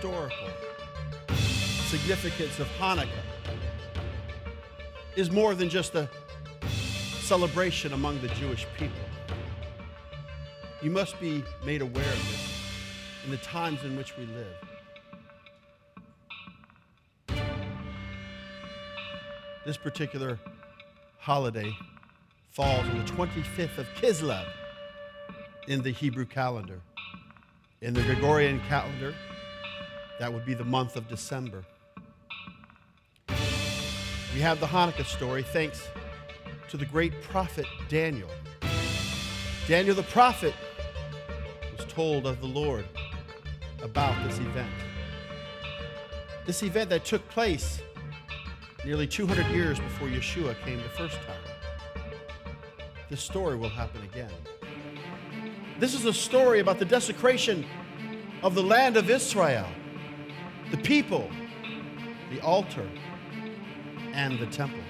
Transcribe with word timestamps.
historical 0.00 0.46
significance 1.88 2.60
of 2.60 2.68
Hanukkah 2.78 3.08
is 5.16 5.28
more 5.28 5.56
than 5.56 5.68
just 5.68 5.96
a 5.96 6.08
celebration 7.18 7.92
among 7.92 8.20
the 8.20 8.28
Jewish 8.28 8.64
people. 8.78 8.96
You 10.82 10.92
must 10.92 11.18
be 11.18 11.42
made 11.64 11.82
aware 11.82 12.12
of 12.12 12.28
this 12.30 12.62
in 13.24 13.32
the 13.32 13.38
times 13.38 13.82
in 13.82 13.96
which 13.96 14.16
we 14.16 14.26
live. 14.26 14.56
This 19.66 19.76
particular 19.76 20.38
holiday 21.18 21.72
falls 22.52 22.86
on 22.86 22.98
the 22.98 23.04
25th 23.04 23.78
of 23.78 23.86
Kislev 23.96 24.46
in 25.66 25.82
the 25.82 25.90
Hebrew 25.90 26.24
calendar. 26.24 26.82
In 27.80 27.94
the 27.94 28.02
Gregorian 28.02 28.60
calendar, 28.68 29.12
that 30.18 30.32
would 30.32 30.44
be 30.44 30.54
the 30.54 30.64
month 30.64 30.96
of 30.96 31.08
December. 31.08 31.64
We 34.34 34.40
have 34.40 34.60
the 34.60 34.66
Hanukkah 34.66 35.04
story 35.04 35.42
thanks 35.42 35.88
to 36.68 36.76
the 36.76 36.86
great 36.86 37.22
prophet 37.22 37.66
Daniel. 37.88 38.28
Daniel 39.66 39.94
the 39.94 40.02
prophet 40.04 40.54
was 41.76 41.86
told 41.86 42.26
of 42.26 42.40
the 42.40 42.46
Lord 42.46 42.86
about 43.82 44.22
this 44.26 44.38
event. 44.38 44.72
This 46.46 46.62
event 46.62 46.90
that 46.90 47.04
took 47.04 47.26
place 47.28 47.80
nearly 48.84 49.06
200 49.06 49.46
years 49.48 49.78
before 49.78 50.08
Yeshua 50.08 50.58
came 50.64 50.78
the 50.78 50.88
first 50.90 51.16
time. 51.26 52.02
This 53.10 53.22
story 53.22 53.56
will 53.56 53.68
happen 53.68 54.02
again. 54.02 54.30
This 55.78 55.94
is 55.94 56.04
a 56.04 56.12
story 56.12 56.60
about 56.60 56.78
the 56.78 56.84
desecration 56.84 57.64
of 58.42 58.54
the 58.54 58.62
land 58.62 58.96
of 58.96 59.10
Israel, 59.10 59.66
the 60.70 60.76
people, 60.78 61.30
the 62.30 62.40
altar, 62.40 62.86
and 64.12 64.38
the 64.38 64.46
temple. 64.46 64.80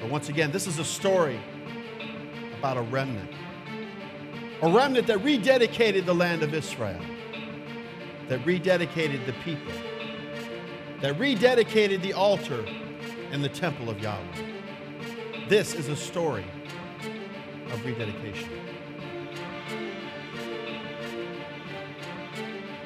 But 0.00 0.10
once 0.10 0.28
again, 0.28 0.50
this 0.50 0.66
is 0.66 0.78
a 0.78 0.84
story 0.84 1.40
about 2.58 2.76
a 2.76 2.82
remnant. 2.82 3.30
A 4.62 4.68
remnant 4.70 5.06
that 5.08 5.18
rededicated 5.18 6.06
the 6.06 6.14
land 6.14 6.42
of 6.42 6.54
Israel, 6.54 7.00
that 8.28 8.44
rededicated 8.44 9.26
the 9.26 9.34
people 9.44 9.72
that 11.04 11.18
rededicated 11.18 12.00
the 12.00 12.14
altar 12.14 12.64
and 13.30 13.44
the 13.44 13.48
temple 13.50 13.90
of 13.90 14.00
Yahweh. 14.00 14.24
This 15.50 15.74
is 15.74 15.88
a 15.88 15.96
story 15.96 16.46
of 17.70 17.84
rededication. 17.84 18.63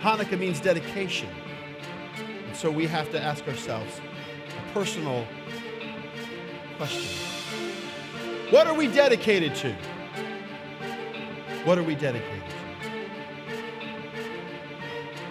Hanukkah 0.01 0.39
means 0.39 0.61
dedication. 0.61 1.29
And 2.47 2.57
so 2.57 2.71
we 2.71 2.87
have 2.87 3.11
to 3.11 3.21
ask 3.21 3.47
ourselves 3.49 4.01
a 4.49 4.73
personal 4.73 5.27
question 6.77 7.19
What 8.51 8.67
are 8.67 8.75
we 8.75 8.87
dedicated 8.87 9.55
to? 9.57 9.75
What 11.65 11.79
are 11.79 11.83
we 11.83 11.97
dedicated 11.97 12.43
to? 12.49 12.57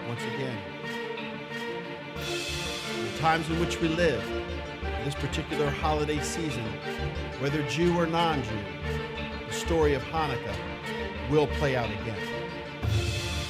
Once 0.06 0.22
again, 0.22 0.58
the 3.12 3.18
times 3.18 3.48
in 3.48 3.58
which 3.60 3.80
we 3.80 3.88
live, 3.88 4.22
this 5.04 5.14
particular 5.14 5.70
holiday 5.70 6.20
season, 6.20 6.64
whether 7.40 7.62
Jew 7.68 7.98
or 7.98 8.06
non 8.06 8.42
Jew, 8.42 8.58
the 9.46 9.54
story 9.54 9.94
of 9.94 10.02
Hanukkah 10.04 10.56
will 11.30 11.46
play 11.46 11.74
out 11.74 11.90
again. 11.90 12.18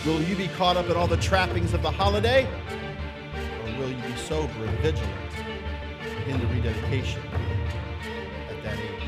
Will 0.07 0.23
you 0.23 0.37
be 0.37 0.47
caught 0.49 0.77
up 0.77 0.89
in 0.89 0.97
all 0.97 1.09
the 1.09 1.17
trappings 1.17 1.75
of 1.75 1.83
the 1.83 1.91
holiday? 1.91 2.47
Or 3.65 3.79
will 3.79 3.91
you 3.91 4.03
be 4.03 4.17
sober 4.17 4.65
and 4.65 4.79
vigilant 4.79 5.33
in 6.29 6.39
the 6.39 6.47
rededication 6.47 7.21
at 8.49 8.63
that 8.63 8.79
age? 8.79 9.03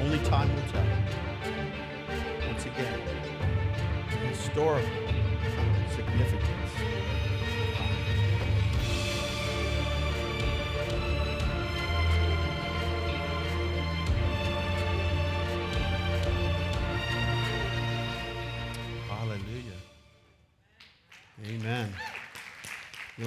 Only 0.00 0.20
time 0.20 0.54
will 0.54 0.62
tell. 0.70 0.86
Once 2.46 2.64
again, 2.64 3.00
historical 4.28 4.88
significance 5.96 6.45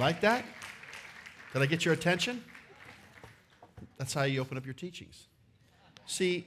You 0.00 0.06
like 0.06 0.22
that? 0.22 0.46
Did 1.52 1.60
I 1.60 1.66
get 1.66 1.84
your 1.84 1.92
attention? 1.92 2.42
That's 3.98 4.14
how 4.14 4.22
you 4.22 4.40
open 4.40 4.56
up 4.56 4.64
your 4.64 4.72
teachings. 4.72 5.26
See, 6.06 6.46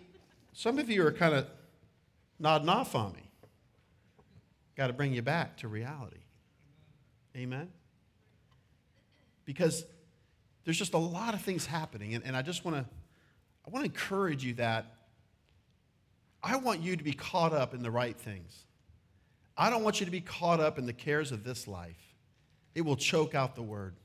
some 0.54 0.80
of 0.80 0.90
you 0.90 1.06
are 1.06 1.12
kind 1.12 1.36
of 1.36 1.46
nodding 2.40 2.68
off 2.68 2.96
on 2.96 3.14
me. 3.14 3.30
Got 4.76 4.88
to 4.88 4.94
bring 4.94 5.14
you 5.14 5.22
back 5.22 5.58
to 5.58 5.68
reality. 5.68 6.24
Amen? 7.38 7.70
Because 9.46 9.86
there's 10.66 10.80
just 10.80 10.96
a 10.96 10.98
lot 10.98 11.36
of 11.36 11.42
things 11.42 11.68
happening, 11.68 12.16
and, 12.16 12.26
and 12.26 12.36
I 12.36 12.42
just 12.42 12.66
want 12.66 12.78
to 12.78 12.86
I 13.68 13.70
want 13.70 13.86
to 13.86 13.92
encourage 13.92 14.44
you 14.44 14.56
that 14.56 14.96
I 16.42 16.56
want 16.56 16.82
you 16.82 16.96
to 16.96 17.04
be 17.04 17.14
caught 17.14 17.54
up 17.54 17.76
in 17.76 17.84
the 17.84 17.92
right 17.92 18.18
things. 18.18 18.66
I 19.56 19.70
don't 19.70 19.84
want 19.84 20.00
you 20.00 20.08
to 20.08 20.12
be 20.12 20.22
caught 20.22 20.60
up 20.60 20.80
in 20.80 20.88
the 20.88 20.94
cares 20.94 21.32
of 21.32 21.44
this 21.44 21.68
life. 21.68 22.13
It 22.76 22.82
will 22.82 22.96
choke 22.96 23.36
out 23.36 23.56
the 23.56 23.62
word. 23.62 23.96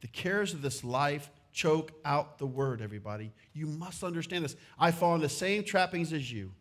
The 0.00 0.08
cares 0.08 0.52
of 0.52 0.62
this 0.62 0.82
life 0.84 1.30
choke 1.52 1.92
out 2.04 2.38
the 2.38 2.46
word, 2.46 2.80
everybody. 2.80 3.32
You 3.52 3.66
must 3.66 4.02
understand 4.02 4.44
this. 4.44 4.56
I 4.78 4.90
fall 4.90 5.14
in 5.14 5.20
the 5.20 5.28
same 5.28 5.64
trappings 5.64 6.12
as 6.12 6.30
you. 6.30 6.52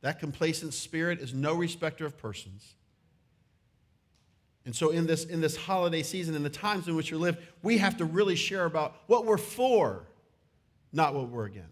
That 0.00 0.18
complacent 0.18 0.72
spirit 0.72 1.20
is 1.20 1.34
no 1.34 1.54
respecter 1.54 2.06
of 2.06 2.16
persons. 2.16 2.74
And 4.64 4.74
so, 4.74 4.90
in 4.90 5.06
this, 5.06 5.24
in 5.24 5.40
this 5.40 5.56
holiday 5.56 6.02
season, 6.02 6.34
in 6.34 6.42
the 6.42 6.50
times 6.50 6.88
in 6.88 6.96
which 6.96 7.12
we 7.12 7.18
live, 7.18 7.38
we 7.62 7.78
have 7.78 7.96
to 7.98 8.04
really 8.04 8.34
share 8.34 8.64
about 8.64 8.96
what 9.06 9.24
we're 9.24 9.36
for, 9.36 10.06
not 10.92 11.14
what 11.14 11.28
we're 11.28 11.46
against. 11.46 11.70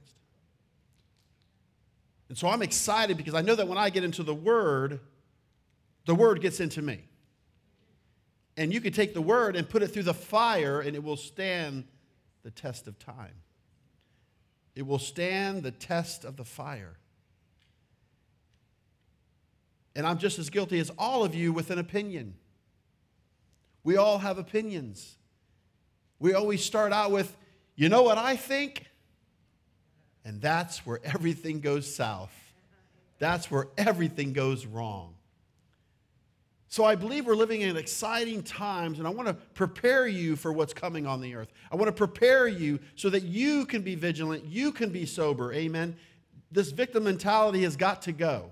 And 2.28 2.38
so 2.38 2.48
I'm 2.48 2.62
excited 2.62 3.16
because 3.16 3.34
I 3.34 3.42
know 3.42 3.54
that 3.54 3.68
when 3.68 3.78
I 3.78 3.90
get 3.90 4.04
into 4.04 4.22
the 4.22 4.34
Word, 4.34 5.00
the 6.06 6.14
Word 6.14 6.40
gets 6.40 6.60
into 6.60 6.82
me. 6.82 7.00
And 8.56 8.72
you 8.72 8.80
can 8.80 8.92
take 8.92 9.14
the 9.14 9.22
Word 9.22 9.56
and 9.56 9.68
put 9.68 9.82
it 9.82 9.88
through 9.88 10.04
the 10.04 10.14
fire, 10.14 10.80
and 10.80 10.94
it 10.94 11.02
will 11.02 11.16
stand 11.16 11.84
the 12.42 12.50
test 12.50 12.86
of 12.86 12.98
time. 12.98 13.34
It 14.74 14.86
will 14.86 14.98
stand 14.98 15.62
the 15.62 15.70
test 15.70 16.24
of 16.24 16.36
the 16.36 16.44
fire. 16.44 16.96
And 19.96 20.06
I'm 20.06 20.18
just 20.18 20.38
as 20.38 20.50
guilty 20.50 20.78
as 20.80 20.90
all 20.98 21.24
of 21.24 21.34
you 21.34 21.52
with 21.52 21.70
an 21.70 21.78
opinion. 21.78 22.34
We 23.84 23.96
all 23.96 24.18
have 24.18 24.38
opinions. 24.38 25.16
We 26.18 26.34
always 26.34 26.64
start 26.64 26.92
out 26.92 27.10
with, 27.10 27.36
you 27.76 27.88
know 27.88 28.02
what 28.02 28.18
I 28.18 28.36
think? 28.36 28.86
And 30.24 30.40
that's 30.40 30.86
where 30.86 31.00
everything 31.04 31.60
goes 31.60 31.92
south. 31.92 32.32
That's 33.18 33.50
where 33.50 33.68
everything 33.76 34.32
goes 34.32 34.66
wrong. 34.66 35.13
So 36.74 36.84
I 36.84 36.96
believe 36.96 37.24
we're 37.24 37.36
living 37.36 37.60
in 37.60 37.76
exciting 37.76 38.42
times, 38.42 38.98
and 38.98 39.06
I 39.06 39.10
want 39.12 39.28
to 39.28 39.34
prepare 39.34 40.08
you 40.08 40.34
for 40.34 40.52
what's 40.52 40.74
coming 40.74 41.06
on 41.06 41.20
the 41.20 41.36
earth. 41.36 41.52
I 41.70 41.76
want 41.76 41.86
to 41.86 41.92
prepare 41.92 42.48
you 42.48 42.80
so 42.96 43.08
that 43.10 43.22
you 43.22 43.64
can 43.64 43.82
be 43.82 43.94
vigilant, 43.94 44.44
you 44.46 44.72
can 44.72 44.90
be 44.90 45.06
sober. 45.06 45.52
Amen. 45.52 45.94
This 46.50 46.72
victim 46.72 47.04
mentality 47.04 47.62
has 47.62 47.76
got 47.76 48.02
to 48.02 48.12
go. 48.12 48.50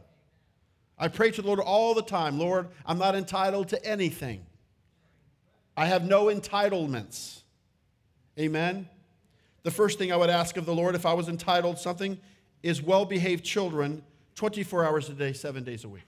I 0.96 1.08
pray 1.08 1.32
to 1.32 1.42
the 1.42 1.48
Lord 1.48 1.58
all 1.58 1.94
the 1.94 2.02
time 2.02 2.38
Lord, 2.38 2.68
I'm 2.86 2.96
not 2.96 3.16
entitled 3.16 3.70
to 3.70 3.84
anything, 3.84 4.46
I 5.76 5.86
have 5.86 6.04
no 6.04 6.26
entitlements. 6.26 7.40
Amen. 8.38 8.88
The 9.64 9.72
first 9.72 9.98
thing 9.98 10.12
I 10.12 10.16
would 10.16 10.30
ask 10.30 10.56
of 10.56 10.64
the 10.64 10.74
Lord 10.76 10.94
if 10.94 11.06
I 11.06 11.12
was 11.12 11.28
entitled 11.28 11.76
something 11.76 12.20
is 12.62 12.80
well 12.80 13.04
behaved 13.04 13.44
children 13.44 14.00
24 14.36 14.84
hours 14.84 15.08
a 15.08 15.12
day, 15.12 15.32
seven 15.32 15.64
days 15.64 15.82
a 15.82 15.88
week. 15.88 16.04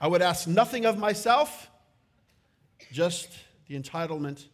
I 0.00 0.08
would 0.08 0.22
ask 0.22 0.48
nothing 0.48 0.86
of 0.86 0.98
myself, 0.98 1.70
just 2.90 3.28
the 3.68 3.78
entitlement 3.78 4.46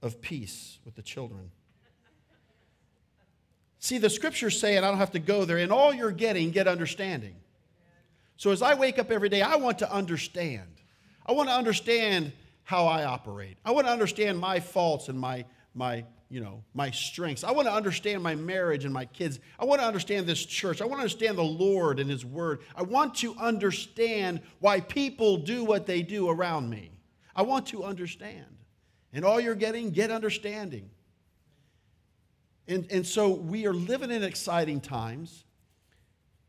of 0.00 0.20
peace 0.20 0.78
with 0.84 0.94
the 0.94 1.02
children. 1.02 1.50
See, 3.78 3.98
the 3.98 4.10
scriptures 4.10 4.60
say, 4.60 4.76
and 4.76 4.86
I 4.86 4.90
don't 4.90 4.98
have 4.98 5.10
to 5.12 5.18
go 5.18 5.44
there, 5.44 5.58
in 5.58 5.72
all 5.72 5.92
you're 5.92 6.12
getting, 6.12 6.52
get 6.52 6.68
understanding. 6.68 7.34
So 8.36 8.50
as 8.50 8.62
I 8.62 8.74
wake 8.74 8.98
up 8.98 9.10
every 9.10 9.28
day, 9.28 9.42
I 9.42 9.56
want 9.56 9.80
to 9.80 9.92
understand. 9.92 10.68
I 11.26 11.32
want 11.32 11.48
to 11.48 11.54
understand 11.54 12.32
how 12.62 12.86
I 12.86 13.04
operate. 13.04 13.56
I 13.64 13.72
want 13.72 13.86
to 13.86 13.92
understand 13.92 14.38
my 14.38 14.60
faults 14.60 15.08
and 15.08 15.18
my 15.18 15.44
my 15.74 16.04
you 16.32 16.40
know, 16.40 16.64
my 16.72 16.90
strengths. 16.90 17.44
I 17.44 17.50
want 17.50 17.68
to 17.68 17.74
understand 17.74 18.22
my 18.22 18.34
marriage 18.34 18.86
and 18.86 18.94
my 18.94 19.04
kids. 19.04 19.38
I 19.58 19.66
want 19.66 19.82
to 19.82 19.86
understand 19.86 20.26
this 20.26 20.42
church. 20.46 20.80
I 20.80 20.86
want 20.86 21.00
to 21.00 21.02
understand 21.02 21.36
the 21.36 21.42
Lord 21.42 22.00
and 22.00 22.08
His 22.08 22.24
Word. 22.24 22.60
I 22.74 22.82
want 22.82 23.16
to 23.16 23.34
understand 23.34 24.40
why 24.58 24.80
people 24.80 25.36
do 25.36 25.62
what 25.62 25.84
they 25.84 26.00
do 26.00 26.30
around 26.30 26.70
me. 26.70 26.90
I 27.36 27.42
want 27.42 27.66
to 27.66 27.84
understand. 27.84 28.46
And 29.12 29.26
all 29.26 29.38
you're 29.38 29.54
getting, 29.54 29.90
get 29.90 30.10
understanding. 30.10 30.88
And, 32.66 32.90
and 32.90 33.06
so 33.06 33.28
we 33.28 33.66
are 33.66 33.74
living 33.74 34.10
in 34.10 34.22
exciting 34.22 34.80
times. 34.80 35.44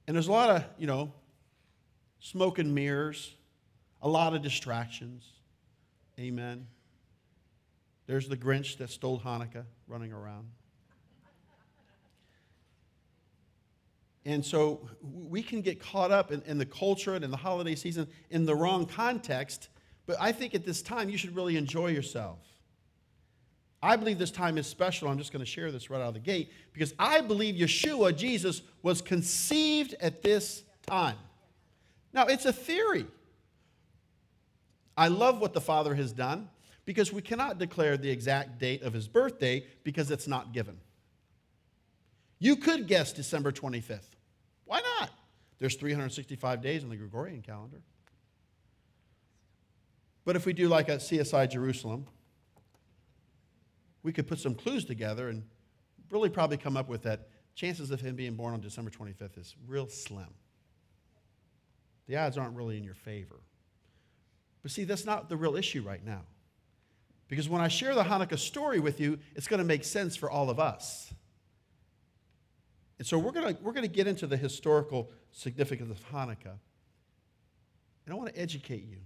And 0.07 0.15
there's 0.15 0.29
a 0.29 0.31
lot 0.31 0.50
of, 0.50 0.63
you 0.77 0.88
know, 0.88 1.12
smoke 2.21 2.57
and 2.57 2.74
mirrors, 2.74 3.36
a 4.01 4.07
lot 4.07 4.33
of 4.33 4.41
distractions. 4.41 5.25
Amen. 6.18 6.68
There's 8.13 8.30
the 8.30 8.38
Grinch 8.38 8.77
that 8.77 8.92
stole 8.92 9.19
Hanukkah 9.19 9.63
running 9.88 10.13
around. 10.13 10.48
And 14.24 14.45
so 14.45 14.88
we 15.01 15.42
can 15.42 15.62
get 15.62 15.81
caught 15.81 16.12
up 16.12 16.31
in, 16.31 16.44
in, 16.44 16.60
the 16.60 16.65
culture 16.68 17.15
and 17.15 17.25
in 17.25 17.31
the 17.31 17.38
holiday 17.38 17.74
season 17.74 18.07
in 18.30 18.45
the 18.45 18.54
wrong 18.54 18.86
context. 18.86 19.69
But 20.06 20.18
I 20.19 20.31
think 20.31 20.54
at 20.54 20.63
this 20.63 20.83
time 20.83 21.10
you 21.10 21.18
should 21.18 21.36
really 21.36 21.57
enjoy 21.57 21.88
yourself. 21.88 22.38
I 23.81 23.95
believe 23.95 24.19
this 24.19 24.30
time 24.30 24.60
is 24.60 24.68
special. 24.68 25.07
I'm 25.07 25.18
just 25.18 25.33
going 25.33 25.44
to 25.44 25.51
share 25.51 25.71
this 25.71 25.89
right 25.89 26.00
out 26.00 26.10
of 26.10 26.13
the 26.13 26.19
gate 26.19 26.51
because 26.71 26.94
I 27.00 27.19
believe 27.19 27.56
Yeshua, 27.56 28.15
Jesus, 28.15 28.62
was 28.83 29.01
conceived 29.01 29.95
at 30.00 30.21
this 30.21 30.62
time. 30.86 31.18
Now, 32.13 32.27
it's 32.27 32.45
a 32.45 32.54
theory. 32.54 33.07
I 34.95 35.07
love 35.07 35.42
what 35.42 35.54
the 35.54 35.62
Father 35.62 35.95
has 35.95 36.12
done 36.12 36.50
because 36.85 37.13
we 37.13 37.21
cannot 37.21 37.57
declare 37.57 37.97
the 37.97 38.09
exact 38.09 38.59
date 38.59 38.81
of 38.81 38.94
his 38.94 39.07
birthday 39.07 39.65
because 39.83 40.12
it's 40.12 40.27
not 40.27 40.53
given. 40.53 40.77
You 42.39 42.56
could 42.57 42.88
guess 42.88 43.13
December 43.13 43.51
25th. 43.51 44.01
Why 44.65 44.81
not? 45.00 45.12
There's 45.59 45.75
365 45.75 46.62
days 46.62 46.83
in 46.83 46.89
the 46.89 46.95
Gregorian 46.97 47.41
calendar. 47.41 47.81
But 50.25 50.35
if 50.35 50.45
we 50.45 50.53
do 50.53 50.68
like 50.68 50.89
a 50.89 50.97
CSI 50.97 51.50
Jerusalem, 51.50 52.06
we 54.03 54.12
could 54.12 54.27
put 54.27 54.39
some 54.39 54.56
clues 54.56 54.83
together 54.86 55.29
and 55.29 55.44
really 56.12 56.29
probably 56.29 56.57
come 56.57 56.75
up 56.75 56.89
with 56.89 57.03
that 57.03 57.29
chances 57.56 57.91
of 57.91 58.01
him 58.01 58.15
being 58.15 58.36
born 58.36 58.53
on 58.53 58.62
December 58.62 58.91
25th 58.91 59.38
is 59.38 59.56
real 59.68 59.88
slim. 59.88 60.33
The 62.07 62.18
odds 62.18 62.38
aren't 62.38 62.56
really 62.56 62.77
in 62.77 62.83
your 62.83 62.95
favor. 62.95 63.39
But 64.62 64.71
see, 64.71 64.83
that's 64.83 65.06
not 65.06 65.29
the 65.29 65.38
real 65.38 65.56
issue 65.56 65.81
right 65.81 66.03
now. 66.03 66.24
Because 67.27 67.49
when 67.49 67.61
I 67.61 67.67
share 67.67 67.95
the 67.95 68.03
Hanukkah 68.03 68.37
story 68.37 68.79
with 68.79 68.99
you, 68.99 69.17
it's 69.35 69.47
going 69.47 69.59
to 69.59 69.65
make 69.65 69.83
sense 69.83 70.15
for 70.15 70.29
all 70.29 70.49
of 70.49 70.59
us. 70.59 71.13
And 72.99 73.07
so 73.07 73.17
we're 73.17 73.31
going 73.31 73.55
to, 73.55 73.61
we're 73.61 73.73
going 73.73 73.87
to 73.87 73.93
get 73.93 74.07
into 74.07 74.27
the 74.27 74.37
historical 74.37 75.11
significance 75.31 75.89
of 75.91 76.11
Hanukkah. 76.11 76.57
And 78.05 78.13
I 78.13 78.15
want 78.15 78.33
to 78.33 78.39
educate 78.39 78.83
you 78.83 78.97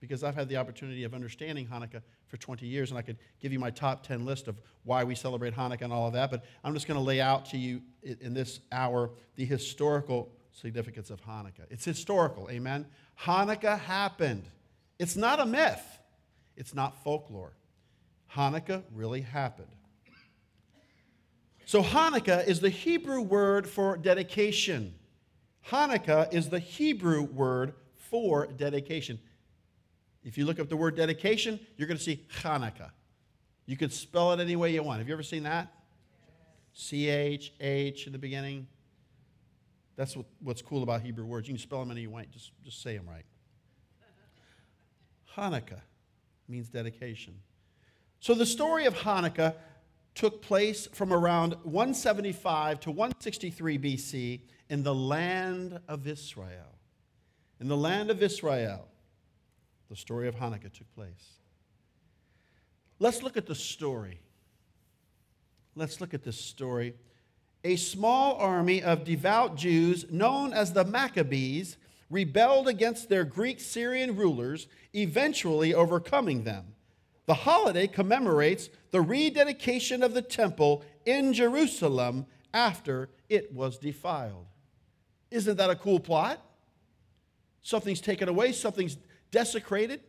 because 0.00 0.24
I've 0.24 0.34
had 0.34 0.48
the 0.48 0.56
opportunity 0.56 1.04
of 1.04 1.14
understanding 1.14 1.66
Hanukkah 1.66 2.02
for 2.26 2.36
20 2.36 2.66
years, 2.66 2.90
and 2.90 2.98
I 2.98 3.02
could 3.02 3.18
give 3.40 3.52
you 3.52 3.58
my 3.58 3.70
top 3.70 4.04
10 4.06 4.24
list 4.24 4.48
of 4.48 4.60
why 4.82 5.04
we 5.04 5.14
celebrate 5.14 5.54
Hanukkah 5.54 5.82
and 5.82 5.92
all 5.92 6.08
of 6.08 6.14
that, 6.14 6.30
but 6.30 6.44
I'm 6.64 6.74
just 6.74 6.88
going 6.88 6.98
to 6.98 7.04
lay 7.04 7.20
out 7.20 7.46
to 7.50 7.56
you 7.56 7.82
in 8.02 8.34
this 8.34 8.60
hour 8.72 9.10
the 9.36 9.44
historical 9.44 10.32
significance 10.50 11.10
of 11.10 11.22
Hanukkah. 11.24 11.66
It's 11.70 11.84
historical, 11.84 12.48
amen? 12.50 12.86
Hanukkah 13.20 13.78
happened. 13.78 14.44
It's 14.98 15.14
not 15.14 15.40
a 15.40 15.46
myth, 15.46 15.84
it's 16.56 16.74
not 16.74 17.02
folklore. 17.04 17.52
Hanukkah 18.34 18.82
really 18.92 19.20
happened. 19.20 19.68
So, 21.64 21.82
Hanukkah 21.82 22.46
is 22.46 22.60
the 22.60 22.70
Hebrew 22.70 23.20
word 23.20 23.68
for 23.68 23.96
dedication. 23.96 24.94
Hanukkah 25.68 26.32
is 26.32 26.48
the 26.48 26.58
Hebrew 26.58 27.22
word 27.22 27.74
for 27.96 28.46
dedication. 28.46 29.18
If 30.24 30.36
you 30.36 30.44
look 30.44 30.60
up 30.60 30.68
the 30.68 30.76
word 30.76 30.96
dedication, 30.96 31.60
you're 31.76 31.88
going 31.88 31.98
to 31.98 32.02
see 32.02 32.26
Hanukkah. 32.42 32.90
You 33.66 33.76
could 33.76 33.92
spell 33.92 34.32
it 34.32 34.40
any 34.40 34.56
way 34.56 34.72
you 34.72 34.82
want. 34.82 34.98
Have 34.98 35.08
you 35.08 35.14
ever 35.14 35.22
seen 35.22 35.44
that? 35.44 35.72
C 36.74 37.08
H 37.08 37.52
H 37.60 38.06
in 38.06 38.12
the 38.12 38.18
beginning. 38.18 38.66
That's 39.94 40.16
what, 40.16 40.26
what's 40.40 40.62
cool 40.62 40.82
about 40.82 41.02
Hebrew 41.02 41.26
words. 41.26 41.46
You 41.48 41.54
can 41.54 41.60
spell 41.60 41.80
them 41.80 41.90
any 41.90 42.00
way 42.00 42.02
you 42.02 42.10
want, 42.10 42.30
just, 42.30 42.50
just 42.64 42.82
say 42.82 42.96
them 42.96 43.08
right. 43.08 43.24
Hanukkah 45.36 45.80
means 46.48 46.68
dedication. 46.68 47.34
So 48.22 48.36
the 48.36 48.46
story 48.46 48.84
of 48.84 48.94
Hanukkah 48.94 49.56
took 50.14 50.42
place 50.42 50.86
from 50.92 51.12
around 51.12 51.56
175 51.64 52.78
to 52.78 52.92
163 52.92 53.78
BC 53.78 54.40
in 54.70 54.84
the 54.84 54.94
land 54.94 55.80
of 55.88 56.06
Israel. 56.06 56.78
In 57.60 57.66
the 57.66 57.76
land 57.76 58.12
of 58.12 58.22
Israel 58.22 58.86
the 59.90 59.96
story 59.96 60.28
of 60.28 60.36
Hanukkah 60.36 60.72
took 60.72 60.94
place. 60.94 61.32
Let's 63.00 63.24
look 63.24 63.36
at 63.36 63.46
the 63.46 63.56
story. 63.56 64.20
Let's 65.74 66.00
look 66.00 66.14
at 66.14 66.22
this 66.22 66.40
story. 66.40 66.94
A 67.64 67.74
small 67.74 68.36
army 68.36 68.84
of 68.84 69.02
devout 69.02 69.56
Jews, 69.56 70.06
known 70.12 70.52
as 70.52 70.72
the 70.72 70.84
Maccabees, 70.84 71.76
rebelled 72.08 72.68
against 72.68 73.08
their 73.08 73.24
Greek 73.24 73.58
Syrian 73.58 74.14
rulers, 74.14 74.68
eventually 74.94 75.74
overcoming 75.74 76.44
them. 76.44 76.66
The 77.32 77.36
holiday 77.36 77.86
commemorates 77.86 78.68
the 78.90 79.00
rededication 79.00 80.02
of 80.02 80.12
the 80.12 80.20
temple 80.20 80.84
in 81.06 81.32
Jerusalem 81.32 82.26
after 82.52 83.08
it 83.30 83.50
was 83.54 83.78
defiled. 83.78 84.44
Isn't 85.30 85.56
that 85.56 85.70
a 85.70 85.74
cool 85.74 85.98
plot? 85.98 86.44
Something's 87.62 88.02
taken 88.02 88.28
away, 88.28 88.52
something's 88.52 88.98
desecrated, 89.30 90.02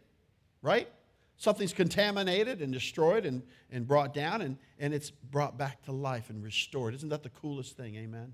right? 0.61 0.89
Something's 1.37 1.71
contaminated 1.71 2.61
and 2.61 2.73
destroyed 2.73 3.25
and, 3.25 3.41
and 3.71 3.87
brought 3.87 4.13
down, 4.13 4.41
and, 4.41 4.57
and 4.77 4.93
it's 4.93 5.09
brought 5.09 5.57
back 5.57 5.81
to 5.83 5.93
life 5.93 6.29
and 6.29 6.43
restored. 6.43 6.93
Isn't 6.93 7.07
that 7.07 7.23
the 7.23 7.29
coolest 7.29 7.77
thing? 7.77 7.95
Amen. 7.95 8.33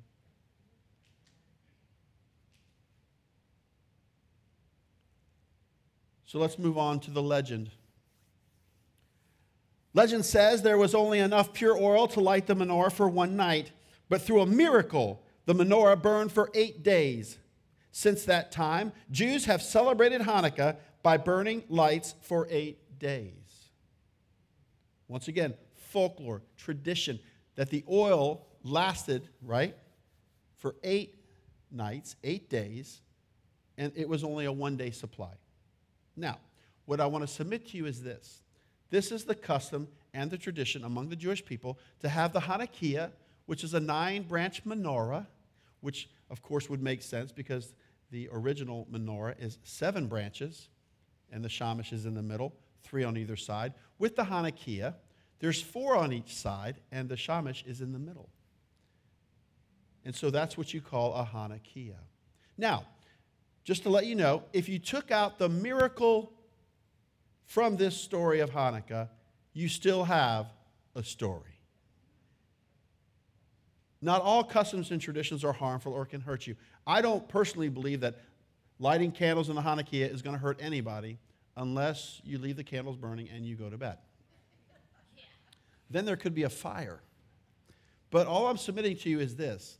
So 6.26 6.40
let's 6.40 6.58
move 6.58 6.80
on 6.80 7.00
to 7.02 7.12
the 7.12 7.22
legend. 7.22 7.70
Legend 9.94 10.24
says 10.24 10.62
there 10.62 10.78
was 10.78 10.94
only 10.94 11.20
enough 11.20 11.54
pure 11.54 11.78
oil 11.78 12.08
to 12.10 12.20
light 12.20 12.48
the 12.48 12.56
menorah 12.56 12.92
for 12.92 13.10
one 13.10 13.36
night, 13.36 13.72
but 14.08 14.22
through 14.22 14.42
a 14.42 14.46
miracle, 14.46 15.24
the 15.46 15.54
menorah 15.54 16.02
burned 16.02 16.32
for 16.32 16.52
eight 16.54 16.84
days. 16.84 17.38
Since 17.92 18.26
that 18.26 18.52
time, 18.52 18.92
Jews 19.10 19.46
have 19.46 19.62
celebrated 19.62 20.22
Hanukkah 20.22 20.78
by 21.02 21.18
burning 21.18 21.64
lights 21.70 22.14
for 22.22 22.48
eight 22.52 23.00
days. 23.00 23.34
Once 25.08 25.28
again, 25.28 25.56
folklore, 25.76 26.44
tradition, 26.56 27.20
that 27.56 27.70
the 27.72 27.84
oil 27.90 28.46
lasted, 28.64 29.28
right, 29.42 29.76
for 30.58 30.76
eight 30.84 31.16
nights, 31.72 32.16
eight 32.24 32.50
days, 32.50 33.02
and 33.78 33.92
it 33.96 34.08
was 34.08 34.24
only 34.24 34.46
a 34.46 34.52
one 34.52 34.78
day 34.78 34.92
supply. 34.92 35.34
Now, 36.16 36.38
what 36.86 37.00
I 37.00 37.08
want 37.08 37.26
to 37.26 37.28
submit 37.28 37.70
to 37.70 37.78
you 37.78 37.86
is 37.86 38.04
this 38.04 38.42
this 38.90 39.12
is 39.12 39.24
the 39.26 39.36
custom 39.36 39.88
and 40.14 40.32
the 40.32 40.38
tradition 40.38 40.84
among 40.84 41.10
the 41.10 41.16
Jewish 41.16 41.44
people 41.46 41.78
to 42.00 42.10
have 42.10 42.34
the 42.34 42.42
Hanukkiah, 42.42 43.12
which 43.46 43.64
is 43.64 43.74
a 43.74 43.80
nine 43.80 44.24
branch 44.24 44.66
menorah, 44.66 45.28
which 45.82 46.10
of 46.30 46.42
course 46.42 46.70
would 46.70 46.82
make 46.82 47.02
sense 47.02 47.32
because 47.32 47.74
the 48.12 48.30
original 48.32 48.88
menorah 48.92 49.36
is 49.40 49.60
seven 49.64 50.08
branches, 50.08 50.70
and 51.32 51.44
the 51.44 51.50
shamash 51.50 51.94
is 51.94 52.06
in 52.06 52.16
the 52.16 52.24
middle, 52.24 52.54
three 52.82 53.04
on 53.04 53.18
either 53.18 53.36
side. 53.36 53.74
With 54.00 54.16
the 54.16 54.24
Hanukkiah, 54.24 54.96
there's 55.40 55.62
four 55.62 55.96
on 55.96 56.12
each 56.12 56.36
side, 56.36 56.78
and 56.92 57.08
the 57.08 57.18
shamash 57.18 57.64
is 57.66 57.82
in 57.82 57.94
the 57.94 58.00
middle. 58.00 58.30
And 60.06 60.16
so 60.16 60.30
that's 60.30 60.58
what 60.58 60.74
you 60.74 60.82
call 60.82 61.14
a 61.14 61.24
Hanukkiah. 61.24 61.94
Now, 62.58 62.86
just 63.64 63.84
to 63.84 63.90
let 63.90 64.06
you 64.08 64.16
know, 64.16 64.44
if 64.54 64.68
you 64.68 64.80
took 64.80 65.12
out 65.12 65.38
the 65.38 65.50
miracle 65.50 66.34
from 67.50 67.78
this 67.78 67.98
story 67.98 68.42
of 68.42 68.52
Hanukkah, 68.52 69.10
you 69.54 69.70
still 69.70 70.04
have 70.04 70.46
a 70.96 71.04
story. 71.04 71.60
Not 74.04 74.22
all 74.22 74.44
customs 74.44 74.92
and 74.92 75.02
traditions 75.02 75.44
are 75.44 75.52
harmful 75.52 75.92
or 75.92 76.06
can 76.06 76.22
hurt 76.22 76.46
you. 76.46 76.56
I 76.86 77.02
don't 77.02 77.28
personally 77.28 77.70
believe 77.70 78.02
that 78.02 78.20
lighting 78.78 79.12
candles 79.12 79.50
in 79.50 79.56
the 79.56 79.64
Hanukkiah 79.64 80.14
is 80.14 80.22
going 80.22 80.36
to 80.36 80.40
hurt 80.40 80.60
anybody 80.62 81.18
unless 81.58 82.22
you 82.24 82.38
leave 82.38 82.56
the 82.56 82.64
candles 82.64 82.96
burning 82.96 83.28
and 83.30 83.44
you 83.44 83.56
go 83.56 83.68
to 83.68 83.78
bed. 83.80 83.98
Yeah. 85.18 85.24
Then 85.90 86.06
there 86.06 86.18
could 86.18 86.36
be 86.36 86.44
a 86.44 86.50
fire. 86.50 87.02
But 88.12 88.28
all 88.28 88.46
I'm 88.46 88.58
submitting 88.58 88.96
to 88.98 89.10
you 89.10 89.20
is 89.20 89.36
this. 89.36 89.80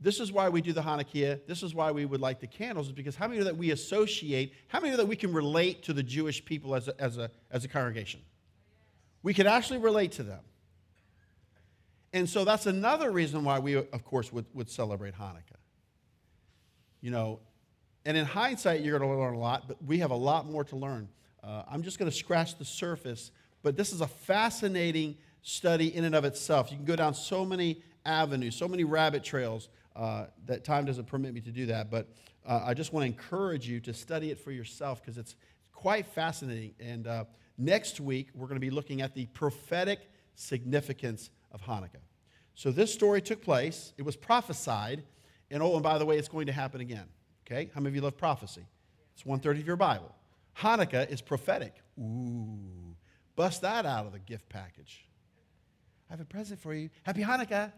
This 0.00 0.20
is 0.20 0.30
why 0.30 0.48
we 0.48 0.60
do 0.60 0.72
the 0.72 0.82
Hanukkah. 0.82 1.40
This 1.46 1.62
is 1.62 1.74
why 1.74 1.90
we 1.90 2.04
would 2.04 2.20
light 2.20 2.40
the 2.40 2.46
candles, 2.46 2.88
is 2.88 2.92
because 2.92 3.16
how 3.16 3.26
many 3.26 3.38
of 3.38 3.46
that 3.46 3.56
we 3.56 3.70
associate, 3.70 4.52
how 4.68 4.80
many 4.80 4.92
of 4.92 4.98
that 4.98 5.06
we 5.06 5.16
can 5.16 5.32
relate 5.32 5.82
to 5.84 5.92
the 5.92 6.02
Jewish 6.02 6.44
people 6.44 6.74
as 6.74 6.88
a, 6.88 7.00
as 7.00 7.16
a, 7.16 7.30
as 7.50 7.64
a 7.64 7.68
congregation? 7.68 8.20
We 9.22 9.34
can 9.34 9.46
actually 9.46 9.78
relate 9.78 10.12
to 10.12 10.22
them. 10.22 10.40
And 12.12 12.28
so 12.28 12.44
that's 12.44 12.66
another 12.66 13.10
reason 13.10 13.42
why 13.44 13.58
we, 13.58 13.74
of 13.74 14.04
course, 14.04 14.32
would, 14.32 14.46
would 14.54 14.70
celebrate 14.70 15.14
Hanukkah. 15.14 15.60
You 17.00 17.10
know, 17.10 17.40
and 18.04 18.16
in 18.16 18.24
hindsight, 18.24 18.82
you're 18.82 18.98
going 18.98 19.10
to 19.10 19.18
learn 19.18 19.34
a 19.34 19.38
lot, 19.38 19.66
but 19.66 19.82
we 19.84 19.98
have 19.98 20.10
a 20.10 20.16
lot 20.16 20.48
more 20.48 20.64
to 20.64 20.76
learn. 20.76 21.08
Uh, 21.42 21.62
I'm 21.70 21.82
just 21.82 21.98
going 21.98 22.10
to 22.10 22.16
scratch 22.16 22.58
the 22.58 22.64
surface, 22.64 23.32
but 23.62 23.76
this 23.76 23.92
is 23.92 24.00
a 24.00 24.06
fascinating 24.06 25.16
study 25.42 25.94
in 25.94 26.04
and 26.04 26.14
of 26.14 26.24
itself. 26.24 26.70
You 26.70 26.76
can 26.76 26.86
go 26.86 26.96
down 26.96 27.14
so 27.14 27.44
many 27.44 27.82
avenues, 28.04 28.54
so 28.54 28.68
many 28.68 28.84
rabbit 28.84 29.24
trails 29.24 29.68
uh, 29.96 30.26
that 30.44 30.64
time 30.64 30.84
doesn't 30.84 31.06
permit 31.06 31.32
me 31.34 31.40
to 31.40 31.50
do 31.50 31.66
that. 31.66 31.90
But 31.90 32.08
uh, 32.46 32.62
I 32.64 32.74
just 32.74 32.92
want 32.92 33.02
to 33.02 33.06
encourage 33.06 33.68
you 33.68 33.80
to 33.80 33.94
study 33.94 34.30
it 34.30 34.38
for 34.38 34.52
yourself 34.52 35.00
because 35.00 35.18
it's 35.18 35.36
quite 35.72 36.06
fascinating. 36.06 36.74
And 36.80 37.06
uh, 37.06 37.24
next 37.58 38.00
week, 38.00 38.28
we're 38.34 38.46
going 38.46 38.60
to 38.60 38.66
be 38.66 38.70
looking 38.70 39.00
at 39.02 39.14
the 39.14 39.26
prophetic 39.26 40.10
significance 40.34 41.30
of 41.52 41.62
Hanukkah. 41.62 42.02
So 42.54 42.70
this 42.70 42.92
story 42.92 43.20
took 43.20 43.42
place, 43.42 43.92
it 43.98 44.02
was 44.02 44.16
prophesied, 44.16 45.02
and 45.50 45.62
oh, 45.62 45.74
and 45.74 45.82
by 45.82 45.98
the 45.98 46.06
way, 46.06 46.18
it's 46.18 46.28
going 46.28 46.46
to 46.46 46.52
happen 46.52 46.80
again. 46.80 47.06
Okay? 47.46 47.70
How 47.74 47.80
many 47.80 47.90
of 47.90 47.94
you 47.96 48.00
love 48.00 48.16
prophecy? 48.16 48.66
It's 49.14 49.24
one 49.24 49.40
third 49.40 49.58
of 49.58 49.66
your 49.66 49.76
Bible. 49.76 50.14
Hanukkah 50.58 51.08
is 51.10 51.20
prophetic. 51.20 51.74
Ooh, 51.98 52.96
bust 53.34 53.62
that 53.62 53.86
out 53.86 54.06
of 54.06 54.12
the 54.12 54.18
gift 54.18 54.48
package. 54.48 55.06
I 56.08 56.12
have 56.12 56.20
a 56.20 56.24
present 56.24 56.60
for 56.60 56.74
you. 56.74 56.90
Happy 57.02 57.22
Hanukkah. 57.22 57.72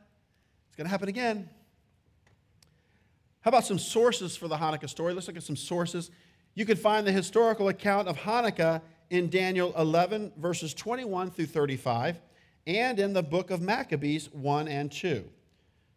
It's 0.68 0.76
going 0.76 0.84
to 0.84 0.90
happen 0.90 1.08
again. 1.08 1.48
How 3.40 3.50
about 3.50 3.64
some 3.64 3.78
sources 3.78 4.36
for 4.36 4.48
the 4.48 4.56
Hanukkah 4.56 4.88
story? 4.88 5.14
Let's 5.14 5.28
look 5.28 5.36
at 5.36 5.42
some 5.42 5.56
sources. 5.56 6.10
You 6.54 6.64
can 6.64 6.76
find 6.76 7.06
the 7.06 7.12
historical 7.12 7.68
account 7.68 8.08
of 8.08 8.16
Hanukkah 8.16 8.82
in 9.10 9.30
Daniel 9.30 9.72
11, 9.78 10.32
verses 10.36 10.74
21 10.74 11.30
through 11.30 11.46
35, 11.46 12.18
and 12.66 12.98
in 12.98 13.12
the 13.12 13.22
book 13.22 13.50
of 13.50 13.62
Maccabees 13.62 14.28
1 14.32 14.68
and 14.68 14.90
2. 14.90 15.24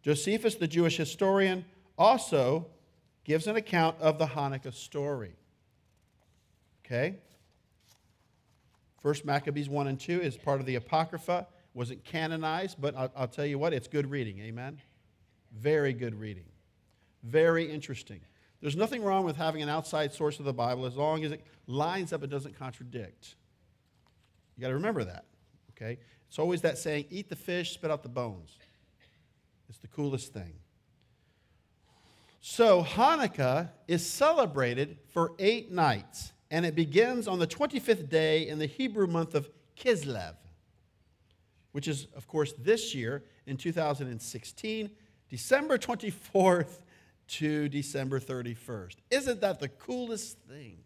Josephus, 0.02 0.54
the 0.54 0.68
Jewish 0.68 0.96
historian, 0.96 1.64
also 1.98 2.66
gives 3.24 3.46
an 3.46 3.56
account 3.56 4.00
of 4.00 4.18
the 4.18 4.26
Hanukkah 4.26 4.72
story. 4.72 5.34
Okay? 6.84 7.16
First 9.00 9.24
Maccabees 9.24 9.68
1 9.68 9.88
and 9.88 9.98
2 9.98 10.20
is 10.20 10.36
part 10.36 10.60
of 10.60 10.66
the 10.66 10.76
Apocrypha. 10.76 11.46
Wasn't 11.74 12.04
canonized, 12.04 12.80
but 12.80 12.94
I'll, 12.96 13.10
I'll 13.16 13.28
tell 13.28 13.46
you 13.46 13.58
what, 13.58 13.72
it's 13.72 13.88
good 13.88 14.10
reading. 14.10 14.38
Amen? 14.40 14.80
Very 15.52 15.92
good 15.92 16.18
reading. 16.18 16.44
Very 17.22 17.70
interesting. 17.70 18.20
There's 18.60 18.76
nothing 18.76 19.02
wrong 19.02 19.24
with 19.24 19.36
having 19.36 19.62
an 19.62 19.68
outside 19.68 20.12
source 20.12 20.38
of 20.38 20.44
the 20.44 20.52
Bible 20.52 20.86
as 20.86 20.96
long 20.96 21.24
as 21.24 21.32
it 21.32 21.44
lines 21.66 22.12
up 22.12 22.22
and 22.22 22.30
doesn't 22.30 22.56
contradict. 22.58 23.34
You 24.56 24.62
got 24.62 24.68
to 24.68 24.74
remember 24.74 25.04
that. 25.04 25.24
Okay? 25.70 25.98
It's 26.28 26.38
always 26.38 26.60
that 26.62 26.78
saying, 26.78 27.06
eat 27.10 27.28
the 27.28 27.36
fish, 27.36 27.72
spit 27.72 27.90
out 27.90 28.02
the 28.02 28.08
bones. 28.08 28.56
It's 29.68 29.78
the 29.78 29.88
coolest 29.88 30.32
thing. 30.32 30.52
So, 32.40 32.82
Hanukkah 32.82 33.70
is 33.86 34.04
celebrated 34.04 34.98
for 35.12 35.32
eight 35.38 35.70
nights, 35.70 36.32
and 36.50 36.66
it 36.66 36.74
begins 36.74 37.28
on 37.28 37.38
the 37.38 37.46
25th 37.46 38.08
day 38.08 38.48
in 38.48 38.58
the 38.58 38.66
Hebrew 38.66 39.06
month 39.06 39.34
of 39.34 39.48
Kislev, 39.76 40.34
which 41.70 41.86
is, 41.86 42.08
of 42.16 42.26
course, 42.26 42.52
this 42.58 42.94
year 42.94 43.22
in 43.46 43.56
2016, 43.56 44.90
December 45.28 45.78
24th 45.78 46.80
to 47.28 47.68
December 47.68 48.20
31st. 48.20 48.96
Isn't 49.10 49.40
that 49.40 49.60
the 49.60 49.68
coolest 49.68 50.38
thing? 50.48 50.78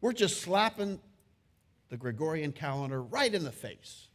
We're 0.00 0.12
just 0.12 0.40
slapping 0.40 1.00
the 1.88 1.96
Gregorian 1.96 2.52
calendar 2.52 3.02
right 3.02 3.32
in 3.32 3.44
the 3.44 3.52
face. 3.52 4.08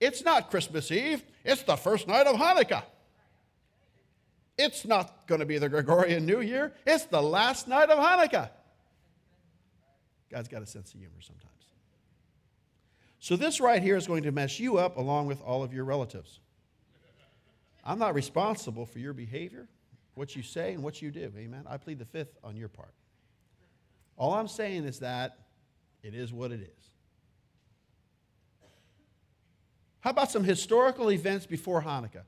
It's 0.00 0.24
not 0.24 0.50
Christmas 0.50 0.90
Eve, 0.90 1.22
it's 1.44 1.62
the 1.62 1.76
first 1.76 2.08
night 2.08 2.26
of 2.26 2.36
Hanukkah. 2.36 2.84
It's 4.56 4.84
not 4.84 5.26
going 5.26 5.40
to 5.40 5.46
be 5.46 5.58
the 5.58 5.68
Gregorian 5.68 6.26
New 6.26 6.40
Year, 6.40 6.72
it's 6.86 7.04
the 7.04 7.22
last 7.22 7.68
night 7.68 7.90
of 7.90 7.98
Hanukkah. 7.98 8.50
God's 10.30 10.48
got 10.48 10.62
a 10.62 10.66
sense 10.66 10.94
of 10.94 11.00
humor 11.00 11.20
sometimes. 11.20 11.50
So, 13.18 13.36
this 13.36 13.60
right 13.60 13.82
here 13.82 13.96
is 13.96 14.06
going 14.06 14.22
to 14.22 14.32
mess 14.32 14.58
you 14.58 14.78
up 14.78 14.96
along 14.96 15.26
with 15.26 15.42
all 15.42 15.62
of 15.62 15.74
your 15.74 15.84
relatives. 15.84 16.40
I'm 17.84 17.98
not 17.98 18.14
responsible 18.14 18.86
for 18.86 18.98
your 18.98 19.12
behavior, 19.12 19.68
what 20.14 20.36
you 20.36 20.42
say, 20.42 20.74
and 20.74 20.82
what 20.82 21.00
you 21.00 21.10
do. 21.10 21.32
Amen. 21.36 21.64
I 21.68 21.76
plead 21.76 21.98
the 21.98 22.04
fifth 22.04 22.36
on 22.44 22.56
your 22.56 22.68
part. 22.68 22.94
All 24.16 24.34
I'm 24.34 24.48
saying 24.48 24.84
is 24.84 24.98
that 25.00 25.38
it 26.02 26.14
is 26.14 26.32
what 26.32 26.52
it 26.52 26.60
is. 26.60 26.90
How 30.00 30.10
about 30.10 30.30
some 30.30 30.44
historical 30.44 31.10
events 31.10 31.46
before 31.46 31.82
Hanukkah? 31.82 32.24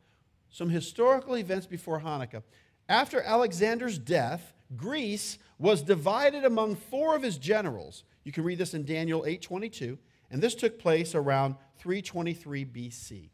some 0.53 0.69
historical 0.69 1.37
events 1.37 1.67
before 1.67 2.01
Hanukkah. 2.01 2.43
After 2.89 3.21
Alexander's 3.23 3.99
death, 3.99 4.53
Greece 4.77 5.39
was 5.59 5.83
divided 5.83 6.45
among 6.45 6.77
four 6.77 7.17
of 7.17 7.23
his 7.23 7.39
generals. 7.39 8.05
You 8.23 8.33
can 8.33 8.45
read 8.45 8.59
this 8.59 8.75
in 8.75 8.85
Daniel 8.85 9.25
8:22, 9.25 9.99
and 10.31 10.43
this 10.43 10.55
took 10.55 10.79
place 10.79 11.15
around 11.15 11.57
323 11.79 12.65
BC. 12.65 13.31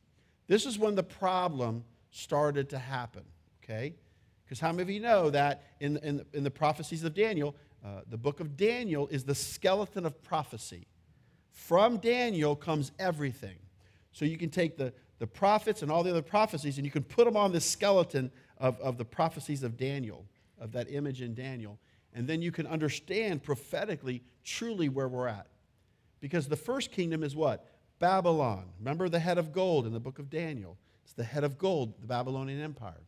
This 0.46 0.64
is 0.64 0.78
when 0.78 0.94
the 0.94 1.02
problem 1.02 1.84
started 2.18 2.68
to 2.70 2.78
happen, 2.78 3.22
okay? 3.62 3.94
Because 4.44 4.60
how 4.60 4.72
many 4.72 4.82
of 4.82 4.90
you 4.90 5.00
know 5.00 5.30
that 5.30 5.62
in, 5.80 5.98
in, 5.98 6.24
in 6.32 6.42
the 6.42 6.50
prophecies 6.50 7.04
of 7.04 7.14
Daniel, 7.14 7.54
uh, 7.84 8.00
the 8.08 8.16
book 8.16 8.40
of 8.40 8.56
Daniel 8.56 9.06
is 9.08 9.24
the 9.24 9.34
skeleton 9.34 10.04
of 10.04 10.20
prophecy. 10.22 10.86
From 11.52 11.98
Daniel 11.98 12.56
comes 12.56 12.92
everything. 12.98 13.56
So 14.12 14.24
you 14.24 14.36
can 14.36 14.50
take 14.50 14.76
the, 14.76 14.92
the 15.18 15.26
prophets 15.26 15.82
and 15.82 15.92
all 15.92 16.02
the 16.02 16.10
other 16.10 16.22
prophecies, 16.22 16.76
and 16.78 16.84
you 16.84 16.90
can 16.90 17.04
put 17.04 17.24
them 17.24 17.36
on 17.36 17.52
this 17.52 17.64
skeleton 17.64 18.32
of, 18.58 18.80
of 18.80 18.98
the 18.98 19.04
prophecies 19.04 19.62
of 19.62 19.76
Daniel, 19.76 20.24
of 20.60 20.72
that 20.72 20.90
image 20.90 21.22
in 21.22 21.34
Daniel. 21.34 21.78
And 22.14 22.26
then 22.26 22.42
you 22.42 22.50
can 22.50 22.66
understand 22.66 23.42
prophetically 23.44 24.22
truly 24.42 24.88
where 24.88 25.08
we're 25.08 25.28
at. 25.28 25.46
Because 26.20 26.48
the 26.48 26.56
first 26.56 26.90
kingdom 26.90 27.22
is 27.22 27.36
what? 27.36 27.64
Babylon. 28.00 28.64
Remember 28.80 29.08
the 29.08 29.20
head 29.20 29.38
of 29.38 29.52
gold 29.52 29.86
in 29.86 29.92
the 29.92 30.00
book 30.00 30.18
of 30.18 30.30
Daniel? 30.30 30.78
It's 31.08 31.14
the 31.14 31.24
head 31.24 31.42
of 31.42 31.56
gold, 31.56 31.94
the 32.02 32.06
Babylonian 32.06 32.60
Empire. 32.60 33.00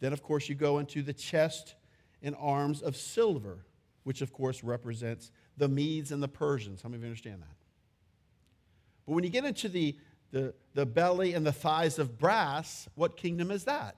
Then, 0.00 0.12
of 0.12 0.24
course, 0.24 0.48
you 0.48 0.56
go 0.56 0.78
into 0.78 1.02
the 1.02 1.12
chest 1.12 1.76
and 2.20 2.34
arms 2.36 2.82
of 2.82 2.96
silver, 2.96 3.64
which, 4.02 4.22
of 4.22 4.32
course, 4.32 4.64
represents 4.64 5.30
the 5.56 5.68
Medes 5.68 6.10
and 6.10 6.20
the 6.20 6.26
Persians. 6.26 6.82
How 6.82 6.88
many 6.88 6.96
of 6.96 7.02
you 7.04 7.10
understand 7.10 7.42
that? 7.42 7.56
But 9.06 9.12
when 9.12 9.22
you 9.22 9.30
get 9.30 9.44
into 9.44 9.68
the 9.68 9.96
the, 10.32 10.52
the 10.74 10.84
belly 10.84 11.32
and 11.32 11.46
the 11.46 11.52
thighs 11.52 12.00
of 12.00 12.18
brass, 12.18 12.88
what 12.96 13.16
kingdom 13.16 13.52
is 13.52 13.64
that? 13.64 13.94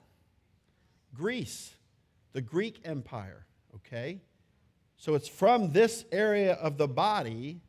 Greece, 1.14 1.72
the 2.34 2.42
Greek 2.42 2.82
Empire, 2.84 3.46
okay? 3.74 4.20
So 4.98 5.14
it's 5.14 5.28
from 5.28 5.72
this 5.72 6.04
area 6.12 6.52
of 6.52 6.76
the 6.76 6.86
body 6.86 7.62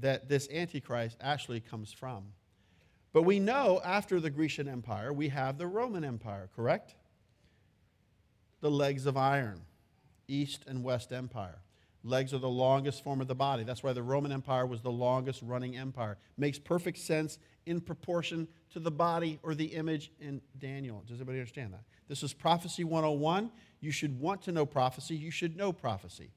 that 0.00 0.28
this 0.28 0.48
Antichrist 0.50 1.16
actually 1.20 1.60
comes 1.60 1.92
from. 1.92 2.24
But 3.12 3.22
we 3.22 3.40
know 3.40 3.80
after 3.84 4.20
the 4.20 4.30
Grecian 4.30 4.68
Empire, 4.68 5.12
we 5.12 5.28
have 5.28 5.58
the 5.58 5.66
Roman 5.66 6.04
Empire, 6.04 6.48
correct? 6.54 6.94
The 8.60 8.70
legs 8.70 9.06
of 9.06 9.16
iron, 9.16 9.62
East 10.26 10.64
and 10.66 10.84
West 10.84 11.12
Empire. 11.12 11.60
Legs 12.04 12.32
are 12.32 12.38
the 12.38 12.48
longest 12.48 13.02
form 13.02 13.20
of 13.20 13.26
the 13.26 13.34
body. 13.34 13.64
That's 13.64 13.82
why 13.82 13.92
the 13.92 14.02
Roman 14.02 14.30
Empire 14.30 14.66
was 14.66 14.80
the 14.80 14.90
longest 14.90 15.42
running 15.42 15.76
empire. 15.76 16.16
Makes 16.36 16.58
perfect 16.58 16.98
sense 16.98 17.38
in 17.66 17.80
proportion 17.80 18.46
to 18.70 18.78
the 18.78 18.90
body 18.90 19.38
or 19.42 19.54
the 19.54 19.66
image 19.66 20.12
in 20.20 20.40
Daniel. 20.58 21.02
Does 21.06 21.16
everybody 21.16 21.38
understand 21.38 21.72
that? 21.72 21.82
This 22.08 22.22
is 22.22 22.32
Prophecy 22.32 22.84
101. 22.84 23.50
You 23.80 23.90
should 23.90 24.18
want 24.20 24.42
to 24.42 24.52
know 24.52 24.64
prophecy. 24.64 25.16
You 25.16 25.30
should 25.30 25.56
know 25.56 25.72
prophecy. 25.72 26.30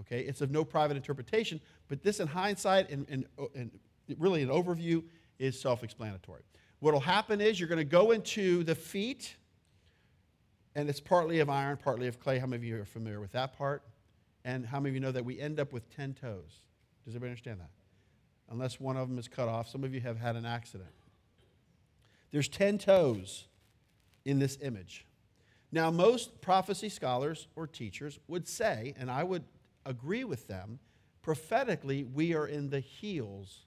Okay? 0.00 0.20
It's 0.20 0.40
of 0.40 0.50
no 0.50 0.64
private 0.64 0.96
interpretation, 0.96 1.60
but 1.88 2.02
this, 2.02 2.18
in 2.18 2.26
hindsight 2.26 2.90
and, 2.90 3.06
and, 3.08 3.26
and 3.54 3.70
really 4.18 4.42
an 4.42 4.48
overview, 4.48 5.04
is 5.38 5.58
self 5.60 5.82
explanatory. 5.82 6.42
What 6.80 6.92
will 6.92 7.00
happen 7.00 7.40
is 7.40 7.58
you're 7.58 7.68
going 7.68 7.78
to 7.78 7.84
go 7.84 8.10
into 8.10 8.62
the 8.62 8.74
feet, 8.74 9.36
and 10.74 10.88
it's 10.88 11.00
partly 11.00 11.40
of 11.40 11.48
iron, 11.48 11.78
partly 11.82 12.08
of 12.08 12.20
clay. 12.20 12.38
How 12.38 12.46
many 12.46 12.56
of 12.56 12.64
you 12.64 12.80
are 12.80 12.84
familiar 12.84 13.20
with 13.20 13.32
that 13.32 13.56
part? 13.56 13.82
And 14.44 14.66
how 14.66 14.78
many 14.78 14.90
of 14.90 14.94
you 14.94 15.00
know 15.00 15.12
that 15.12 15.24
we 15.24 15.40
end 15.40 15.58
up 15.58 15.72
with 15.72 15.88
10 15.94 16.14
toes? 16.14 16.60
Does 17.04 17.14
everybody 17.14 17.30
understand 17.30 17.60
that? 17.60 17.70
Unless 18.50 18.78
one 18.78 18.96
of 18.96 19.08
them 19.08 19.18
is 19.18 19.28
cut 19.28 19.48
off. 19.48 19.68
Some 19.68 19.84
of 19.84 19.94
you 19.94 20.00
have 20.00 20.18
had 20.18 20.36
an 20.36 20.44
accident. 20.44 20.90
There's 22.30 22.48
10 22.48 22.78
toes 22.78 23.46
in 24.24 24.38
this 24.38 24.58
image. 24.60 25.06
Now, 25.72 25.90
most 25.90 26.40
prophecy 26.40 26.88
scholars 26.88 27.48
or 27.56 27.66
teachers 27.66 28.18
would 28.28 28.46
say, 28.46 28.94
and 28.98 29.10
I 29.10 29.24
would 29.24 29.44
agree 29.86 30.24
with 30.24 30.46
them, 30.46 30.78
prophetically, 31.22 32.04
we 32.04 32.34
are 32.34 32.46
in 32.46 32.70
the 32.70 32.80
heels 32.80 33.66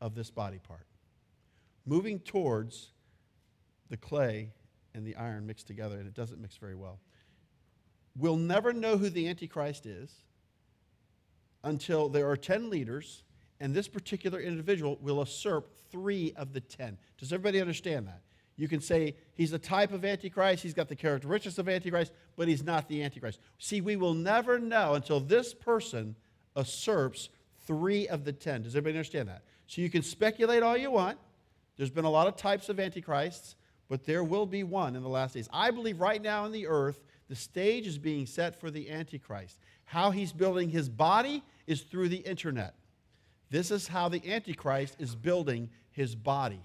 of 0.00 0.14
this 0.14 0.30
body 0.30 0.58
part, 0.58 0.86
moving 1.84 2.18
towards 2.18 2.92
the 3.88 3.96
clay 3.96 4.50
and 4.94 5.06
the 5.06 5.16
iron 5.16 5.46
mixed 5.46 5.66
together, 5.66 5.98
and 5.98 6.06
it 6.06 6.14
doesn't 6.14 6.40
mix 6.40 6.56
very 6.56 6.74
well. 6.74 6.98
We'll 8.16 8.36
never 8.36 8.72
know 8.72 8.96
who 8.96 9.10
the 9.10 9.28
Antichrist 9.28 9.86
is 9.86 10.10
until 11.62 12.08
there 12.08 12.28
are 12.30 12.36
10 12.36 12.70
leaders 12.70 13.24
and 13.60 13.74
this 13.74 13.88
particular 13.88 14.40
individual 14.40 14.98
will 15.00 15.18
usurp 15.18 15.70
three 15.90 16.32
of 16.36 16.52
the 16.52 16.60
ten. 16.60 16.98
Does 17.18 17.32
everybody 17.32 17.60
understand 17.60 18.06
that? 18.06 18.20
You 18.56 18.68
can 18.68 18.80
say 18.80 19.14
he's 19.34 19.52
a 19.52 19.58
type 19.58 19.92
of 19.92 20.04
Antichrist, 20.04 20.62
he's 20.62 20.74
got 20.74 20.88
the 20.88 20.96
characteristics 20.96 21.58
of 21.58 21.68
Antichrist, 21.68 22.12
but 22.36 22.48
he's 22.48 22.62
not 22.62 22.88
the 22.88 23.02
Antichrist. 23.02 23.40
See, 23.58 23.80
we 23.80 23.96
will 23.96 24.14
never 24.14 24.58
know 24.58 24.94
until 24.94 25.20
this 25.20 25.54
person 25.54 26.16
usurps 26.56 27.28
three 27.66 28.08
of 28.08 28.24
the 28.24 28.32
ten. 28.32 28.62
Does 28.62 28.74
everybody 28.74 28.98
understand 28.98 29.28
that? 29.28 29.42
So 29.66 29.80
you 29.80 29.90
can 29.90 30.02
speculate 30.02 30.62
all 30.62 30.76
you 30.76 30.90
want. 30.90 31.18
There's 31.76 31.90
been 31.90 32.04
a 32.04 32.10
lot 32.10 32.26
of 32.26 32.36
types 32.36 32.68
of 32.68 32.80
Antichrists, 32.80 33.56
but 33.88 34.04
there 34.04 34.24
will 34.24 34.46
be 34.46 34.62
one 34.62 34.96
in 34.96 35.02
the 35.02 35.08
last 35.08 35.34
days. 35.34 35.48
I 35.52 35.70
believe 35.70 36.00
right 36.00 36.22
now 36.22 36.44
in 36.44 36.52
the 36.52 36.66
earth, 36.66 37.02
the 37.28 37.36
stage 37.36 37.86
is 37.86 37.98
being 37.98 38.26
set 38.26 38.58
for 38.60 38.70
the 38.70 38.90
Antichrist. 38.90 39.58
How 39.84 40.10
he's 40.10 40.32
building 40.32 40.70
his 40.70 40.88
body 40.88 41.42
is 41.66 41.82
through 41.82 42.08
the 42.08 42.16
internet. 42.16 42.74
This 43.50 43.70
is 43.70 43.88
how 43.88 44.08
the 44.08 44.22
Antichrist 44.32 44.96
is 44.98 45.14
building 45.14 45.70
his 45.90 46.14
body. 46.14 46.60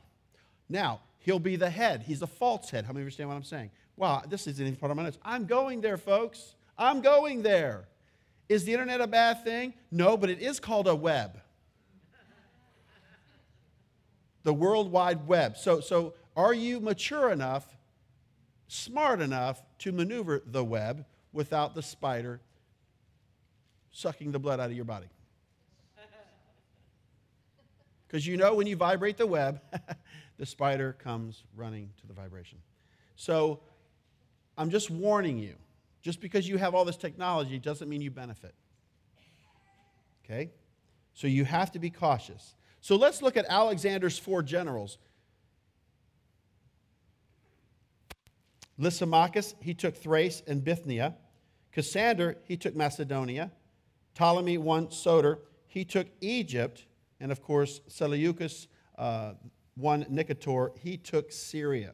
Now, 0.69 1.01
he'll 1.19 1.39
be 1.39 1.55
the 1.55 1.69
head. 1.69 2.03
He's 2.03 2.21
a 2.21 2.27
false 2.27 2.69
head. 2.69 2.85
How 2.85 2.93
many 2.93 3.03
understand 3.03 3.29
what 3.29 3.35
I'm 3.35 3.43
saying? 3.43 3.71
Wow, 3.97 4.23
this 4.27 4.47
isn't 4.47 4.65
even 4.65 4.77
part 4.77 4.91
of 4.91 4.97
my 4.97 5.03
notes. 5.03 5.19
I'm 5.23 5.45
going 5.45 5.81
there, 5.81 5.97
folks. 5.97 6.55
I'm 6.77 7.01
going 7.01 7.43
there. 7.43 7.85
Is 8.49 8.63
the 8.65 8.73
internet 8.73 9.01
a 9.01 9.07
bad 9.07 9.43
thing? 9.43 9.73
No, 9.91 10.17
but 10.17 10.29
it 10.29 10.39
is 10.39 10.59
called 10.59 10.87
a 10.87 10.95
web. 10.95 11.39
The 14.43 14.53
World 14.53 14.91
Wide 14.91 15.27
Web. 15.27 15.57
So, 15.57 15.79
so 15.79 16.13
are 16.35 16.53
you 16.53 16.79
mature 16.79 17.31
enough, 17.31 17.77
smart 18.67 19.21
enough 19.21 19.61
to 19.79 19.91
maneuver 19.91 20.41
the 20.45 20.63
web 20.63 21.05
without 21.33 21.75
the 21.75 21.81
spider 21.81 22.39
sucking 23.91 24.31
the 24.31 24.39
blood 24.39 24.59
out 24.59 24.69
of 24.69 24.75
your 24.75 24.85
body? 24.85 25.07
Because 28.07 28.27
you 28.27 28.35
know 28.35 28.55
when 28.55 28.67
you 28.67 28.75
vibrate 28.75 29.17
the 29.17 29.25
web, 29.25 29.61
the 30.37 30.45
spider 30.45 30.91
comes 30.91 31.45
running 31.55 31.89
to 32.01 32.07
the 32.07 32.13
vibration. 32.13 32.57
So 33.15 33.61
I'm 34.57 34.69
just 34.69 34.89
warning 34.89 35.37
you. 35.37 35.55
Just 36.01 36.19
because 36.19 36.47
you 36.47 36.57
have 36.57 36.73
all 36.73 36.83
this 36.83 36.97
technology 36.97 37.59
doesn't 37.59 37.87
mean 37.87 38.01
you 38.01 38.11
benefit. 38.11 38.53
Okay? 40.25 40.51
So 41.13 41.27
you 41.27 41.45
have 41.45 41.71
to 41.73 41.79
be 41.79 41.89
cautious. 41.89 42.55
So 42.81 42.95
let's 42.95 43.21
look 43.21 43.37
at 43.37 43.45
Alexander's 43.47 44.17
four 44.17 44.41
generals. 44.41 44.97
Lysimachus, 48.79 49.53
he 49.61 49.75
took 49.75 49.95
Thrace 49.95 50.41
and 50.47 50.63
Bithynia. 50.63 51.15
Cassander, 51.71 52.37
he 52.45 52.57
took 52.57 52.75
Macedonia. 52.75 53.51
Ptolemy 54.15 54.57
I 54.57 54.87
Soter, 54.89 55.39
he 55.67 55.85
took 55.85 56.07
Egypt. 56.19 56.85
And 57.19 57.31
of 57.31 57.43
course, 57.43 57.81
Seleucus 57.87 58.67
uh, 58.97 59.33
I 59.79 60.05
Nicator, 60.09 60.75
he 60.79 60.97
took 60.97 61.31
Syria. 61.31 61.93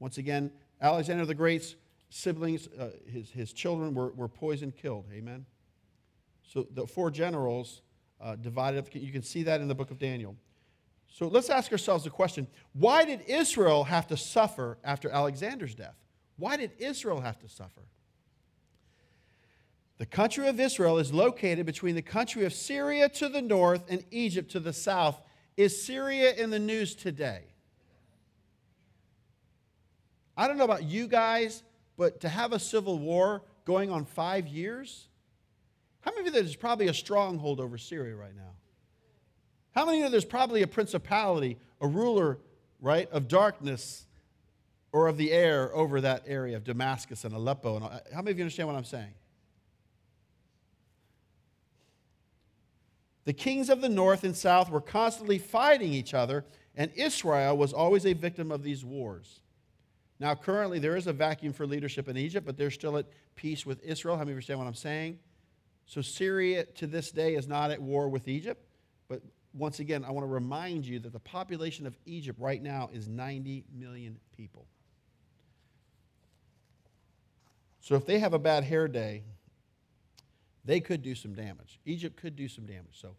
Once 0.00 0.18
again, 0.18 0.50
Alexander 0.80 1.24
the 1.24 1.34
Great's 1.34 1.76
siblings, 2.10 2.66
uh, 2.78 2.90
his, 3.06 3.30
his 3.30 3.52
children 3.52 3.94
were, 3.94 4.10
were 4.10 4.28
poisoned, 4.28 4.76
killed. 4.76 5.06
Amen? 5.12 5.46
So 6.42 6.66
the 6.72 6.88
four 6.88 7.12
generals 7.12 7.82
uh, 8.20 8.36
divided. 8.36 8.88
You 8.92 9.12
can 9.12 9.22
see 9.22 9.42
that 9.44 9.60
in 9.60 9.68
the 9.68 9.74
book 9.74 9.90
of 9.90 9.98
Daniel. 9.98 10.36
So 11.08 11.26
let's 11.28 11.50
ask 11.50 11.72
ourselves 11.72 12.04
the 12.04 12.10
question 12.10 12.46
why 12.72 13.04
did 13.04 13.22
Israel 13.26 13.84
have 13.84 14.06
to 14.08 14.16
suffer 14.16 14.78
after 14.84 15.10
Alexander's 15.10 15.74
death? 15.74 15.96
Why 16.36 16.56
did 16.56 16.72
Israel 16.78 17.20
have 17.20 17.38
to 17.40 17.48
suffer? 17.48 17.82
The 19.98 20.06
country 20.06 20.48
of 20.48 20.58
Israel 20.58 20.96
is 20.96 21.12
located 21.12 21.66
between 21.66 21.94
the 21.94 22.02
country 22.02 22.46
of 22.46 22.54
Syria 22.54 23.08
to 23.10 23.28
the 23.28 23.42
north 23.42 23.84
and 23.90 24.02
Egypt 24.10 24.50
to 24.52 24.60
the 24.60 24.72
south. 24.72 25.20
Is 25.58 25.84
Syria 25.84 26.32
in 26.34 26.48
the 26.48 26.58
news 26.58 26.94
today? 26.94 27.42
I 30.38 30.48
don't 30.48 30.56
know 30.56 30.64
about 30.64 30.84
you 30.84 31.06
guys, 31.06 31.62
but 31.98 32.20
to 32.20 32.30
have 32.30 32.54
a 32.54 32.58
civil 32.58 32.98
war 32.98 33.42
going 33.66 33.90
on 33.90 34.06
five 34.06 34.46
years, 34.46 35.08
how 36.00 36.12
many 36.12 36.20
of 36.20 36.26
you 36.26 36.32
know 36.32 36.42
there's 36.42 36.56
probably 36.56 36.88
a 36.88 36.94
stronghold 36.94 37.60
over 37.60 37.76
Syria 37.76 38.16
right 38.16 38.34
now? 38.34 38.52
How 39.72 39.84
many 39.84 39.98
of 39.98 40.00
you 40.00 40.04
know 40.04 40.10
there's 40.10 40.24
probably 40.24 40.62
a 40.62 40.66
principality, 40.66 41.58
a 41.80 41.86
ruler, 41.86 42.38
right, 42.80 43.10
of 43.10 43.28
darkness 43.28 44.06
or 44.92 45.08
of 45.08 45.16
the 45.16 45.30
air 45.30 45.74
over 45.74 46.00
that 46.00 46.24
area 46.26 46.56
of 46.56 46.64
Damascus 46.64 47.24
and 47.24 47.34
Aleppo? 47.34 47.76
And 47.76 47.84
how 47.84 48.22
many 48.22 48.32
of 48.32 48.38
you 48.38 48.44
understand 48.44 48.68
what 48.68 48.76
I'm 48.76 48.84
saying? 48.84 49.14
The 53.24 53.32
kings 53.34 53.68
of 53.68 53.80
the 53.80 53.88
north 53.88 54.24
and 54.24 54.34
south 54.34 54.70
were 54.70 54.80
constantly 54.80 55.38
fighting 55.38 55.92
each 55.92 56.14
other, 56.14 56.44
and 56.74 56.90
Israel 56.96 57.56
was 57.56 57.72
always 57.72 58.06
a 58.06 58.14
victim 58.14 58.50
of 58.50 58.62
these 58.62 58.84
wars. 58.84 59.40
Now, 60.18 60.34
currently, 60.34 60.78
there 60.78 60.96
is 60.96 61.06
a 61.06 61.12
vacuum 61.12 61.52
for 61.52 61.66
leadership 61.66 62.08
in 62.08 62.16
Egypt, 62.16 62.46
but 62.46 62.56
they're 62.56 62.70
still 62.70 62.96
at 62.96 63.06
peace 63.36 63.64
with 63.64 63.82
Israel. 63.84 64.16
How 64.16 64.22
many 64.22 64.32
understand 64.32 64.58
what 64.58 64.66
I'm 64.66 64.74
saying? 64.74 65.18
So, 65.90 66.02
Syria 66.02 66.66
to 66.76 66.86
this 66.86 67.10
day 67.10 67.34
is 67.34 67.48
not 67.48 67.72
at 67.72 67.82
war 67.82 68.08
with 68.08 68.28
Egypt. 68.28 68.64
But 69.08 69.22
once 69.52 69.80
again, 69.80 70.04
I 70.04 70.12
want 70.12 70.22
to 70.22 70.30
remind 70.30 70.86
you 70.86 71.00
that 71.00 71.12
the 71.12 71.18
population 71.18 71.84
of 71.84 71.98
Egypt 72.06 72.38
right 72.38 72.62
now 72.62 72.90
is 72.92 73.08
90 73.08 73.64
million 73.76 74.20
people. 74.36 74.66
So, 77.80 77.96
if 77.96 78.06
they 78.06 78.20
have 78.20 78.34
a 78.34 78.38
bad 78.38 78.62
hair 78.62 78.86
day, 78.86 79.24
they 80.64 80.78
could 80.78 81.02
do 81.02 81.16
some 81.16 81.34
damage. 81.34 81.80
Egypt 81.84 82.16
could 82.16 82.36
do 82.36 82.46
some 82.46 82.66
damage. 82.66 83.00
So, 83.00 83.16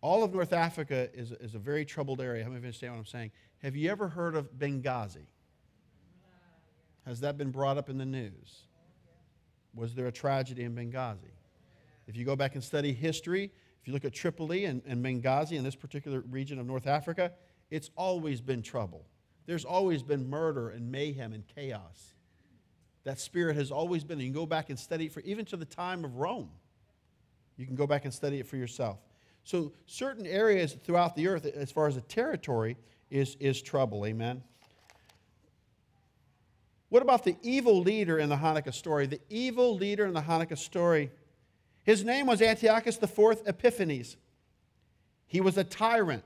all 0.00 0.24
of 0.24 0.32
North 0.32 0.54
Africa 0.54 1.10
is, 1.12 1.32
is 1.32 1.54
a 1.54 1.58
very 1.58 1.84
troubled 1.84 2.22
area. 2.22 2.42
How 2.42 2.48
many 2.48 2.56
of 2.56 2.62
you 2.62 2.68
understand 2.68 2.94
what 2.94 3.00
I'm 3.00 3.04
saying? 3.04 3.32
Have 3.58 3.76
you 3.76 3.90
ever 3.90 4.08
heard 4.08 4.36
of 4.36 4.54
Benghazi? 4.54 5.26
Has 7.04 7.20
that 7.20 7.36
been 7.36 7.50
brought 7.50 7.76
up 7.76 7.90
in 7.90 7.98
the 7.98 8.06
news? 8.06 8.62
Was 9.74 9.94
there 9.94 10.06
a 10.06 10.12
tragedy 10.12 10.64
in 10.64 10.74
Benghazi? 10.74 11.35
If 12.06 12.16
you 12.16 12.24
go 12.24 12.36
back 12.36 12.54
and 12.54 12.62
study 12.62 12.92
history, 12.92 13.50
if 13.80 13.86
you 13.86 13.92
look 13.92 14.04
at 14.04 14.12
Tripoli 14.12 14.64
and, 14.64 14.82
and 14.86 15.04
Benghazi 15.04 15.52
in 15.52 15.64
this 15.64 15.76
particular 15.76 16.20
region 16.30 16.58
of 16.58 16.66
North 16.66 16.86
Africa, 16.86 17.32
it's 17.70 17.90
always 17.96 18.40
been 18.40 18.62
trouble. 18.62 19.06
There's 19.46 19.64
always 19.64 20.02
been 20.02 20.28
murder 20.28 20.70
and 20.70 20.90
mayhem 20.90 21.32
and 21.32 21.44
chaos. 21.46 22.14
That 23.04 23.20
spirit 23.20 23.56
has 23.56 23.70
always 23.70 24.02
been. 24.02 24.18
You 24.18 24.26
can 24.26 24.34
go 24.34 24.46
back 24.46 24.70
and 24.70 24.78
study 24.78 25.06
it 25.06 25.12
for 25.12 25.20
even 25.20 25.44
to 25.46 25.56
the 25.56 25.64
time 25.64 26.04
of 26.04 26.16
Rome. 26.16 26.50
You 27.56 27.64
can 27.64 27.76
go 27.76 27.86
back 27.86 28.04
and 28.04 28.12
study 28.12 28.40
it 28.40 28.46
for 28.46 28.56
yourself. 28.56 28.98
So, 29.44 29.72
certain 29.86 30.26
areas 30.26 30.76
throughout 30.82 31.14
the 31.14 31.28
earth, 31.28 31.46
as 31.46 31.70
far 31.70 31.86
as 31.86 31.96
a 31.96 32.00
territory, 32.00 32.76
is, 33.10 33.36
is 33.38 33.62
trouble. 33.62 34.04
Amen. 34.04 34.42
What 36.88 37.02
about 37.02 37.22
the 37.22 37.36
evil 37.42 37.80
leader 37.80 38.18
in 38.18 38.28
the 38.28 38.36
Hanukkah 38.36 38.74
story? 38.74 39.06
The 39.06 39.20
evil 39.28 39.76
leader 39.76 40.06
in 40.06 40.14
the 40.14 40.20
Hanukkah 40.20 40.58
story. 40.58 41.10
His 41.86 42.04
name 42.04 42.26
was 42.26 42.42
Antiochus 42.42 43.00
IV 43.00 43.42
Epiphanes. 43.46 44.16
He 45.28 45.40
was 45.40 45.56
a 45.56 45.62
tyrant, 45.62 46.24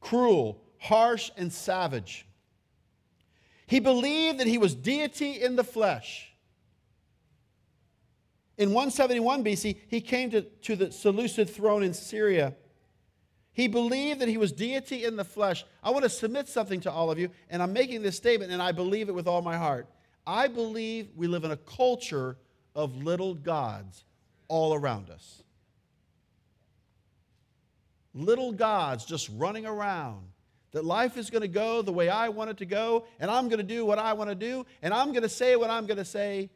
cruel, 0.00 0.62
harsh, 0.78 1.30
and 1.36 1.52
savage. 1.52 2.24
He 3.66 3.80
believed 3.80 4.38
that 4.38 4.46
he 4.46 4.58
was 4.58 4.76
deity 4.76 5.42
in 5.42 5.56
the 5.56 5.64
flesh. 5.64 6.32
In 8.56 8.68
171 8.68 9.42
BC, 9.42 9.76
he 9.88 10.00
came 10.00 10.30
to, 10.30 10.42
to 10.42 10.76
the 10.76 10.92
Seleucid 10.92 11.50
throne 11.50 11.82
in 11.82 11.94
Syria. 11.94 12.54
He 13.54 13.66
believed 13.66 14.20
that 14.20 14.28
he 14.28 14.36
was 14.36 14.52
deity 14.52 15.04
in 15.04 15.16
the 15.16 15.24
flesh. 15.24 15.64
I 15.82 15.90
want 15.90 16.04
to 16.04 16.10
submit 16.10 16.46
something 16.46 16.80
to 16.82 16.92
all 16.92 17.10
of 17.10 17.18
you, 17.18 17.30
and 17.50 17.60
I'm 17.60 17.72
making 17.72 18.02
this 18.02 18.16
statement, 18.16 18.52
and 18.52 18.62
I 18.62 18.70
believe 18.70 19.08
it 19.08 19.14
with 19.16 19.26
all 19.26 19.42
my 19.42 19.56
heart. 19.56 19.88
I 20.24 20.46
believe 20.46 21.08
we 21.16 21.26
live 21.26 21.42
in 21.42 21.50
a 21.50 21.56
culture 21.56 22.36
of 22.76 23.02
little 23.02 23.34
gods 23.34 24.04
all 24.52 24.74
around 24.74 25.08
us. 25.08 25.42
Little 28.12 28.52
gods 28.52 29.06
just 29.06 29.30
running 29.32 29.64
around. 29.64 30.28
That 30.72 30.84
life 30.84 31.16
is 31.16 31.30
going 31.30 31.40
to 31.40 31.48
go 31.48 31.80
the 31.80 31.92
way 31.92 32.10
I 32.10 32.28
want 32.28 32.50
it 32.50 32.58
to 32.58 32.66
go, 32.66 33.06
and 33.18 33.30
I'm 33.30 33.48
going 33.48 33.58
to 33.60 33.64
do 33.64 33.86
what 33.86 33.98
I 33.98 34.12
want 34.12 34.28
to 34.28 34.34
do, 34.34 34.66
and 34.82 34.92
I'm 34.92 35.12
going 35.12 35.22
to 35.22 35.28
say 35.28 35.56
what 35.56 35.70
I'm 35.70 35.86
going 35.86 35.96
to 35.96 36.04
say, 36.04 36.50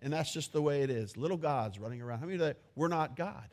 and 0.00 0.12
that's 0.12 0.32
just 0.32 0.52
the 0.52 0.62
way 0.62 0.82
it 0.82 0.90
is. 0.90 1.16
Little 1.16 1.36
gods 1.36 1.80
running 1.80 2.00
around. 2.00 2.20
How 2.20 2.26
many 2.26 2.40
of? 2.40 2.56
We're 2.76 2.88
not 2.88 3.16
God. 3.16 3.48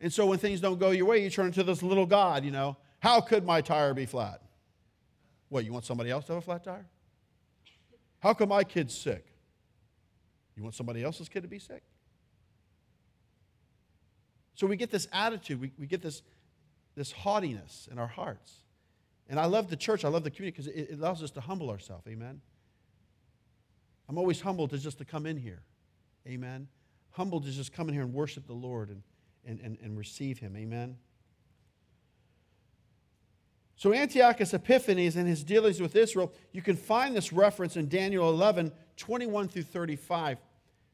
And 0.00 0.12
so 0.12 0.26
when 0.26 0.38
things 0.38 0.60
don't 0.60 0.80
go 0.80 0.90
your 0.90 1.06
way, 1.06 1.22
you 1.22 1.30
turn 1.30 1.46
into 1.46 1.62
this 1.62 1.80
little 1.80 2.06
God, 2.06 2.44
you 2.44 2.50
know. 2.50 2.76
How 2.98 3.20
could 3.20 3.44
my 3.44 3.60
tire 3.60 3.94
be 3.94 4.06
flat? 4.06 4.42
What, 5.48 5.64
you 5.64 5.72
want 5.72 5.84
somebody 5.84 6.10
else 6.10 6.24
to 6.26 6.34
have 6.34 6.42
a 6.42 6.44
flat 6.44 6.64
tire? 6.64 6.86
How 8.18 8.34
come 8.34 8.48
my 8.48 8.64
kid's 8.64 8.96
sick? 8.96 9.35
You 10.56 10.62
want 10.62 10.74
somebody 10.74 11.02
else's 11.02 11.28
kid 11.28 11.42
to 11.42 11.48
be 11.48 11.58
sick? 11.58 11.82
So 14.54 14.66
we 14.66 14.76
get 14.76 14.90
this 14.90 15.06
attitude, 15.12 15.60
we, 15.60 15.70
we 15.78 15.86
get 15.86 16.00
this, 16.00 16.22
this 16.94 17.12
haughtiness 17.12 17.88
in 17.92 17.98
our 17.98 18.06
hearts. 18.06 18.54
And 19.28 19.38
I 19.38 19.44
love 19.44 19.68
the 19.68 19.76
church, 19.76 20.04
I 20.04 20.08
love 20.08 20.24
the 20.24 20.30
community 20.30 20.56
because 20.62 20.66
it, 20.68 20.90
it 20.92 20.98
allows 20.98 21.22
us 21.22 21.30
to 21.32 21.40
humble 21.40 21.68
ourselves. 21.68 22.06
Amen. 22.08 22.40
I'm 24.08 24.16
always 24.16 24.40
humbled 24.40 24.70
to 24.70 24.78
just 24.78 24.98
to 24.98 25.04
come 25.04 25.26
in 25.26 25.36
here. 25.36 25.62
Amen. 26.26 26.68
Humbled 27.10 27.44
to 27.44 27.50
just 27.50 27.72
come 27.72 27.88
in 27.88 27.94
here 27.94 28.02
and 28.02 28.14
worship 28.14 28.46
the 28.46 28.54
Lord 28.54 28.88
and 28.88 29.02
and, 29.46 29.60
and, 29.60 29.78
and 29.82 29.96
receive 29.96 30.38
him. 30.38 30.56
Amen. 30.56 30.96
So, 33.78 33.92
Antiochus 33.92 34.54
Epiphanes 34.54 35.16
and 35.16 35.28
his 35.28 35.44
dealings 35.44 35.80
with 35.80 35.94
Israel, 35.96 36.32
you 36.52 36.62
can 36.62 36.76
find 36.76 37.14
this 37.14 37.30
reference 37.30 37.76
in 37.76 37.88
Daniel 37.88 38.30
11, 38.30 38.72
21 38.96 39.48
through 39.48 39.64
35. 39.64 40.38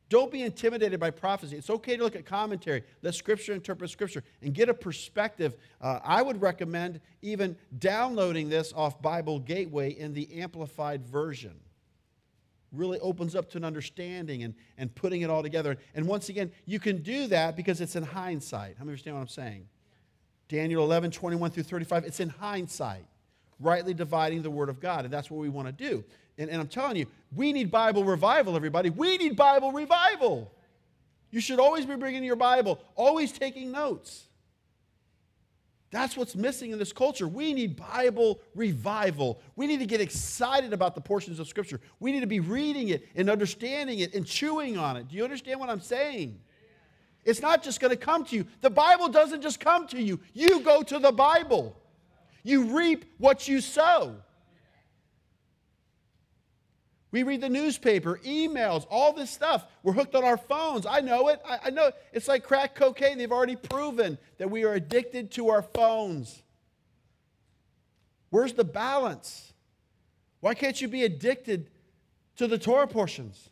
Don't 0.08 0.32
be 0.32 0.42
intimidated 0.42 0.98
by 1.00 1.10
prophecy. 1.10 1.56
It's 1.56 1.70
okay 1.70 1.96
to 1.96 2.02
look 2.02 2.16
at 2.16 2.26
commentary, 2.26 2.82
let 3.00 3.14
Scripture 3.14 3.54
interpret 3.54 3.88
Scripture, 3.88 4.24
and 4.42 4.52
get 4.52 4.68
a 4.68 4.74
perspective. 4.74 5.56
Uh, 5.80 6.00
I 6.04 6.20
would 6.22 6.42
recommend 6.42 7.00
even 7.22 7.56
downloading 7.78 8.50
this 8.50 8.74
off 8.74 9.00
Bible 9.00 9.38
Gateway 9.38 9.92
in 9.92 10.12
the 10.12 10.40
Amplified 10.42 11.06
Version. 11.06 11.54
Really 12.72 12.98
opens 12.98 13.36
up 13.36 13.48
to 13.52 13.58
an 13.58 13.64
understanding 13.64 14.42
and, 14.42 14.54
and 14.76 14.94
putting 14.94 15.22
it 15.22 15.30
all 15.30 15.42
together. 15.42 15.78
And 15.94 16.06
once 16.06 16.28
again, 16.28 16.50
you 16.66 16.80
can 16.80 17.00
do 17.02 17.28
that 17.28 17.56
because 17.56 17.80
it's 17.80 17.96
in 17.96 18.02
hindsight. 18.02 18.76
How 18.76 18.84
many 18.84 18.90
understand 18.90 19.16
what 19.16 19.22
I'm 19.22 19.28
saying? 19.28 19.68
Daniel 20.52 20.84
11, 20.84 21.12
21 21.12 21.50
through 21.50 21.62
35, 21.62 22.04
it's 22.04 22.20
in 22.20 22.28
hindsight, 22.28 23.06
rightly 23.58 23.94
dividing 23.94 24.42
the 24.42 24.50
Word 24.50 24.68
of 24.68 24.80
God. 24.80 25.06
And 25.06 25.12
that's 25.12 25.30
what 25.30 25.40
we 25.40 25.48
want 25.48 25.66
to 25.66 25.72
do. 25.72 26.04
And, 26.36 26.50
and 26.50 26.60
I'm 26.60 26.68
telling 26.68 26.96
you, 26.96 27.06
we 27.34 27.54
need 27.54 27.70
Bible 27.70 28.04
revival, 28.04 28.54
everybody. 28.54 28.90
We 28.90 29.16
need 29.16 29.34
Bible 29.34 29.72
revival. 29.72 30.52
You 31.30 31.40
should 31.40 31.58
always 31.58 31.86
be 31.86 31.96
bringing 31.96 32.22
your 32.22 32.36
Bible, 32.36 32.78
always 32.96 33.32
taking 33.32 33.72
notes. 33.72 34.24
That's 35.90 36.18
what's 36.18 36.36
missing 36.36 36.70
in 36.70 36.78
this 36.78 36.92
culture. 36.92 37.26
We 37.26 37.54
need 37.54 37.76
Bible 37.76 38.38
revival. 38.54 39.40
We 39.56 39.66
need 39.66 39.80
to 39.80 39.86
get 39.86 40.02
excited 40.02 40.74
about 40.74 40.94
the 40.94 41.00
portions 41.00 41.38
of 41.38 41.48
Scripture. 41.48 41.80
We 41.98 42.12
need 42.12 42.20
to 42.20 42.26
be 42.26 42.40
reading 42.40 42.90
it 42.90 43.08
and 43.14 43.30
understanding 43.30 44.00
it 44.00 44.14
and 44.14 44.26
chewing 44.26 44.76
on 44.76 44.98
it. 44.98 45.08
Do 45.08 45.16
you 45.16 45.24
understand 45.24 45.60
what 45.60 45.70
I'm 45.70 45.80
saying? 45.80 46.40
It's 47.24 47.40
not 47.40 47.62
just 47.62 47.80
going 47.80 47.92
to 47.92 47.96
come 47.96 48.24
to 48.26 48.36
you. 48.36 48.46
The 48.60 48.70
Bible 48.70 49.08
doesn't 49.08 49.42
just 49.42 49.60
come 49.60 49.86
to 49.88 50.02
you, 50.02 50.20
you 50.32 50.60
go 50.60 50.82
to 50.82 50.98
the 50.98 51.12
Bible. 51.12 51.76
You 52.44 52.76
reap 52.76 53.04
what 53.18 53.46
you 53.46 53.60
sow. 53.60 54.16
We 57.12 57.24
read 57.24 57.42
the 57.42 57.48
newspaper, 57.50 58.18
emails, 58.24 58.86
all 58.90 59.12
this 59.12 59.30
stuff. 59.30 59.66
We're 59.82 59.92
hooked 59.92 60.14
on 60.14 60.24
our 60.24 60.38
phones. 60.38 60.86
I 60.86 61.00
know 61.00 61.28
it. 61.28 61.40
I, 61.46 61.58
I 61.66 61.70
know 61.70 61.88
it. 61.88 61.94
It's 62.12 62.26
like 62.26 62.42
crack 62.42 62.74
cocaine. 62.74 63.18
They've 63.18 63.30
already 63.30 63.54
proven 63.54 64.16
that 64.38 64.50
we 64.50 64.64
are 64.64 64.72
addicted 64.72 65.30
to 65.32 65.50
our 65.50 65.62
phones. 65.62 66.42
Where's 68.30 68.54
the 68.54 68.64
balance? 68.64 69.52
Why 70.40 70.54
can't 70.54 70.80
you 70.80 70.88
be 70.88 71.04
addicted 71.04 71.68
to 72.36 72.48
the 72.48 72.58
Torah 72.58 72.88
portions? 72.88 73.50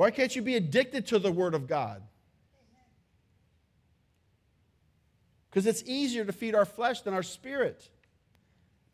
Why 0.00 0.10
can't 0.10 0.34
you 0.34 0.40
be 0.40 0.56
addicted 0.56 1.08
to 1.08 1.18
the 1.18 1.30
Word 1.30 1.52
of 1.52 1.66
God? 1.66 2.02
Because 5.50 5.66
it's 5.66 5.82
easier 5.84 6.24
to 6.24 6.32
feed 6.32 6.54
our 6.54 6.64
flesh 6.64 7.02
than 7.02 7.12
our 7.12 7.22
spirit. 7.22 7.86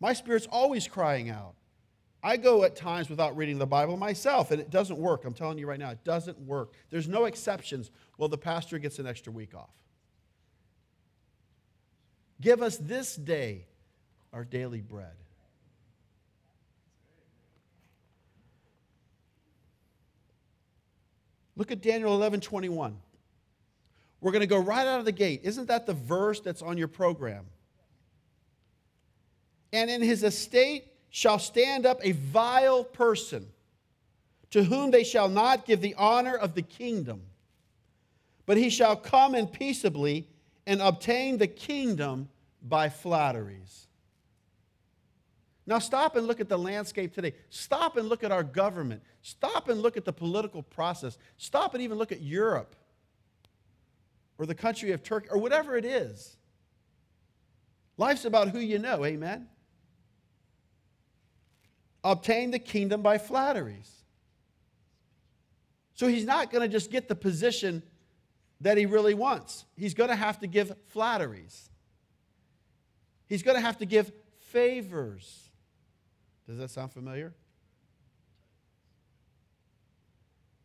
My 0.00 0.14
spirit's 0.14 0.48
always 0.50 0.88
crying 0.88 1.30
out. 1.30 1.54
I 2.24 2.36
go 2.36 2.64
at 2.64 2.74
times 2.74 3.08
without 3.08 3.36
reading 3.36 3.56
the 3.56 3.66
Bible 3.68 3.96
myself, 3.96 4.50
and 4.50 4.60
it 4.60 4.68
doesn't 4.68 4.98
work. 4.98 5.24
I'm 5.24 5.32
telling 5.32 5.58
you 5.58 5.68
right 5.68 5.78
now, 5.78 5.90
it 5.90 6.02
doesn't 6.02 6.40
work. 6.40 6.72
There's 6.90 7.06
no 7.06 7.26
exceptions. 7.26 7.92
Well, 8.18 8.28
the 8.28 8.36
pastor 8.36 8.80
gets 8.80 8.98
an 8.98 9.06
extra 9.06 9.32
week 9.32 9.54
off. 9.54 9.70
Give 12.40 12.62
us 12.62 12.78
this 12.78 13.14
day 13.14 13.66
our 14.32 14.42
daily 14.44 14.80
bread. 14.80 15.14
Look 21.56 21.72
at 21.72 21.80
Daniel 21.80 22.14
11 22.14 22.40
21. 22.40 22.96
We're 24.20 24.32
going 24.32 24.40
to 24.40 24.46
go 24.46 24.58
right 24.58 24.86
out 24.86 24.98
of 24.98 25.04
the 25.04 25.12
gate. 25.12 25.40
Isn't 25.44 25.68
that 25.68 25.86
the 25.86 25.94
verse 25.94 26.40
that's 26.40 26.62
on 26.62 26.78
your 26.78 26.88
program? 26.88 27.44
And 29.72 29.90
in 29.90 30.02
his 30.02 30.22
estate 30.22 30.84
shall 31.10 31.38
stand 31.38 31.86
up 31.86 32.00
a 32.02 32.12
vile 32.12 32.84
person 32.84 33.46
to 34.50 34.64
whom 34.64 34.90
they 34.90 35.04
shall 35.04 35.28
not 35.28 35.66
give 35.66 35.80
the 35.80 35.94
honor 35.96 36.34
of 36.34 36.54
the 36.54 36.62
kingdom, 36.62 37.22
but 38.46 38.56
he 38.56 38.70
shall 38.70 38.96
come 38.96 39.34
in 39.34 39.46
peaceably 39.46 40.28
and 40.66 40.80
obtain 40.80 41.38
the 41.38 41.46
kingdom 41.46 42.28
by 42.62 42.88
flatteries. 42.88 43.86
Now, 45.66 45.78
stop 45.80 46.14
and 46.14 46.26
look 46.26 46.40
at 46.40 46.48
the 46.48 46.58
landscape 46.58 47.12
today. 47.12 47.34
Stop 47.50 47.96
and 47.96 48.08
look 48.08 48.22
at 48.22 48.30
our 48.30 48.44
government. 48.44 49.02
Stop 49.22 49.68
and 49.68 49.82
look 49.82 49.96
at 49.96 50.04
the 50.04 50.12
political 50.12 50.62
process. 50.62 51.18
Stop 51.36 51.74
and 51.74 51.82
even 51.82 51.98
look 51.98 52.12
at 52.12 52.22
Europe 52.22 52.76
or 54.38 54.46
the 54.46 54.54
country 54.54 54.92
of 54.92 55.02
Turkey 55.02 55.28
or 55.30 55.38
whatever 55.38 55.76
it 55.76 55.84
is. 55.84 56.36
Life's 57.96 58.24
about 58.24 58.50
who 58.50 58.60
you 58.60 58.78
know, 58.78 59.04
amen? 59.04 59.48
obtain 62.12 62.50
the 62.50 62.58
kingdom 62.58 63.02
by 63.02 63.18
flatteries. 63.18 63.90
So 65.94 66.06
he's 66.06 66.24
not 66.24 66.50
going 66.50 66.62
to 66.62 66.68
just 66.68 66.90
get 66.90 67.08
the 67.08 67.14
position 67.14 67.82
that 68.60 68.78
he 68.78 68.86
really 68.86 69.14
wants. 69.14 69.64
He's 69.76 69.94
going 69.94 70.10
to 70.10 70.16
have 70.16 70.38
to 70.40 70.46
give 70.46 70.72
flatteries. 70.88 71.68
He's 73.26 73.42
going 73.42 73.56
to 73.56 73.60
have 73.60 73.78
to 73.78 73.86
give 73.86 74.12
favors. 74.50 75.45
Does 76.46 76.58
that 76.58 76.70
sound 76.70 76.92
familiar? 76.92 77.34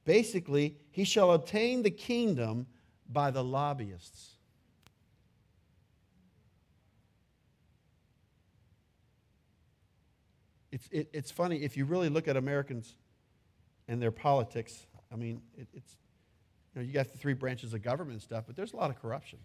Basically, 0.05 0.77
he 0.91 1.03
shall 1.03 1.31
obtain 1.31 1.83
the 1.83 1.91
kingdom 1.91 2.67
by 3.09 3.31
the 3.31 3.43
lobbyists. 3.43 4.31
it's, 10.71 10.87
it, 10.91 11.09
it's 11.13 11.31
funny, 11.31 11.57
if 11.57 11.75
you 11.77 11.85
really 11.85 12.09
look 12.09 12.27
at 12.27 12.37
Americans 12.37 12.95
and 13.87 14.01
their 14.01 14.11
politics, 14.11 14.87
I 15.11 15.15
mean, 15.15 15.41
it, 15.57 15.67
it's, 15.73 15.97
you 16.73 16.81
know, 16.81 16.87
you 16.87 16.93
got 16.93 17.11
the 17.11 17.17
three 17.17 17.33
branches 17.33 17.73
of 17.73 17.81
government 17.81 18.13
and 18.13 18.21
stuff, 18.21 18.45
but 18.47 18.55
there's 18.55 18.73
a 18.73 18.77
lot 18.77 18.89
of 18.89 19.01
corruption. 19.01 19.39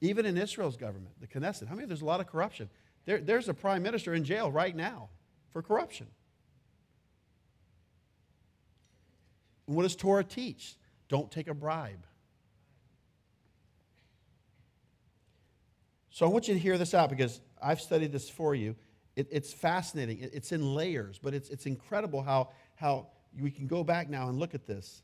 Even 0.00 0.26
in 0.26 0.36
Israel's 0.36 0.76
government, 0.76 1.14
the 1.20 1.26
Knesset, 1.26 1.68
how 1.68 1.74
many 1.74 1.86
there's 1.86 2.02
a 2.02 2.04
lot 2.06 2.20
of 2.20 2.26
corruption? 2.26 2.68
There, 3.06 3.18
there's 3.18 3.48
a 3.48 3.54
prime 3.54 3.82
minister 3.82 4.14
in 4.14 4.24
jail 4.24 4.50
right 4.50 4.74
now 4.74 5.10
for 5.50 5.62
corruption. 5.62 6.06
What 9.66 9.82
does 9.82 9.96
Torah 9.96 10.24
teach? 10.24 10.76
Don't 11.08 11.30
take 11.30 11.48
a 11.48 11.54
bribe. 11.54 12.06
So 16.10 16.26
I 16.26 16.28
want 16.28 16.48
you 16.48 16.54
to 16.54 16.60
hear 16.60 16.78
this 16.78 16.94
out 16.94 17.10
because 17.10 17.40
I've 17.60 17.80
studied 17.80 18.12
this 18.12 18.30
for 18.30 18.54
you. 18.54 18.76
It, 19.16 19.28
it's 19.30 19.52
fascinating. 19.52 20.20
It, 20.20 20.30
it's 20.32 20.52
in 20.52 20.74
layers, 20.74 21.18
but 21.18 21.34
it's, 21.34 21.50
it's 21.50 21.66
incredible 21.66 22.22
how, 22.22 22.50
how 22.76 23.08
we 23.40 23.50
can 23.50 23.66
go 23.66 23.82
back 23.82 24.08
now 24.08 24.28
and 24.28 24.38
look 24.38 24.54
at 24.54 24.66
this. 24.66 25.02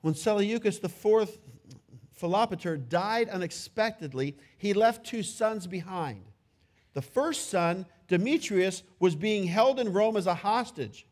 When 0.00 0.14
Seleucus 0.14 0.78
IV 0.82 1.38
Philopator 2.22 2.88
died 2.88 3.28
unexpectedly, 3.28 4.36
he 4.56 4.72
left 4.72 5.04
two 5.04 5.24
sons 5.24 5.66
behind. 5.66 6.22
The 6.94 7.02
first 7.02 7.50
son, 7.50 7.84
Demetrius, 8.06 8.84
was 9.00 9.16
being 9.16 9.48
held 9.48 9.80
in 9.80 9.92
Rome 9.92 10.16
as 10.16 10.28
a 10.28 10.34
hostage. 10.34 11.04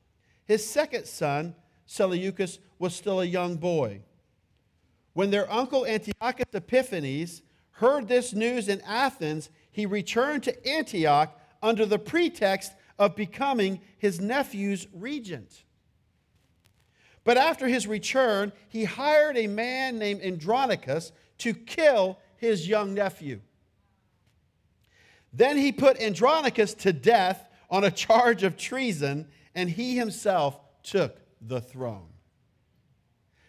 His 0.45 0.65
second 0.65 1.07
son, 1.07 1.57
Seleucus, 1.85 2.61
was 2.79 2.95
still 2.95 3.21
a 3.21 3.25
young 3.25 3.57
boy. 3.57 4.03
When 5.13 5.31
their 5.31 5.51
uncle 5.51 5.85
Antiochus 5.85 6.47
Epiphanes 6.55 7.43
heard 7.73 8.07
this 8.07 8.33
news 8.33 8.69
in 8.69 8.81
Athens, 8.83 9.51
he 9.73 9.87
returned 9.87 10.45
to 10.45 10.69
Antioch 10.69 11.37
under 11.61 11.87
the 11.87 11.99
pretext 11.99 12.73
of 13.01 13.17
becoming 13.17 13.81
his 13.99 14.21
nephew's 14.21 14.87
regent. 14.93 15.65
But 17.25 17.37
after 17.37 17.69
his 17.69 17.87
return, 17.87 18.53
he 18.69 18.85
hired 18.85 19.37
a 19.37 19.47
man 19.47 19.99
named 19.99 20.23
Andronicus 20.23 21.13
to 21.39 21.55
kill 21.55 22.19
his 22.37 22.67
young 22.67 22.95
nephew. 22.95 23.41
Then 25.33 25.57
he 25.57 25.71
put 25.73 26.01
Andronicus 26.01 26.75
to 26.75 26.93
death 26.93 27.47
on 27.71 27.85
a 27.85 27.91
charge 27.91 28.43
of 28.43 28.57
treason, 28.57 29.29
and 29.55 29.71
he 29.71 29.97
himself 29.97 30.59
took 30.83 31.21
the 31.41 31.61
throne. 31.61 32.09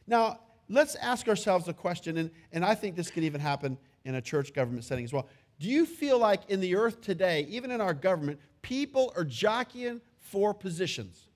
Now, 0.05 0.41
let's 0.69 0.95
ask 0.95 1.27
ourselves 1.27 1.67
a 1.67 1.73
question, 1.73 2.17
and, 2.17 2.31
and 2.51 2.63
I 2.63 2.75
think 2.75 2.95
this 2.95 3.09
could 3.09 3.23
even 3.23 3.41
happen 3.41 3.77
in 4.03 4.15
a 4.15 4.21
church 4.21 4.53
government 4.53 4.83
setting 4.83 5.05
as 5.05 5.13
well. 5.13 5.27
Do 5.59 5.69
you 5.69 5.85
feel 5.85 6.19
like 6.19 6.49
in 6.49 6.59
the 6.59 6.75
earth 6.75 7.01
today, 7.01 7.45
even 7.49 7.71
in 7.71 7.81
our 7.81 7.93
government, 7.93 8.39
people 8.61 9.13
are 9.15 9.23
jockeying 9.23 10.01
for 10.19 10.53
positions? 10.53 11.27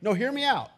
No, 0.00 0.12
hear 0.14 0.32
me 0.32 0.44
out. 0.44 0.70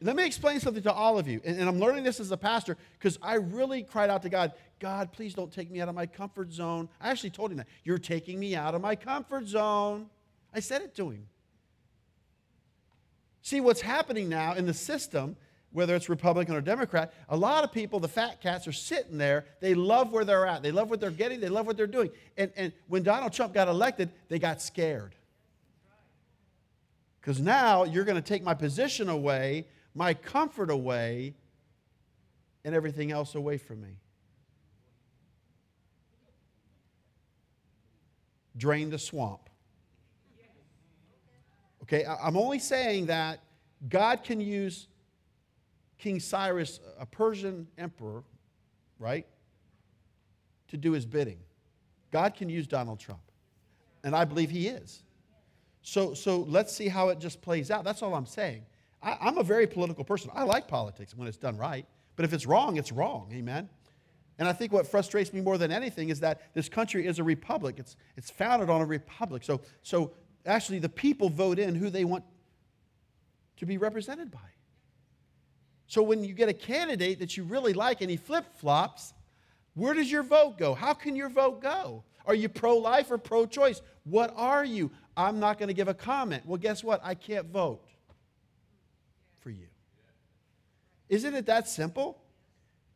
Let 0.00 0.16
me 0.16 0.26
explain 0.26 0.58
something 0.58 0.82
to 0.82 0.92
all 0.92 1.18
of 1.18 1.28
you. 1.28 1.40
And, 1.44 1.58
and 1.58 1.68
I'm 1.68 1.78
learning 1.78 2.02
this 2.02 2.18
as 2.18 2.30
a 2.32 2.36
pastor 2.36 2.76
because 2.98 3.18
I 3.22 3.34
really 3.34 3.82
cried 3.82 4.10
out 4.10 4.22
to 4.22 4.28
God, 4.28 4.52
God, 4.80 5.12
please 5.12 5.32
don't 5.32 5.52
take 5.52 5.70
me 5.70 5.80
out 5.80 5.88
of 5.88 5.94
my 5.94 6.06
comfort 6.06 6.52
zone. 6.52 6.88
I 7.00 7.10
actually 7.10 7.30
told 7.30 7.52
him 7.52 7.58
that. 7.58 7.68
You're 7.84 7.98
taking 7.98 8.40
me 8.40 8.56
out 8.56 8.74
of 8.74 8.80
my 8.80 8.96
comfort 8.96 9.46
zone. 9.46 10.06
I 10.52 10.60
said 10.60 10.82
it 10.82 10.94
to 10.96 11.10
him. 11.10 11.28
See, 13.42 13.60
what's 13.60 13.80
happening 13.80 14.28
now 14.28 14.54
in 14.54 14.66
the 14.66 14.74
system, 14.74 15.36
whether 15.72 15.94
it's 15.94 16.08
Republican 16.08 16.54
or 16.54 16.60
Democrat, 16.60 17.12
a 17.28 17.36
lot 17.36 17.64
of 17.64 17.72
people, 17.72 18.00
the 18.00 18.08
fat 18.08 18.40
cats, 18.40 18.66
are 18.66 18.72
sitting 18.72 19.18
there. 19.18 19.46
They 19.60 19.74
love 19.74 20.12
where 20.12 20.24
they're 20.24 20.46
at. 20.46 20.62
They 20.62 20.72
love 20.72 20.90
what 20.90 21.00
they're 21.00 21.10
getting. 21.10 21.40
They 21.40 21.48
love 21.48 21.66
what 21.66 21.76
they're 21.76 21.86
doing. 21.86 22.10
And, 22.36 22.52
and 22.56 22.72
when 22.88 23.02
Donald 23.02 23.32
Trump 23.32 23.54
got 23.54 23.68
elected, 23.68 24.10
they 24.28 24.38
got 24.38 24.60
scared. 24.60 25.14
Because 27.22 27.40
now 27.40 27.84
you're 27.84 28.04
going 28.04 28.16
to 28.16 28.20
take 28.20 28.42
my 28.42 28.52
position 28.52 29.08
away, 29.08 29.68
my 29.94 30.12
comfort 30.12 30.70
away, 30.70 31.34
and 32.64 32.74
everything 32.74 33.12
else 33.12 33.36
away 33.36 33.58
from 33.58 33.80
me. 33.80 33.96
Drain 38.56 38.90
the 38.90 38.98
swamp. 38.98 39.48
Okay, 41.84 42.04
I'm 42.04 42.36
only 42.36 42.58
saying 42.58 43.06
that 43.06 43.38
God 43.88 44.24
can 44.24 44.40
use 44.40 44.88
King 45.98 46.18
Cyrus, 46.18 46.80
a 46.98 47.06
Persian 47.06 47.68
emperor, 47.78 48.24
right, 48.98 49.26
to 50.68 50.76
do 50.76 50.90
his 50.90 51.06
bidding. 51.06 51.38
God 52.10 52.34
can 52.34 52.48
use 52.48 52.66
Donald 52.66 52.98
Trump. 52.98 53.22
And 54.02 54.16
I 54.16 54.24
believe 54.24 54.50
he 54.50 54.66
is. 54.66 55.04
So, 55.82 56.14
so 56.14 56.40
let's 56.48 56.74
see 56.74 56.88
how 56.88 57.08
it 57.08 57.18
just 57.18 57.42
plays 57.42 57.70
out. 57.70 57.84
That's 57.84 58.02
all 58.02 58.14
I'm 58.14 58.26
saying. 58.26 58.62
I, 59.02 59.16
I'm 59.20 59.38
a 59.38 59.42
very 59.42 59.66
political 59.66 60.04
person. 60.04 60.30
I 60.32 60.44
like 60.44 60.68
politics 60.68 61.14
when 61.16 61.28
it's 61.28 61.36
done 61.36 61.56
right. 61.56 61.86
But 62.16 62.24
if 62.24 62.32
it's 62.32 62.46
wrong, 62.46 62.76
it's 62.76 62.92
wrong. 62.92 63.30
Amen. 63.32 63.68
And 64.38 64.48
I 64.48 64.52
think 64.52 64.72
what 64.72 64.86
frustrates 64.86 65.32
me 65.32 65.40
more 65.40 65.58
than 65.58 65.70
anything 65.70 66.08
is 66.08 66.20
that 66.20 66.54
this 66.54 66.68
country 66.68 67.06
is 67.06 67.18
a 67.18 67.24
republic. 67.24 67.76
It's, 67.78 67.96
it's 68.16 68.30
founded 68.30 68.70
on 68.70 68.80
a 68.80 68.86
republic. 68.86 69.44
So, 69.44 69.60
so 69.82 70.12
actually, 70.46 70.78
the 70.78 70.88
people 70.88 71.28
vote 71.28 71.58
in 71.58 71.74
who 71.74 71.90
they 71.90 72.04
want 72.04 72.24
to 73.58 73.66
be 73.66 73.76
represented 73.76 74.30
by. 74.30 74.40
So 75.86 76.02
when 76.02 76.24
you 76.24 76.32
get 76.32 76.48
a 76.48 76.54
candidate 76.54 77.18
that 77.18 77.36
you 77.36 77.44
really 77.44 77.74
like 77.74 78.00
and 78.00 78.10
he 78.10 78.16
flip 78.16 78.46
flops, 78.56 79.12
where 79.74 79.94
does 79.94 80.10
your 80.10 80.22
vote 80.22 80.58
go? 80.58 80.74
How 80.74 80.94
can 80.94 81.14
your 81.16 81.28
vote 81.28 81.60
go? 81.60 82.02
Are 82.24 82.34
you 82.34 82.48
pro 82.48 82.76
life 82.78 83.10
or 83.10 83.18
pro 83.18 83.46
choice? 83.46 83.82
What 84.04 84.32
are 84.36 84.64
you? 84.64 84.90
I'm 85.16 85.40
not 85.40 85.58
going 85.58 85.68
to 85.68 85.74
give 85.74 85.88
a 85.88 85.94
comment. 85.94 86.44
Well, 86.46 86.58
guess 86.58 86.82
what? 86.82 87.00
I 87.04 87.14
can't 87.14 87.46
vote 87.46 87.86
for 89.40 89.50
you. 89.50 89.66
Isn't 91.08 91.34
it 91.34 91.46
that 91.46 91.68
simple? 91.68 92.18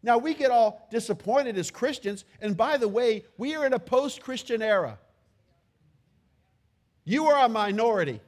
Now, 0.02 0.18
we 0.18 0.34
get 0.34 0.50
all 0.50 0.86
disappointed 0.90 1.58
as 1.58 1.70
Christians, 1.70 2.24
and 2.40 2.56
by 2.56 2.76
the 2.76 2.88
way, 2.88 3.24
we 3.36 3.54
are 3.56 3.66
in 3.66 3.72
a 3.72 3.78
post 3.78 4.22
Christian 4.22 4.62
era. 4.62 4.98
You 7.04 7.26
are 7.26 7.44
a 7.44 7.48
minority. 7.48 8.20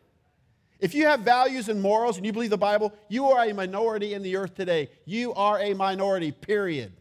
If 0.81 0.95
you 0.95 1.07
have 1.07 1.21
values 1.21 1.69
and 1.69 1.81
morals 1.81 2.17
and 2.17 2.27
you 2.27 2.33
believe 2.33 2.51
the 2.51 2.59
Bible, 2.59 2.93
you 3.09 3.27
are 3.27 3.45
a 3.45 3.53
minority 3.53 4.15
in 4.15 4.23
the 4.23 4.37
earth 4.37 4.55
today. 4.55 4.91
You 5.05 5.35
are 5.35 5.59
a 5.61 5.75
minority, 5.75 6.31
period. 6.31 6.93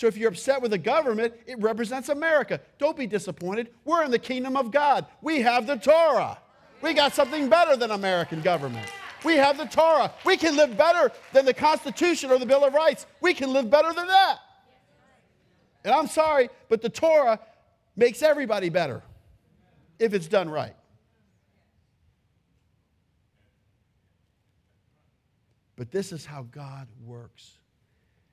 So 0.00 0.06
if 0.06 0.16
you're 0.16 0.30
upset 0.30 0.62
with 0.62 0.70
the 0.70 0.78
government, 0.78 1.34
it 1.46 1.58
represents 1.58 2.08
America. 2.08 2.58
Don't 2.78 2.96
be 2.96 3.06
disappointed. 3.06 3.68
We're 3.84 4.02
in 4.02 4.10
the 4.10 4.18
kingdom 4.18 4.56
of 4.56 4.70
God. 4.70 5.04
We 5.20 5.42
have 5.42 5.66
the 5.66 5.76
Torah. 5.76 6.38
We 6.80 6.94
got 6.94 7.14
something 7.14 7.50
better 7.50 7.76
than 7.76 7.90
American 7.90 8.40
government. 8.40 8.90
We 9.26 9.36
have 9.36 9.58
the 9.58 9.66
Torah. 9.66 10.10
We 10.24 10.38
can 10.38 10.56
live 10.56 10.74
better 10.78 11.12
than 11.34 11.44
the 11.44 11.52
Constitution 11.52 12.30
or 12.30 12.38
the 12.38 12.46
Bill 12.46 12.64
of 12.64 12.72
Rights. 12.72 13.04
We 13.20 13.34
can 13.34 13.52
live 13.52 13.68
better 13.68 13.92
than 13.92 14.06
that. 14.06 14.38
And 15.84 15.92
I'm 15.92 16.06
sorry, 16.06 16.48
but 16.70 16.80
the 16.80 16.88
Torah 16.88 17.38
makes 17.94 18.22
everybody 18.22 18.70
better 18.70 19.02
if 19.98 20.14
it's 20.14 20.28
done 20.28 20.48
right. 20.48 20.76
But 25.76 25.90
this 25.90 26.10
is 26.10 26.24
how 26.24 26.44
God 26.44 26.88
works. 27.04 27.50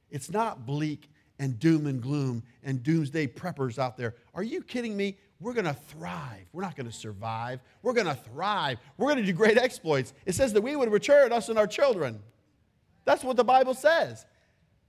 It's 0.09 0.31
not 0.31 0.65
bleak 0.65 1.09
and 1.39 1.59
doom 1.59 1.85
and 1.85 2.01
gloom 2.01 2.43
and 2.63 2.81
doomsday 2.83 3.27
preppers 3.27 3.77
out 3.77 3.97
there. 3.97 4.15
Are 4.33 4.43
you 4.43 4.61
kidding 4.61 4.95
me? 4.95 5.17
We're 5.39 5.53
going 5.53 5.65
to 5.65 5.73
thrive. 5.73 6.47
We're 6.51 6.63
not 6.63 6.75
going 6.75 6.87
to 6.87 6.95
survive. 6.95 7.59
We're 7.83 7.93
going 7.93 8.07
to 8.07 8.15
thrive. 8.15 8.79
We're 8.97 9.07
going 9.07 9.17
to 9.17 9.25
do 9.25 9.33
great 9.33 9.57
exploits. 9.57 10.13
It 10.25 10.33
says 10.33 10.53
that 10.53 10.61
we 10.61 10.75
would 10.75 10.91
return 10.91 11.31
us 11.31 11.49
and 11.49 11.59
our 11.59 11.67
children. 11.67 12.19
That's 13.05 13.23
what 13.23 13.37
the 13.37 13.43
Bible 13.43 13.73
says. 13.73 14.25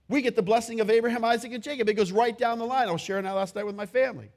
We 0.07 0.21
get 0.21 0.35
the 0.35 0.41
blessing 0.41 0.79
of 0.79 0.89
Abraham, 0.89 1.23
Isaac, 1.23 1.53
and 1.53 1.61
Jacob. 1.61 1.87
It 1.87 1.93
goes 1.93 2.11
right 2.11 2.35
down 2.35 2.57
the 2.57 2.65
line. 2.65 2.87
I 2.87 2.91
was 2.91 3.01
sharing 3.01 3.25
that 3.25 3.35
last 3.35 3.55
night 3.55 3.65
with 3.65 3.75
my 3.75 3.85
family. 3.85 4.31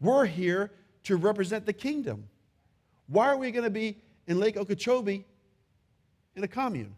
We're 0.00 0.26
here 0.26 0.70
to 1.04 1.16
represent 1.16 1.64
the 1.64 1.72
kingdom. 1.72 2.28
Why 3.06 3.28
are 3.28 3.38
we 3.38 3.50
going 3.52 3.64
to 3.64 3.70
be 3.70 3.96
in 4.26 4.40
Lake 4.40 4.56
Okeechobee 4.56 5.24
in 6.36 6.44
a 6.44 6.48
commune. 6.48 6.94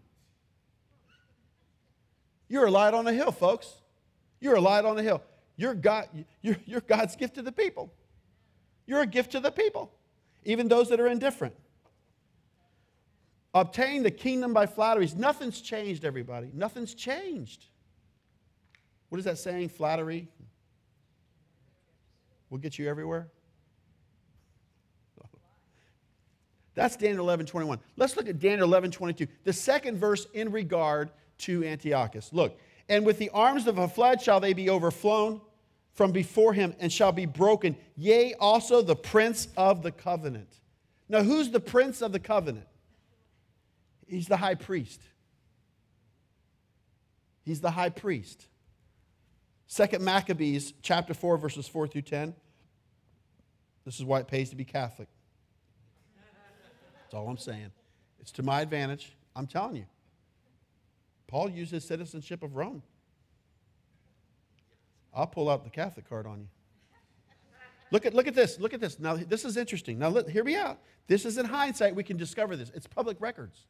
You're 2.48 2.66
a 2.66 2.70
light 2.70 2.94
on 2.94 3.06
a 3.06 3.12
hill, 3.12 3.32
folks. 3.32 3.72
You're 4.40 4.56
a 4.56 4.60
light 4.60 4.84
on 4.84 4.98
a 4.98 5.02
hill. 5.02 5.22
You're, 5.56 5.74
God, 5.74 6.08
you're, 6.42 6.56
you're 6.66 6.80
God's 6.80 7.16
gift 7.16 7.34
to 7.36 7.42
the 7.42 7.52
people. 7.52 7.92
You're 8.86 9.02
a 9.02 9.06
gift 9.06 9.32
to 9.32 9.40
the 9.40 9.50
people, 9.50 9.92
even 10.44 10.68
those 10.68 10.88
that 10.90 11.00
are 11.00 11.06
indifferent. 11.06 11.54
Obtain 13.54 14.02
the 14.02 14.10
kingdom 14.10 14.52
by 14.52 14.66
flatteries. 14.66 15.14
Nothing's 15.14 15.60
changed, 15.60 16.04
everybody. 16.04 16.50
Nothing's 16.52 16.92
changed. 16.92 17.66
What 19.08 19.18
is 19.18 19.24
that 19.24 19.38
saying? 19.38 19.68
Flattery 19.68 20.28
will 22.50 22.58
get 22.58 22.78
you 22.78 22.88
everywhere? 22.88 23.28
That's 26.74 26.96
Daniel 26.96 27.24
11, 27.24 27.46
21. 27.46 27.78
Let's 27.96 28.16
look 28.16 28.28
at 28.28 28.40
Daniel 28.40 28.66
11, 28.66 28.90
22. 28.90 29.28
The 29.44 29.52
second 29.52 29.96
verse 29.96 30.26
in 30.34 30.50
regard 30.50 31.10
to 31.38 31.64
Antiochus. 31.64 32.32
Look, 32.32 32.58
and 32.88 33.04
with 33.04 33.18
the 33.18 33.30
arms 33.30 33.66
of 33.66 33.78
a 33.78 33.88
flood 33.88 34.20
shall 34.20 34.40
they 34.40 34.52
be 34.52 34.70
overflown 34.70 35.40
from 35.92 36.12
before 36.12 36.52
him 36.52 36.74
and 36.80 36.92
shall 36.92 37.12
be 37.12 37.26
broken. 37.26 37.76
Yea, 37.96 38.34
also 38.34 38.82
the 38.82 38.96
prince 38.96 39.48
of 39.56 39.82
the 39.82 39.92
covenant. 39.92 40.60
Now, 41.08 41.22
who's 41.22 41.50
the 41.50 41.60
prince 41.60 42.02
of 42.02 42.12
the 42.12 42.18
covenant? 42.18 42.66
He's 44.06 44.26
the 44.26 44.36
high 44.36 44.54
priest. 44.54 45.00
He's 47.42 47.60
the 47.60 47.70
high 47.70 47.90
priest. 47.90 48.46
Second 49.66 50.04
Maccabees 50.04 50.72
chapter 50.82 51.14
4, 51.14 51.36
verses 51.38 51.68
4 51.68 51.88
through 51.88 52.02
10. 52.02 52.34
This 53.84 53.98
is 53.98 54.04
why 54.04 54.20
it 54.20 54.28
pays 54.28 54.50
to 54.50 54.56
be 54.56 54.64
Catholic. 54.64 55.08
That's 57.02 57.14
all 57.14 57.28
I'm 57.28 57.38
saying. 57.38 57.70
It's 58.20 58.32
to 58.32 58.42
my 58.42 58.62
advantage. 58.62 59.12
I'm 59.36 59.46
telling 59.46 59.76
you. 59.76 59.84
Paul 61.34 61.50
used 61.50 61.72
his 61.72 61.84
citizenship 61.84 62.44
of 62.44 62.54
Rome. 62.54 62.80
I'll 65.12 65.26
pull 65.26 65.50
out 65.50 65.64
the 65.64 65.70
Catholic 65.70 66.08
card 66.08 66.28
on 66.28 66.38
you. 66.38 66.46
Look 67.90 68.06
at, 68.06 68.14
look 68.14 68.28
at 68.28 68.36
this. 68.36 68.60
Look 68.60 68.72
at 68.72 68.80
this. 68.80 69.00
Now, 69.00 69.16
this 69.16 69.44
is 69.44 69.56
interesting. 69.56 69.98
Now, 69.98 70.10
let, 70.10 70.28
hear 70.28 70.44
me 70.44 70.54
out. 70.54 70.78
This 71.08 71.24
is 71.24 71.36
in 71.36 71.46
hindsight. 71.46 71.96
We 71.96 72.04
can 72.04 72.16
discover 72.16 72.54
this. 72.54 72.70
It's 72.72 72.86
public 72.86 73.16
records. 73.20 73.66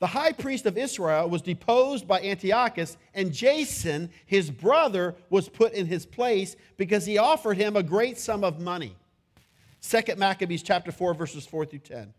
The 0.00 0.08
high 0.08 0.32
priest 0.32 0.66
of 0.66 0.76
Israel 0.76 1.30
was 1.30 1.42
deposed 1.42 2.08
by 2.08 2.20
Antiochus, 2.22 2.96
and 3.14 3.32
Jason, 3.32 4.10
his 4.24 4.50
brother, 4.50 5.14
was 5.30 5.48
put 5.48 5.74
in 5.74 5.86
his 5.86 6.06
place 6.06 6.56
because 6.76 7.06
he 7.06 7.18
offered 7.18 7.56
him 7.56 7.76
a 7.76 7.84
great 7.84 8.18
sum 8.18 8.42
of 8.42 8.58
money. 8.58 8.96
Second 9.78 10.18
Maccabees 10.18 10.64
chapter 10.64 10.90
4, 10.90 11.14
verses 11.14 11.46
4 11.46 11.66
through 11.66 11.78
10. 11.78 12.12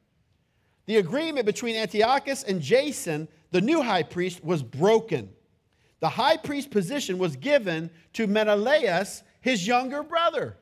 The 0.86 0.96
agreement 0.96 1.46
between 1.46 1.76
Antiochus 1.76 2.43
and 2.43 2.62
Jason, 2.62 3.28
the 3.51 3.62
new 3.62 3.81
high 3.81 4.03
priest, 4.03 4.43
was 4.43 4.62
broken. 4.63 5.29
The 5.99 6.10
high 6.10 6.38
priest 6.38 6.69
position 6.69 7.17
was 7.17 7.36
given 7.36 7.89
to 8.13 8.27
Menelaus, 8.27 9.23
his 9.41 9.65
younger 9.65 10.03
brother, 10.03 10.57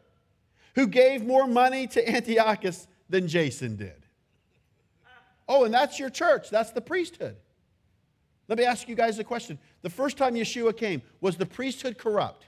who 0.76 0.88
gave 0.88 1.26
more 1.26 1.48
money 1.48 1.88
to 1.88 2.10
Antiochus 2.10 2.88
than 3.10 3.28
Jason 3.28 3.76
did. 3.76 4.06
Oh, 5.48 5.64
and 5.64 5.74
that's 5.74 6.00
your 6.00 6.10
church. 6.10 6.50
That's 6.50 6.72
the 6.72 6.82
priesthood. 6.82 7.36
Let 8.48 8.58
me 8.58 8.66
ask 8.66 8.88
you 8.88 8.96
guys 8.96 9.20
a 9.20 9.24
question. 9.24 9.60
The 9.82 9.90
first 9.90 10.18
time 10.18 10.36
Yeshua 10.36 10.76
came, 10.76 11.02
was 11.22 11.36
the 11.36 11.46
priesthood 11.46 11.98
corrupt? 11.98 12.46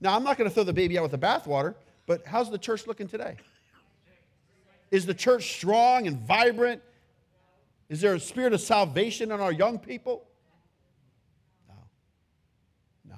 Now, 0.00 0.14
I'm 0.14 0.22
not 0.22 0.36
going 0.36 0.48
to 0.48 0.54
throw 0.54 0.64
the 0.64 0.72
baby 0.72 0.98
out 0.98 1.02
with 1.02 1.12
the 1.12 1.18
bathwater. 1.18 1.74
But 2.06 2.24
how's 2.24 2.50
the 2.50 2.58
church 2.58 2.86
looking 2.86 3.08
today? 3.08 3.36
Is 4.90 5.04
the 5.06 5.14
church 5.14 5.56
strong 5.56 6.06
and 6.06 6.18
vibrant? 6.18 6.80
Is 7.88 8.00
there 8.00 8.14
a 8.14 8.20
spirit 8.20 8.52
of 8.52 8.60
salvation 8.60 9.30
in 9.30 9.40
our 9.40 9.52
young 9.52 9.78
people? 9.78 10.26
No. 11.68 11.74
No. 13.08 13.16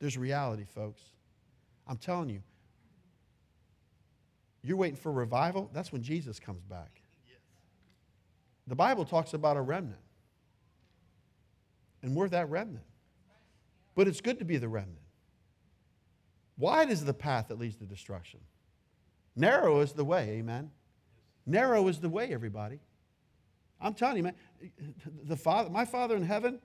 There's 0.00 0.18
reality, 0.18 0.64
folks. 0.64 1.02
I'm 1.86 1.98
telling 1.98 2.28
you. 2.28 2.42
You're 4.62 4.76
waiting 4.76 4.96
for 4.96 5.10
revival? 5.10 5.70
That's 5.72 5.92
when 5.92 6.02
Jesus 6.02 6.38
comes 6.38 6.62
back. 6.64 7.00
The 8.66 8.76
Bible 8.76 9.04
talks 9.04 9.34
about 9.34 9.56
a 9.56 9.62
remnant. 9.62 10.00
And 12.02 12.14
we're 12.14 12.28
that 12.28 12.48
remnant. 12.50 12.84
But 13.94 14.06
it's 14.06 14.20
good 14.20 14.38
to 14.38 14.44
be 14.44 14.58
the 14.58 14.68
remnant. 14.68 14.96
Wide 16.56 16.90
is 16.90 17.04
the 17.04 17.14
path 17.14 17.48
that 17.48 17.58
leads 17.58 17.76
to 17.76 17.84
destruction. 17.84 18.40
Narrow 19.34 19.80
is 19.80 19.92
the 19.92 20.04
way, 20.04 20.36
amen? 20.38 20.70
Narrow 21.50 21.88
is 21.88 21.98
the 21.98 22.08
way, 22.08 22.32
everybody. 22.32 22.78
I'm 23.80 23.94
telling 23.94 24.18
you, 24.18 24.22
man, 24.22 24.34
the 25.24 25.36
father, 25.36 25.70
my 25.70 25.84
father 25.84 26.14
in 26.14 26.22
heaven, 26.22 26.60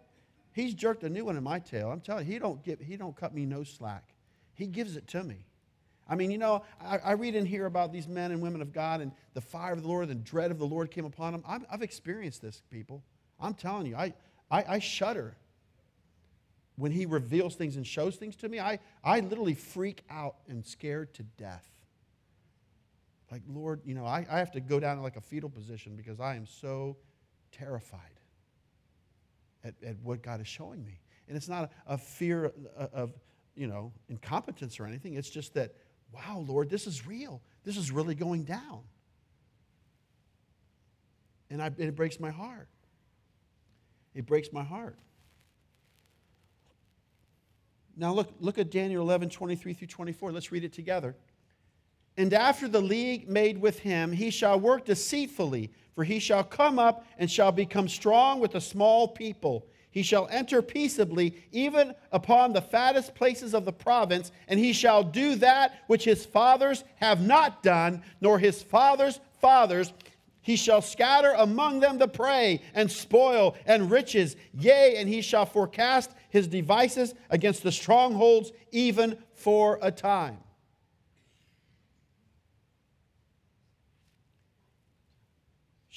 he's 0.52 0.74
jerked 0.74 1.04
a 1.04 1.10
new 1.10 1.26
one 1.26 1.38
in 1.38 1.44
my 1.44 1.60
tail. 1.60 1.90
I'm 1.90 2.02
telling 2.02 2.26
you, 2.26 2.34
he 2.34 2.40
don't, 2.40 2.64
give, 2.64 2.80
he 2.80 2.96
don't 2.96 3.16
cut 3.16 3.34
me 3.34 3.46
no 3.46 3.64
slack. 3.64 4.14
He 4.54 4.68
gives 4.68 4.96
it 4.96 5.08
to 5.08 5.24
me. 5.24 5.46
I 6.08 6.16
mean, 6.16 6.30
you 6.30 6.38
know, 6.38 6.64
I, 6.80 7.00
I, 7.00 7.12
read 7.14 7.34
in 7.34 7.48
here 7.48 7.66
about 7.66 7.92
these 7.92 8.08
men 8.08 8.32
and 8.32 8.40
women 8.40 8.62
of 8.62 8.72
God 8.72 9.02
and 9.02 9.12
the 9.34 9.42
fire 9.42 9.74
of 9.74 9.82
the 9.82 9.88
Lord 9.88 10.08
and 10.10 10.24
dread 10.24 10.52
of 10.52 10.60
the 10.60 10.66
Lord 10.68 10.92
came 10.92 11.06
upon 11.06 11.32
them. 11.32 11.44
i 11.48 11.58
have 11.72 11.82
experienced 11.82 12.44
this, 12.44 12.62
people. 12.70 13.04
I'm 13.40 13.56
telling 13.56 13.88
you, 13.88 13.96
I, 13.96 14.14
I, 14.52 14.66
I, 14.68 14.80
shudder 14.80 15.36
when 16.76 16.92
he 16.92 17.08
reveals 17.08 17.56
things 17.56 17.76
and 17.76 17.88
shows 17.88 18.18
things 18.18 18.36
to 18.38 18.50
me. 18.50 18.60
I, 18.60 18.78
I 19.04 19.22
literally 19.22 19.56
freak 19.56 20.04
out 20.12 20.36
and 20.48 20.64
scared 20.64 21.16
to 21.16 21.24
death. 21.24 21.68
Like, 23.32 23.42
Lord, 23.48 23.82
you 23.86 23.96
know, 23.96 24.06
I, 24.06 24.26
I 24.30 24.38
have 24.40 24.52
to 24.52 24.60
go 24.60 24.80
down 24.80 24.98
in 24.98 25.04
like 25.04 25.16
a 25.16 25.22
fetal 25.22 25.50
position 25.50 25.96
because 25.96 26.20
I 26.20 26.36
am 26.36 26.46
so 26.46 26.98
terrified 27.52 28.00
at, 29.64 29.74
at 29.84 29.96
what 30.04 30.22
God 30.22 30.42
is 30.42 30.48
showing 30.48 30.86
me. 30.86 31.00
And 31.28 31.36
it's 31.36 31.50
not 31.50 31.72
a, 31.88 31.94
a 31.94 31.98
fear 31.98 32.46
of, 32.78 32.94
of, 32.94 33.14
you 33.56 33.68
know, 33.68 33.92
incompetence 34.10 34.80
or 34.80 34.86
anything. 34.86 35.16
It's 35.16 35.30
just 35.30 35.54
that, 35.56 35.74
wow, 36.14 36.46
Lord, 36.48 36.70
this 36.70 36.86
is 36.86 37.08
real. 37.08 37.42
This 37.64 37.78
is 37.78 37.92
really 37.92 38.16
going 38.16 38.44
down. 38.44 38.82
And 41.50 41.62
I, 41.62 41.72
it 41.78 41.96
breaks 41.96 42.20
my 42.20 42.32
heart. 42.32 42.68
It 44.14 44.26
breaks 44.26 44.50
my 44.54 44.64
heart. 44.64 44.98
Now 47.98 48.14
look, 48.14 48.34
look 48.40 48.58
at 48.58 48.72
Daniel 48.72 49.02
11, 49.02 49.30
23 49.30 49.74
through 49.74 49.88
24. 49.88 50.32
Let's 50.32 50.52
read 50.52 50.64
it 50.64 50.74
together. 50.74 51.16
And 52.18 52.34
after 52.34 52.68
the 52.68 52.82
league 52.82 53.28
made 53.28 53.60
with 53.60 53.80
him, 53.80 54.12
he 54.12 54.30
shall 54.30 54.60
work 54.60 54.86
deceitfully, 54.86 55.72
for 55.94 56.04
he 56.04 56.20
shall 56.20 56.44
come 56.44 56.80
up 56.80 57.06
and 57.18 57.30
shall 57.30 57.52
become 57.52 57.90
strong 57.90 58.40
with 58.40 58.56
a 58.56 58.62
small 58.62 59.08
people. 59.08 59.66
He 59.92 60.04
shall 60.04 60.28
enter 60.30 60.62
peaceably, 60.62 61.36
even 61.54 61.96
upon 62.12 62.52
the 62.52 62.62
fattest 62.62 63.16
places 63.16 63.54
of 63.54 63.64
the 63.64 63.72
province, 63.72 64.32
and 64.50 64.60
he 64.60 64.74
shall 64.74 65.04
do 65.04 65.36
that 65.36 65.84
which 65.88 66.04
his 66.04 66.26
fathers 66.26 66.84
have 66.98 67.26
not 67.26 67.64
done, 67.64 68.04
nor 68.20 68.38
his 68.38 68.62
fathers' 68.62 69.22
fathers. 69.40 69.94
He 70.42 70.58
shall 70.58 70.82
scatter 70.82 71.34
among 71.38 71.80
them 71.80 71.98
the 71.98 72.10
prey, 72.10 72.62
and 72.74 72.92
spoil, 72.92 73.56
and 73.66 73.90
riches. 73.90 74.36
Yea, 74.54 74.98
and 74.98 75.08
he 75.08 75.22
shall 75.22 75.46
forecast 75.46 76.12
his 76.30 76.48
devices 76.48 77.14
against 77.30 77.64
the 77.64 77.72
strongholds, 77.72 78.52
even 78.72 79.18
for 79.34 79.80
a 79.82 79.92
time. 79.92 80.38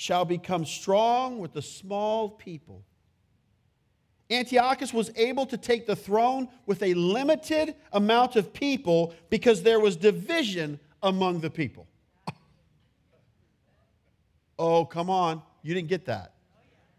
Shall 0.01 0.25
become 0.25 0.65
strong 0.65 1.41
with 1.41 1.53
the 1.53 1.61
small 1.61 2.31
people. 2.31 2.85
Antiochus 4.31 4.95
was 4.95 5.11
able 5.17 5.45
to 5.45 5.57
take 5.57 5.89
the 5.89 5.97
throne 5.97 6.47
with 6.67 6.85
a 6.85 6.95
limited 6.95 7.75
amount 7.93 8.37
of 8.37 8.53
people 8.53 9.13
because 9.29 9.65
there 9.65 9.81
was 9.81 9.97
division 9.97 10.79
among 11.03 11.41
the 11.41 11.51
people. 11.51 11.89
Oh, 14.57 14.85
come 14.85 15.11
on. 15.11 15.43
You 15.63 15.75
didn't 15.75 15.89
get 15.89 16.05
that. 16.07 16.35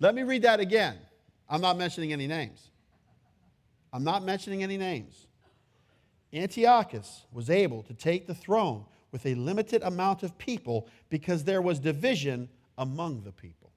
Let 0.02 0.14
me 0.14 0.24
read 0.24 0.42
that 0.42 0.60
again. 0.60 0.98
I'm 1.50 1.62
not 1.62 1.78
mentioning 1.78 2.12
any 2.12 2.28
names. 2.28 2.70
I'm 3.94 4.04
not 4.04 4.24
mentioning 4.26 4.62
any 4.62 4.78
names. 4.78 5.28
Antiochus 6.34 7.26
was 7.32 7.50
able 7.50 7.84
to 7.84 7.94
take 7.94 8.28
the 8.28 8.36
throne 8.36 8.84
with 9.14 9.26
a 9.26 9.36
limited 9.36 9.84
amount 9.84 10.24
of 10.24 10.38
people 10.38 10.88
because 11.10 11.46
there 11.46 11.62
was 11.62 11.80
division 11.80 12.50
among 12.80 13.22
the 13.22 13.32
people. 13.32 13.72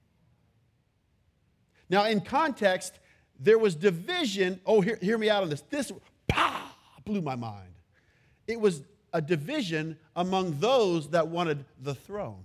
Now, 1.89 2.05
in 2.05 2.21
context, 2.21 2.97
there 3.39 3.59
was 3.59 3.75
division. 3.75 4.59
Oh, 4.65 4.81
hear, 4.81 4.97
hear 4.99 5.17
me 5.19 5.29
out 5.29 5.43
on 5.43 5.49
this. 5.49 5.61
This 5.69 5.91
pow, 6.27 6.71
blew 7.05 7.21
my 7.21 7.35
mind. 7.35 7.69
It 8.47 8.59
was 8.59 8.81
a 9.11 9.21
division 9.21 9.99
among 10.15 10.59
those 10.59 11.09
that 11.09 11.27
wanted 11.27 11.65
the 11.79 11.93
throne. 11.93 12.43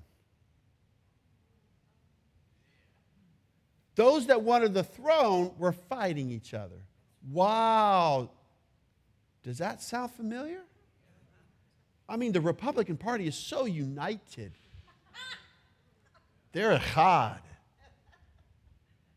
Those 3.94 4.26
that 4.26 4.42
wanted 4.42 4.74
the 4.74 4.84
throne 4.84 5.52
were 5.58 5.72
fighting 5.72 6.30
each 6.30 6.52
other. 6.54 6.76
Wow. 7.30 8.30
Does 9.42 9.58
that 9.58 9.80
sound 9.82 10.12
familiar? 10.12 10.60
I 12.08 12.16
mean, 12.16 12.32
the 12.32 12.40
Republican 12.40 12.96
Party 12.96 13.26
is 13.26 13.34
so 13.34 13.64
united. 13.64 14.52
They're 16.52 16.78
echad. 16.78 17.40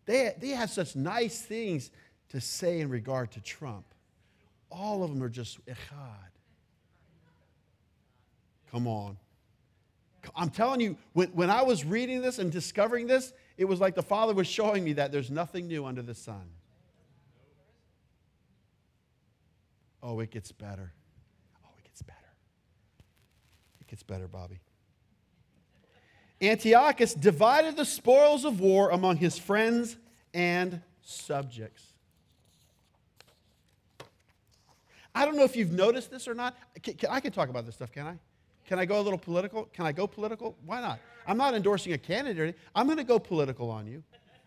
They, 0.06 0.34
they 0.40 0.50
have 0.50 0.70
such 0.70 0.96
nice 0.96 1.42
things 1.42 1.92
to 2.30 2.42
say 2.42 2.80
in 2.80 2.90
regard 2.90 3.32
to 3.32 3.42
Trump. 3.42 3.86
All 4.70 5.04
of 5.04 5.10
them 5.10 5.22
are 5.24 5.30
just 5.30 5.64
echad. 5.66 6.32
Come 8.72 8.88
on. 8.88 9.18
I'm 10.36 10.50
telling 10.50 10.82
you, 10.82 10.98
when, 11.14 11.30
when 11.30 11.50
I 11.50 11.64
was 11.64 11.84
reading 11.84 12.22
this 12.22 12.40
and 12.40 12.52
discovering 12.52 13.08
this, 13.08 13.34
it 13.58 13.66
was 13.66 13.80
like 13.80 13.96
the 13.96 14.04
Father 14.04 14.34
was 14.34 14.48
showing 14.48 14.84
me 14.84 14.94
that 14.94 15.12
there's 15.12 15.32
nothing 15.32 15.68
new 15.68 15.86
under 15.86 16.02
the 16.02 16.16
sun. 16.16 16.50
Oh, 20.04 20.20
it 20.20 20.32
gets 20.32 20.52
better. 20.52 20.94
Oh, 21.64 21.70
it 21.78 21.84
gets 21.84 22.02
better. 22.02 22.18
It 23.82 23.88
gets 23.88 24.04
better, 24.04 24.28
Bobby. 24.28 24.60
Antiochus 26.42 27.14
divided 27.14 27.78
the 27.78 27.86
spoils 27.86 28.46
of 28.46 28.60
war 28.60 28.90
among 28.90 29.18
his 29.18 29.38
friends 29.38 29.98
and 30.34 30.82
subjects. 31.04 31.84
I 35.14 35.26
don't 35.26 35.36
know 35.36 35.44
if 35.44 35.56
you've 35.56 35.74
noticed 35.74 36.10
this 36.10 36.28
or 36.28 36.34
not. 36.34 36.56
I 37.10 37.20
can 37.20 37.32
talk 37.32 37.50
about 37.50 37.66
this 37.66 37.76
stuff, 37.76 37.92
can 37.92 38.08
I? 38.08 38.18
Can 38.66 38.80
I 38.80 38.86
go 38.86 39.00
a 39.00 39.04
little 39.04 39.20
political? 39.20 39.66
Can 39.74 39.86
I 39.86 39.92
go 39.92 40.08
political? 40.08 40.56
Why 40.66 40.80
not? 40.80 41.00
I'm 41.28 41.38
not 41.38 41.54
endorsing 41.54 41.94
a 41.94 41.98
candidate. 41.98 42.58
I'm 42.74 42.86
going 42.86 42.98
to 42.98 43.04
go 43.04 43.20
political 43.20 43.70
on 43.70 43.86
you. 43.86 44.02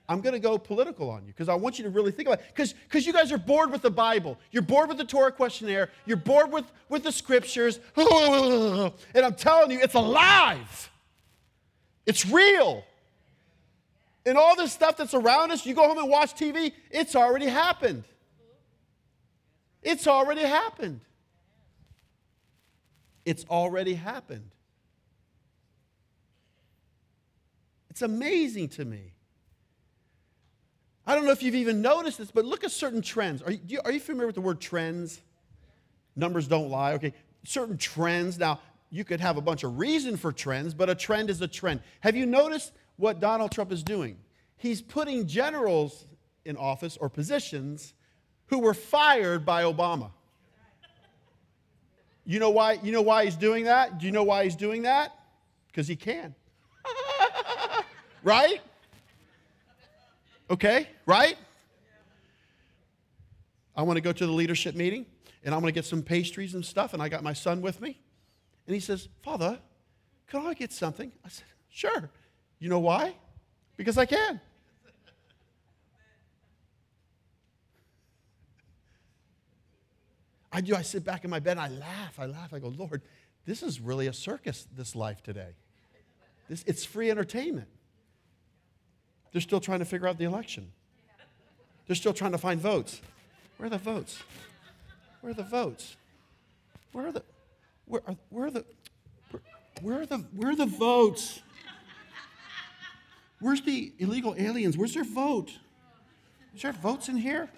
I'm 0.09 0.21
going 0.21 0.33
to 0.35 0.39
go 0.39 0.59
political 0.59 1.09
on 1.11 1.23
you 1.25 1.29
because 1.29 1.49
I 1.49 1.55
want 1.55 1.79
you 1.79 1.85
to 1.85 1.91
really 1.91 2.11
think 2.11 2.29
about 2.29 2.41
it. 2.41 2.47
Because 2.55 3.07
you 3.07 3.13
guys 3.13 3.33
are 3.33 3.39
bored 3.39 3.71
with 3.71 3.83
the 3.83 3.91
Bible. 3.91 4.39
You're 4.51 4.63
bored 4.63 4.89
with 4.89 4.99
the 4.99 5.05
Torah 5.05 5.33
questionnaire. 5.33 5.91
You're 6.05 6.19
bored 6.19 6.53
with, 6.53 6.65
with 6.89 7.05
the 7.05 7.13
scriptures. 7.13 7.81
And 7.97 9.25
I'm 9.25 9.35
telling 9.35 9.71
you, 9.71 9.81
it's 9.81 9.95
alive. 9.95 10.91
It's 12.07 12.27
real. 12.27 12.85
And 14.27 14.39
all 14.39 14.57
this 14.57 14.73
stuff 14.73 14.97
that's 14.97 15.15
around 15.15 15.51
us, 15.51 15.67
you 15.67 15.75
go 15.75 15.87
home 15.87 15.99
and 15.99 16.09
watch 16.09 16.35
TV, 16.35 16.73
it's 16.91 17.15
already 17.15 17.47
happened. 17.47 18.05
It's 19.83 20.07
already 20.07 20.43
happened. 20.43 21.01
It's 23.25 23.45
already 23.51 23.95
happened. 23.95 24.51
It's 27.91 28.03
amazing 28.03 28.71
to 28.71 28.85
me. 28.85 29.13
I 31.07 31.15
don't 31.15 31.27
know 31.27 31.33
if 31.33 31.43
you've 31.43 31.55
even 31.55 31.83
noticed 31.83 32.19
this, 32.19 32.31
but 32.31 32.45
look 32.45 32.65
at 32.65 32.71
certain 32.71 33.03
trends. 33.03 33.43
Are 33.43 33.53
you, 33.53 33.81
are 33.85 33.93
you 33.93 34.01
familiar 34.01 34.27
with 34.27 34.35
the 34.35 34.41
word 34.41 34.61
trends? 34.61 35.21
Numbers 36.17 36.49
don't 36.49 36.71
lie. 36.71 36.95
Okay. 36.95 37.13
Certain 37.45 37.77
trends. 37.77 38.39
Now, 38.39 38.61
you 38.95 39.05
could 39.05 39.21
have 39.21 39.37
a 39.37 39.41
bunch 39.41 39.65
of 39.65 39.77
reason 39.77 40.17
for 40.17 40.31
trends, 40.31 40.73
but 40.73 40.89
a 40.89 40.95
trend 40.95 41.29
is 41.29 41.43
a 41.43 41.49
trend. 41.49 41.81
Have 41.99 42.15
you 42.15 42.27
noticed 42.27 42.73
what 42.95 43.19
Donald 43.19 43.51
Trump 43.51 43.73
is 43.73 43.83
doing? 43.83 44.17
He's 44.57 44.81
putting 44.81 45.27
generals 45.27 46.07
in 46.45 46.57
office 46.57 46.97
or 46.97 47.09
positions 47.09 47.93
who 48.47 48.61
were 48.61 48.73
fired 48.73 49.45
by 49.45 49.65
Obama. 49.65 50.13
You 52.25 52.39
know 52.39 52.51
why, 52.51 52.79
you 52.85 52.93
know 52.93 53.03
why 53.03 53.25
he's 53.25 53.35
doing 53.35 53.65
that? 53.65 53.99
Do 53.99 54.07
you 54.07 54.13
know 54.13 54.23
why 54.23 54.45
he's 54.45 54.55
doing 54.55 54.83
that? 54.83 55.13
Because 55.67 55.89
he 55.89 55.97
can. 55.97 56.33
right? 58.23 58.61
Okay, 60.49 60.87
right? 61.05 61.37
I 63.77 63.83
want 63.83 63.97
to 63.97 64.01
go 64.01 64.13
to 64.13 64.25
the 64.25 64.33
leadership 64.33 64.77
meeting 64.77 65.05
and 65.45 65.53
I'm 65.53 65.63
going 65.63 65.73
to 65.73 65.75
get 65.75 65.85
some 65.85 66.03
pastries 66.03 66.55
and 66.55 66.65
stuff, 66.65 66.95
and 66.95 67.03
I 67.03 67.09
got 67.09 67.25
my 67.25 67.33
son 67.33 67.61
with 67.61 67.81
me. 67.81 68.04
And 68.67 68.75
he 68.75 68.81
says, 68.81 69.09
Father, 69.23 69.59
can 70.29 70.47
I 70.47 70.55
get 70.55 70.73
something? 70.73 71.13
I 71.25 71.29
said, 71.29 71.45
Sure. 71.71 72.11
You 72.61 72.69
know 72.69 72.79
why? 72.79 73.15
Because 73.77 73.99
I 73.99 74.07
can. 74.07 74.41
I 80.53 80.61
do. 80.61 80.77
I 80.77 80.83
sit 80.83 81.05
back 81.05 81.25
in 81.25 81.31
my 81.31 81.41
bed 81.41 81.59
and 81.59 81.61
I 81.61 81.69
laugh. 81.69 82.21
I 82.21 82.27
laugh. 82.27 82.55
I 82.55 82.61
go, 82.61 82.69
Lord, 82.69 83.03
this 83.45 83.65
is 83.65 83.81
really 83.81 84.07
a 84.07 84.13
circus, 84.13 84.69
this 84.77 84.95
life 84.95 85.21
today. 85.21 85.57
This, 86.49 86.63
it's 86.67 86.85
free 86.85 87.11
entertainment. 87.11 87.69
They're 89.33 89.41
still 89.41 89.61
trying 89.61 89.81
to 89.81 89.85
figure 89.85 90.07
out 90.07 90.17
the 90.17 90.25
election. 90.25 90.71
They're 91.89 91.97
still 91.97 92.15
trying 92.15 92.33
to 92.33 92.39
find 92.39 92.61
votes. 92.61 93.01
Where 93.57 93.67
are 93.67 93.71
the 93.71 93.79
votes? 93.79 94.23
Where 95.21 95.33
are 95.33 95.35
the 95.35 95.43
votes? 95.43 95.97
Where 96.93 97.09
are 97.09 97.13
the 97.13 97.25
where 97.87 98.03
are, 98.07 98.17
where 98.31 98.47
are 98.47 98.51
the 98.51 98.65
where, 99.81 100.01
are 100.01 100.07
the 100.07 100.19
where 100.19 100.51
are 100.51 100.57
the 100.57 100.67
votes? 100.67 101.41
Where's 103.41 103.63
the 103.63 103.93
illegal 103.99 104.35
aliens? 104.39 104.79
Where's 104.79 104.95
their 104.95 105.05
vote? 105.05 105.53
Is 106.55 106.63
there 106.63 106.73
votes 106.73 107.09
in 107.09 107.17
here? 107.17 107.51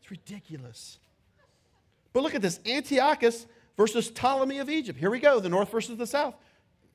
It's 0.00 0.10
ridiculous. 0.10 0.98
But 2.12 2.22
look 2.22 2.34
at 2.34 2.42
this 2.42 2.60
Antiochus 2.66 3.46
versus 3.76 4.10
Ptolemy 4.10 4.58
of 4.58 4.70
Egypt. 4.70 4.98
Here 4.98 5.10
we 5.10 5.18
go, 5.18 5.40
the 5.40 5.48
north 5.48 5.70
versus 5.70 5.96
the 5.96 6.06
south. 6.06 6.34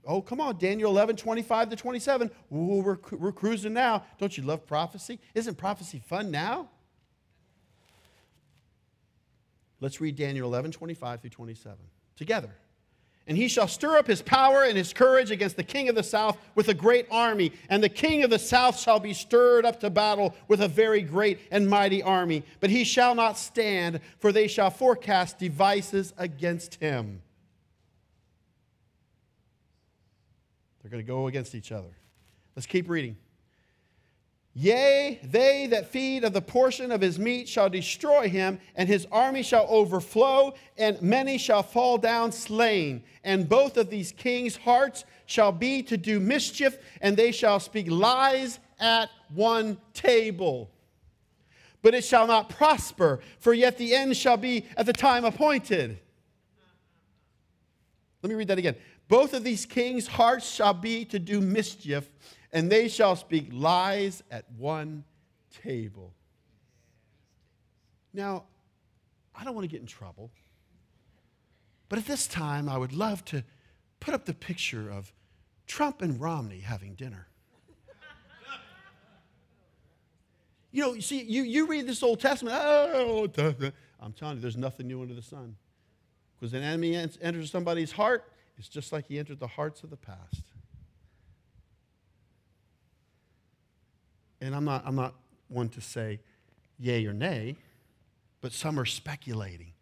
Oh, 0.06 0.22
come 0.22 0.40
on, 0.40 0.58
Daniel 0.58 0.90
11, 0.90 1.18
25 1.18 1.70
to 1.70 1.76
27. 1.76 2.32
Ooh, 2.54 2.56
we're, 2.56 2.98
we're 3.12 3.34
cruising 3.34 3.74
now. 3.74 4.06
Don't 4.20 4.38
you 4.38 4.44
love 4.44 4.66
prophecy? 4.66 5.20
Isn't 5.36 5.58
prophecy 5.58 6.02
fun 6.08 6.32
now? 6.32 6.70
Let's 9.80 10.02
read 10.02 10.16
Daniel 10.16 10.48
11, 10.48 10.72
25 10.72 11.22
through 11.22 11.30
27 11.30 11.78
together. 12.16 12.50
And 13.28 13.38
he 13.38 13.50
shall 13.50 13.68
stir 13.68 13.98
up 13.98 14.08
his 14.08 14.22
power 14.22 14.64
and 14.64 14.78
his 14.78 14.94
courage 14.94 15.32
against 15.32 15.58
the 15.58 15.64
king 15.64 15.90
of 15.90 15.96
the 15.96 16.04
south 16.04 16.38
with 16.56 16.70
a 16.70 16.74
great 16.74 17.08
army. 17.12 17.52
And 17.70 17.84
the 17.84 17.90
king 17.90 18.24
of 18.24 18.30
the 18.30 18.40
south 18.40 18.80
shall 18.80 19.02
be 19.02 19.14
stirred 19.14 19.66
up 19.66 19.82
to 19.82 19.90
battle 19.90 20.34
with 20.48 20.62
a 20.62 20.68
very 20.68 21.02
great 21.02 21.40
and 21.52 21.70
mighty 21.70 22.02
army. 22.02 22.44
But 22.62 22.70
he 22.70 22.86
shall 22.86 23.16
not 23.16 23.38
stand, 23.38 24.00
for 24.20 24.32
they 24.32 24.48
shall 24.48 24.70
forecast 24.70 25.40
devices 25.40 26.14
against 26.18 26.76
him. 26.76 27.22
They're 30.82 30.92
going 30.92 31.04
to 31.04 31.08
go 31.08 31.28
against 31.28 31.54
each 31.54 31.74
other. 31.74 31.98
Let's 32.56 32.66
keep 32.66 32.90
reading. 32.90 33.18
Yea, 34.60 35.20
they 35.24 35.68
that 35.68 35.86
feed 35.86 36.24
of 36.24 36.34
the 36.34 36.42
portion 36.42 36.92
of 36.92 37.00
his 37.00 37.20
meat 37.20 37.48
shall 37.48 37.70
destroy 37.70 38.28
him, 38.28 38.60
and 38.74 38.90
his 38.90 39.06
army 39.12 39.44
shall 39.44 39.68
overflow, 39.70 40.52
and 40.80 41.00
many 41.00 41.38
shall 41.38 41.62
fall 41.62 42.00
down 42.00 42.32
slain. 42.32 43.04
And 43.24 43.48
both 43.48 43.78
of 43.78 43.92
these 43.92 44.12
kings' 44.12 44.58
hearts 44.58 45.06
shall 45.28 45.52
be 45.52 45.84
to 45.84 45.96
do 45.96 46.20
mischief, 46.20 46.80
and 47.02 47.16
they 47.16 47.32
shall 47.32 47.60
speak 47.60 47.86
lies 47.88 48.58
at 48.80 49.12
one 49.32 49.78
table. 49.94 50.72
But 51.84 51.94
it 51.94 52.04
shall 52.04 52.26
not 52.26 52.50
prosper, 52.50 53.20
for 53.38 53.54
yet 53.54 53.78
the 53.78 53.94
end 53.94 54.18
shall 54.18 54.38
be 54.38 54.66
at 54.76 54.88
the 54.88 54.94
time 54.94 55.24
appointed. 55.24 56.00
Let 58.24 58.30
me 58.30 58.36
read 58.36 58.48
that 58.48 58.58
again. 58.58 58.76
Both 59.08 59.36
of 59.36 59.44
these 59.44 59.68
kings' 59.68 60.08
hearts 60.08 60.50
shall 60.50 60.74
be 60.74 61.06
to 61.06 61.20
do 61.20 61.42
mischief 61.42 62.10
and 62.52 62.72
they 62.72 62.88
shall 62.88 63.16
speak 63.16 63.50
lies 63.52 64.24
at 64.32 64.46
one 64.58 65.04
table. 65.64 66.14
Now, 68.14 68.46
I 69.36 69.44
don't 69.44 69.54
want 69.54 69.66
to 69.66 69.72
get 69.72 69.82
in 69.82 69.88
trouble, 69.88 70.32
but 71.90 72.00
at 72.00 72.06
this 72.06 72.28
time, 72.28 72.68
I 72.68 72.78
would 72.78 72.94
love 72.94 73.24
to 73.26 73.44
put 74.00 74.14
up 74.14 74.26
the 74.26 74.34
picture 74.34 74.90
of 74.90 75.14
Trump 75.68 76.02
and 76.02 76.20
Romney 76.20 76.60
having 76.60 76.96
dinner. 76.96 77.28
You 80.70 80.84
know, 80.84 80.94
you 80.94 81.02
see, 81.02 81.24
you, 81.24 81.44
you 81.44 81.66
read 81.66 81.88
this 81.88 82.04
Old 82.04 82.20
Testament, 82.20 82.56
oh, 82.60 83.28
I'm 84.00 84.12
telling 84.12 84.36
you, 84.36 84.42
there's 84.42 84.58
nothing 84.58 84.88
new 84.88 85.02
under 85.02 85.14
the 85.16 85.22
sun. 85.22 85.56
Because 86.38 86.54
an 86.54 86.62
enemy 86.62 86.96
enters 87.22 87.50
somebody's 87.50 87.94
heart, 87.94 88.32
it's 88.58 88.68
just 88.68 88.92
like 88.92 89.08
he 89.08 89.18
entered 89.18 89.40
the 89.40 89.48
hearts 89.48 89.82
of 89.82 89.90
the 89.90 89.98
past. 89.98 90.44
And 94.42 94.56
I'm 94.56 94.66
not, 94.66 94.84
I'm 94.86 94.96
not 94.96 95.16
one 95.48 95.70
to 95.70 95.82
say 95.82 96.20
yay 96.80 97.06
or 97.06 97.14
nay, 97.14 97.56
but 98.42 98.52
some 98.52 98.80
are 98.80 98.86
speculating. 98.86 99.74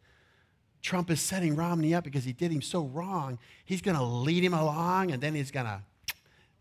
Trump 0.81 1.09
is 1.09 1.19
setting 1.19 1.55
Romney 1.55 1.95
up 1.95 2.03
because 2.03 2.23
he 2.23 2.33
did 2.33 2.51
him 2.51 2.61
so 2.61 2.85
wrong. 2.85 3.39
He's 3.65 3.81
going 3.81 3.97
to 3.97 4.03
lead 4.03 4.43
him 4.43 4.53
along 4.53 5.11
and 5.11 5.21
then 5.21 5.33
he's 5.33 5.51
going 5.51 5.65
to 5.65 5.81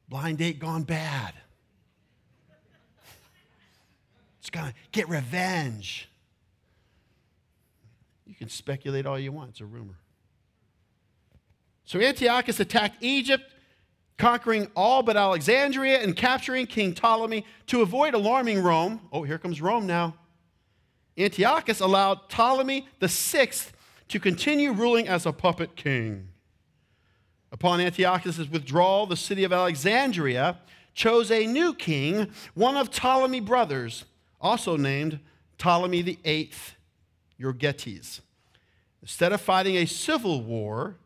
blind 0.08 0.38
date 0.38 0.58
gone 0.58 0.82
bad. 0.82 1.34
It's 4.40 4.50
going 4.50 4.66
to 4.66 4.74
get 4.92 5.08
revenge. 5.08 6.08
You 8.26 8.34
can 8.34 8.48
speculate 8.48 9.06
all 9.06 9.18
you 9.18 9.32
want, 9.32 9.50
it's 9.50 9.60
a 9.60 9.66
rumor. 9.66 9.98
So 11.84 12.00
Antiochus 12.00 12.60
attacked 12.60 13.02
Egypt 13.02 13.44
conquering 14.16 14.68
all 14.76 15.02
but 15.02 15.16
Alexandria 15.16 16.00
and 16.02 16.14
capturing 16.14 16.66
King 16.66 16.94
Ptolemy 16.94 17.44
to 17.66 17.82
avoid 17.82 18.14
alarming 18.14 18.62
Rome. 18.62 19.00
Oh, 19.12 19.22
here 19.22 19.38
comes 19.38 19.60
Rome 19.60 19.86
now. 19.86 20.14
Antiochus 21.16 21.80
allowed 21.80 22.28
Ptolemy 22.28 22.88
sixth 23.06 23.72
to 24.08 24.18
continue 24.18 24.72
ruling 24.72 25.08
as 25.08 25.26
a 25.26 25.32
puppet 25.32 25.76
king. 25.76 26.28
Upon 27.52 27.80
Antiochus' 27.80 28.48
withdrawal, 28.50 29.06
the 29.06 29.16
city 29.16 29.44
of 29.44 29.52
Alexandria 29.52 30.58
chose 30.92 31.30
a 31.30 31.46
new 31.46 31.74
king, 31.74 32.30
one 32.54 32.76
of 32.76 32.90
Ptolemy's 32.90 33.44
brothers, 33.44 34.04
also 34.40 34.76
named 34.76 35.20
Ptolemy 35.58 36.18
Eighth, 36.24 36.74
Euergetes. 37.40 38.20
Instead 39.02 39.32
of 39.32 39.40
fighting 39.40 39.76
a 39.76 39.86
civil 39.86 40.42
war, 40.42 40.96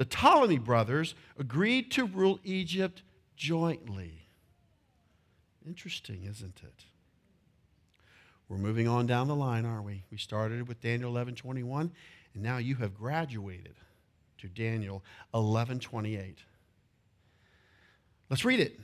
the 0.00 0.06
Ptolemy 0.06 0.56
brothers 0.56 1.14
agreed 1.38 1.90
to 1.90 2.06
rule 2.06 2.40
Egypt 2.42 3.02
jointly. 3.36 4.28
Interesting, 5.66 6.24
isn't 6.24 6.62
it? 6.62 6.84
We're 8.48 8.56
moving 8.56 8.88
on 8.88 9.06
down 9.06 9.28
the 9.28 9.34
line, 9.34 9.66
aren't 9.66 9.84
we? 9.84 10.04
We 10.10 10.16
started 10.16 10.66
with 10.66 10.80
Daniel 10.80 11.10
11 11.10 11.34
21, 11.34 11.92
and 12.32 12.42
now 12.42 12.56
you 12.56 12.76
have 12.76 12.94
graduated 12.94 13.74
to 14.38 14.48
Daniel 14.48 15.04
11 15.34 15.80
28. 15.80 16.38
Let's 18.30 18.46
read 18.46 18.60
it. 18.60 18.80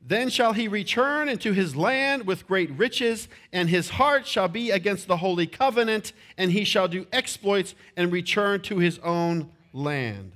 Then 0.00 0.28
shall 0.30 0.52
he 0.52 0.68
return 0.68 1.28
into 1.28 1.52
his 1.52 1.74
land 1.74 2.28
with 2.28 2.46
great 2.46 2.70
riches, 2.78 3.28
and 3.52 3.68
his 3.68 3.90
heart 3.90 4.24
shall 4.24 4.46
be 4.46 4.70
against 4.70 5.08
the 5.08 5.16
holy 5.16 5.48
covenant, 5.48 6.12
and 6.38 6.52
he 6.52 6.62
shall 6.62 6.86
do 6.86 7.08
exploits 7.10 7.74
and 7.96 8.12
return 8.12 8.60
to 8.60 8.78
his 8.78 9.00
own 9.00 9.50
land. 9.72 10.34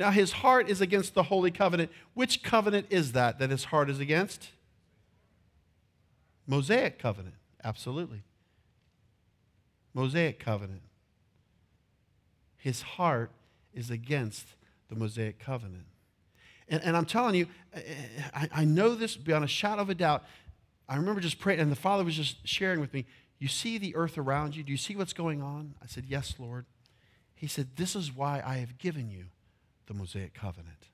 Now, 0.00 0.10
his 0.10 0.32
heart 0.32 0.70
is 0.70 0.80
against 0.80 1.12
the 1.12 1.24
holy 1.24 1.50
covenant. 1.50 1.90
Which 2.14 2.42
covenant 2.42 2.86
is 2.88 3.12
that 3.12 3.38
that 3.38 3.50
his 3.50 3.64
heart 3.64 3.90
is 3.90 4.00
against? 4.00 4.48
Mosaic 6.46 6.98
covenant, 6.98 7.34
absolutely. 7.62 8.22
Mosaic 9.92 10.38
covenant. 10.40 10.80
His 12.56 12.80
heart 12.80 13.30
is 13.74 13.90
against 13.90 14.46
the 14.88 14.96
Mosaic 14.96 15.38
covenant. 15.38 15.84
And, 16.66 16.82
and 16.82 16.96
I'm 16.96 17.04
telling 17.04 17.34
you, 17.34 17.46
I, 18.32 18.48
I 18.54 18.64
know 18.64 18.94
this 18.94 19.18
beyond 19.18 19.44
a 19.44 19.48
shadow 19.48 19.82
of 19.82 19.90
a 19.90 19.94
doubt. 19.94 20.24
I 20.88 20.96
remember 20.96 21.20
just 21.20 21.38
praying, 21.38 21.60
and 21.60 21.70
the 21.70 21.76
Father 21.76 22.04
was 22.04 22.16
just 22.16 22.48
sharing 22.48 22.80
with 22.80 22.94
me, 22.94 23.04
You 23.38 23.48
see 23.48 23.76
the 23.76 23.94
earth 23.94 24.16
around 24.16 24.56
you? 24.56 24.62
Do 24.62 24.72
you 24.72 24.78
see 24.78 24.96
what's 24.96 25.12
going 25.12 25.42
on? 25.42 25.74
I 25.82 25.86
said, 25.88 26.06
Yes, 26.08 26.36
Lord. 26.38 26.64
He 27.34 27.46
said, 27.46 27.76
This 27.76 27.94
is 27.94 28.16
why 28.16 28.42
I 28.42 28.56
have 28.56 28.78
given 28.78 29.10
you 29.10 29.26
the 29.90 29.94
Mosaic 29.94 30.32
covenant. 30.32 30.86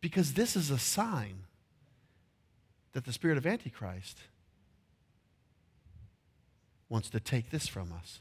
Because 0.00 0.32
this 0.32 0.56
is 0.56 0.70
a 0.70 0.78
sign 0.78 1.44
that 2.92 3.04
the 3.04 3.12
spirit 3.12 3.36
of 3.36 3.46
Antichrist 3.46 4.20
wants 6.88 7.10
to 7.10 7.20
take 7.20 7.50
this 7.50 7.68
from 7.68 7.92
us. 7.92 8.20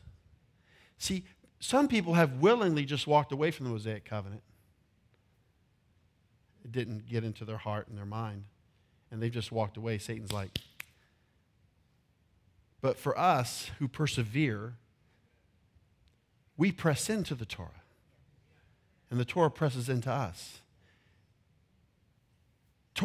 See, 0.98 1.24
some 1.62 1.88
people 1.88 2.16
have 2.16 2.42
willingly 2.42 2.84
just 2.84 3.08
walked 3.08 3.32
away 3.32 3.50
from 3.50 3.68
the 3.68 3.72
Mosaic 3.72 4.04
covenant. 4.04 4.44
It 6.66 6.74
didn't 6.74 7.08
get 7.08 7.24
into 7.24 7.46
their 7.46 7.58
heart 7.58 7.88
and 7.88 7.98
their 7.98 8.06
mind, 8.06 8.44
and 9.10 9.24
they've 9.24 9.32
just 9.32 9.54
walked 9.54 9.78
away. 9.78 10.00
Satan's 10.00 10.34
like, 10.34 10.60
but 12.82 12.98
for 12.98 13.18
us 13.18 13.72
who 13.80 13.88
persevere, 13.88 14.74
we 16.60 16.74
press 16.74 17.10
into 17.10 17.34
the 17.34 17.46
Torah, 17.46 17.70
and 19.10 19.18
the 19.18 19.26
Torah 19.26 19.50
presses 19.50 19.88
into 19.88 20.12
us. 20.12 20.60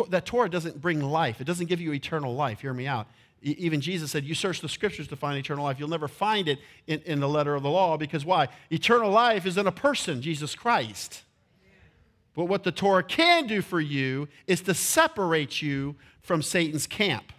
That 0.09 0.27
Torah 0.27 0.51
doesn't 0.51 0.83
bring 0.83 1.01
life, 1.01 1.41
it 1.41 1.45
doesn't 1.45 1.67
give 1.67 1.81
you 1.81 1.93
eternal 1.93 2.35
life. 2.35 2.61
Hear 2.61 2.75
me 2.75 2.89
out. 2.89 3.07
Even 3.43 3.81
Jesus 3.81 4.11
said, 4.11 4.25
You 4.25 4.35
search 4.35 4.61
the 4.61 4.69
scriptures 4.69 5.07
to 5.09 5.17
find 5.17 5.39
eternal 5.39 5.65
life. 5.65 5.79
You'll 5.79 5.89
never 5.89 6.09
find 6.09 6.49
it 6.49 6.59
in, 6.89 7.01
in 7.03 7.21
the 7.21 7.29
letter 7.29 7.55
of 7.55 7.63
the 7.63 7.71
law 7.71 7.97
because 7.97 8.25
why? 8.25 8.49
Eternal 8.71 9.11
life 9.11 9.47
is 9.47 9.57
in 9.57 9.69
a 9.69 9.73
person, 9.73 10.21
Jesus 10.21 10.57
Christ. 10.57 11.23
But 12.35 12.47
what 12.47 12.65
the 12.65 12.73
Torah 12.73 13.05
can 13.05 13.47
do 13.47 13.63
for 13.63 13.81
you 13.81 14.27
is 14.49 14.63
to 14.63 14.75
separate 14.75 15.63
you 15.63 15.95
from 16.23 16.43
Satan's 16.43 16.89
camp. 16.89 17.33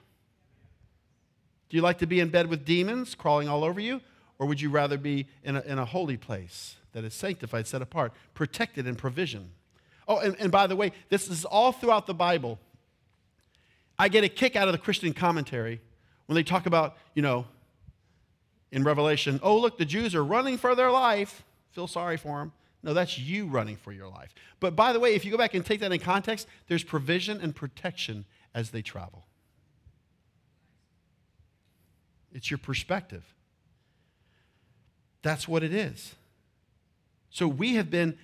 Do 1.68 1.76
you 1.76 1.84
like 1.84 1.98
to 1.98 2.08
be 2.08 2.22
in 2.22 2.30
bed 2.30 2.48
with 2.48 2.64
demons 2.64 3.16
crawling 3.16 3.50
all 3.50 3.66
over 3.66 3.82
you? 3.82 4.00
Or 4.38 4.48
would 4.48 4.60
you 4.60 4.70
rather 4.70 4.98
be 4.98 5.28
in 5.44 5.56
a, 5.56 5.62
in 5.62 5.80
a 5.80 5.86
holy 5.86 6.18
place 6.18 6.76
that 6.92 7.04
is 7.04 7.14
sanctified, 7.14 7.68
set 7.68 7.82
apart, 7.82 8.14
protected 8.34 8.88
and 8.88 8.98
provision? 8.98 9.52
Oh, 10.08 10.20
and, 10.20 10.36
and 10.40 10.52
by 10.52 10.68
the 10.68 10.76
way, 10.76 10.92
this 11.10 11.30
is 11.30 11.46
all 11.46 11.72
throughout 11.72 12.06
the 12.06 12.14
Bible. 12.14 12.60
I 13.98 14.10
get 14.10 14.24
a 14.24 14.30
kick 14.30 14.56
out 14.56 14.68
of 14.68 14.74
the 14.74 14.78
Christian 14.78 15.14
commentary 15.14 15.82
when 16.26 16.36
they 16.36 16.44
talk 16.44 16.66
about, 16.66 16.98
you 17.14 17.22
know, 17.22 17.46
in 18.72 18.84
Revelation, 18.84 19.40
oh, 19.42 19.58
look, 19.58 19.78
the 19.78 19.86
Jews 19.86 20.14
are 20.16 20.24
running 20.24 20.58
for 20.58 20.76
their 20.76 20.92
life. 20.92 21.44
Feel 21.72 21.88
sorry 21.88 22.18
for 22.18 22.40
them. 22.40 22.52
No, 22.84 22.94
that's 22.94 23.18
you 23.18 23.48
running 23.48 23.78
for 23.78 23.92
your 23.92 24.08
life. 24.08 24.34
But 24.60 24.76
by 24.76 24.94
the 24.94 25.00
way, 25.00 25.16
if 25.16 25.26
you 25.26 25.32
go 25.32 25.38
back 25.38 25.54
and 25.54 25.66
take 25.66 25.80
that 25.80 25.92
in 25.92 26.00
context, 26.00 26.48
there's 26.68 26.84
provision 26.84 27.40
and 27.42 27.56
protection 27.56 28.26
as 28.54 28.72
they 28.72 28.82
travel. 28.82 29.26
It's 32.34 32.52
your 32.52 32.58
perspective. 32.58 33.24
That's 35.26 35.48
what 35.48 35.64
it 35.64 35.74
is. 35.74 36.14
So 37.32 37.48
we 37.48 37.74
have 37.78 37.90
been 37.90 38.16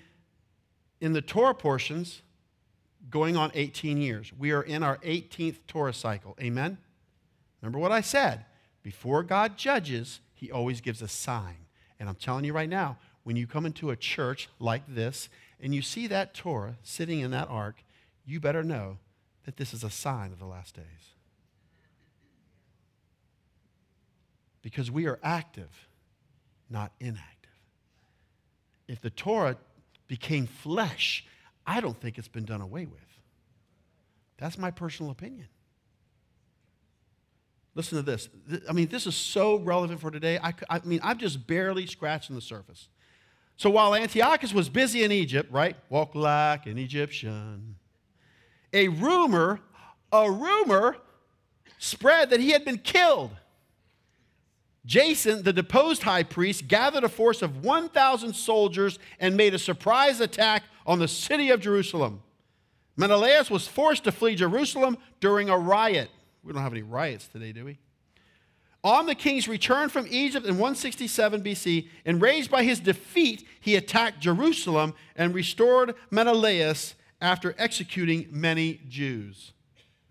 in 1.00 1.14
the 1.14 1.22
Torah 1.22 1.56
portions 1.56 2.22
going 3.10 3.36
on 3.36 3.50
18 3.56 3.98
years. 3.98 4.32
We 4.38 4.52
are 4.52 4.62
in 4.62 4.84
our 4.84 4.98
18th 4.98 5.58
Torah 5.68 5.96
cycle. 5.96 6.38
Amen? 6.40 6.78
Remember 7.60 7.80
what 7.80 7.92
I 7.92 8.02
said? 8.02 8.46
Before 8.84 9.24
God 9.24 9.58
judges, 9.58 10.20
he 10.36 10.52
always 10.52 10.80
gives 10.80 11.02
a 11.02 11.08
sign. 11.08 11.66
And 12.00 12.08
I'm 12.08 12.14
telling 12.14 12.46
you 12.46 12.54
right 12.54 12.70
now, 12.70 13.00
when 13.24 13.36
you 13.36 13.48
come 13.48 13.66
into 13.66 13.90
a 13.90 13.96
church 13.96 14.48
like 14.60 14.84
this 14.88 15.28
and 15.60 15.74
you 15.74 15.82
see 15.82 16.06
that 16.06 16.36
Torah 16.36 16.76
sitting 16.84 17.22
in 17.22 17.32
that 17.32 17.50
ark, 17.50 17.84
you 18.28 18.40
better 18.40 18.62
know 18.62 19.00
that 19.46 19.58
this 19.58 19.74
is 19.74 19.84
a 19.84 19.90
sign 19.90 20.32
of 20.32 20.38
the 20.38 20.46
last 20.46 20.76
days. 20.76 21.16
Because 24.62 24.92
we 24.92 25.08
are 25.08 25.18
active, 25.24 25.88
not 26.72 26.92
inactive. 27.00 27.52
If 28.88 29.02
the 29.02 29.10
Torah 29.10 29.58
became 30.08 30.48
flesh, 30.48 31.26
I 31.66 31.82
don't 31.82 32.00
think 32.00 32.18
it's 32.18 32.28
been 32.28 32.46
done 32.46 32.62
away 32.62 32.86
with. 32.86 33.00
That's 34.38 34.58
my 34.58 34.72
personal 34.72 35.12
opinion. 35.12 35.48
Listen 37.74 37.98
to 37.98 38.02
this. 38.02 38.28
I 38.68 38.74
mean, 38.74 38.88
this 38.90 39.08
is 39.08 39.16
so 39.16 39.58
relevant 39.58 40.02
for 40.02 40.12
today. 40.12 40.38
I, 40.42 40.54
I 40.70 40.82
mean, 40.84 41.00
I'm 41.04 41.18
just 41.18 41.48
barely 41.48 41.86
scratching 41.86 42.36
the 42.36 42.42
surface. 42.42 42.90
So 43.56 43.70
while 43.70 43.96
Antiochus 43.96 44.54
was 44.54 44.68
busy 44.68 45.04
in 45.04 45.12
Egypt, 45.12 45.52
right? 45.52 45.76
Walk 45.90 46.16
like 46.16 46.66
an 46.66 46.78
Egyptian. 46.78 47.76
A 48.74 48.88
rumor, 48.88 49.60
a 50.12 50.30
rumor 50.30 50.98
spread 51.78 52.32
that 52.32 52.40
he 52.40 52.52
had 52.52 52.66
been 52.66 52.80
killed. 52.80 53.32
Jason, 54.86 55.44
the 55.44 55.54
deposed 55.54 56.04
high 56.04 56.24
priest, 56.24 56.68
gathered 56.68 57.04
a 57.04 57.10
force 57.10 57.42
of 57.42 57.64
1,000 57.64 58.34
soldiers 58.34 58.98
and 59.20 59.38
made 59.38 59.54
a 59.54 59.60
surprise 59.60 60.20
attack 60.20 60.64
on 60.86 61.00
the 61.00 61.08
city 61.08 61.52
of 61.52 61.62
Jerusalem. 61.62 62.22
Menelaus 62.98 63.50
was 63.50 63.68
forced 63.68 64.04
to 64.06 64.12
flee 64.12 64.36
Jerusalem 64.36 64.98
during 65.20 65.50
a 65.50 65.58
riot. 65.58 66.10
We 66.44 66.52
don't 66.54 66.64
have 66.64 66.74
any 66.74 66.82
riots 66.82 67.28
today, 67.28 67.52
do 67.52 67.66
we? 67.66 67.78
On 68.84 69.06
the 69.06 69.14
king's 69.14 69.48
return 69.48 69.90
from 69.90 70.08
Egypt 70.10 70.46
in 70.48 70.54
167 70.54 71.44
BC, 71.44 71.88
enraged 72.04 72.50
by 72.50 72.64
his 72.64 72.80
defeat, 72.80 73.48
he 73.60 73.76
attacked 73.76 74.20
Jerusalem 74.20 74.96
and 75.16 75.36
restored 75.36 75.94
Menelaus 76.10 76.96
after 77.22 77.54
executing 77.60 78.28
many 78.32 78.82
Jews. 78.90 79.54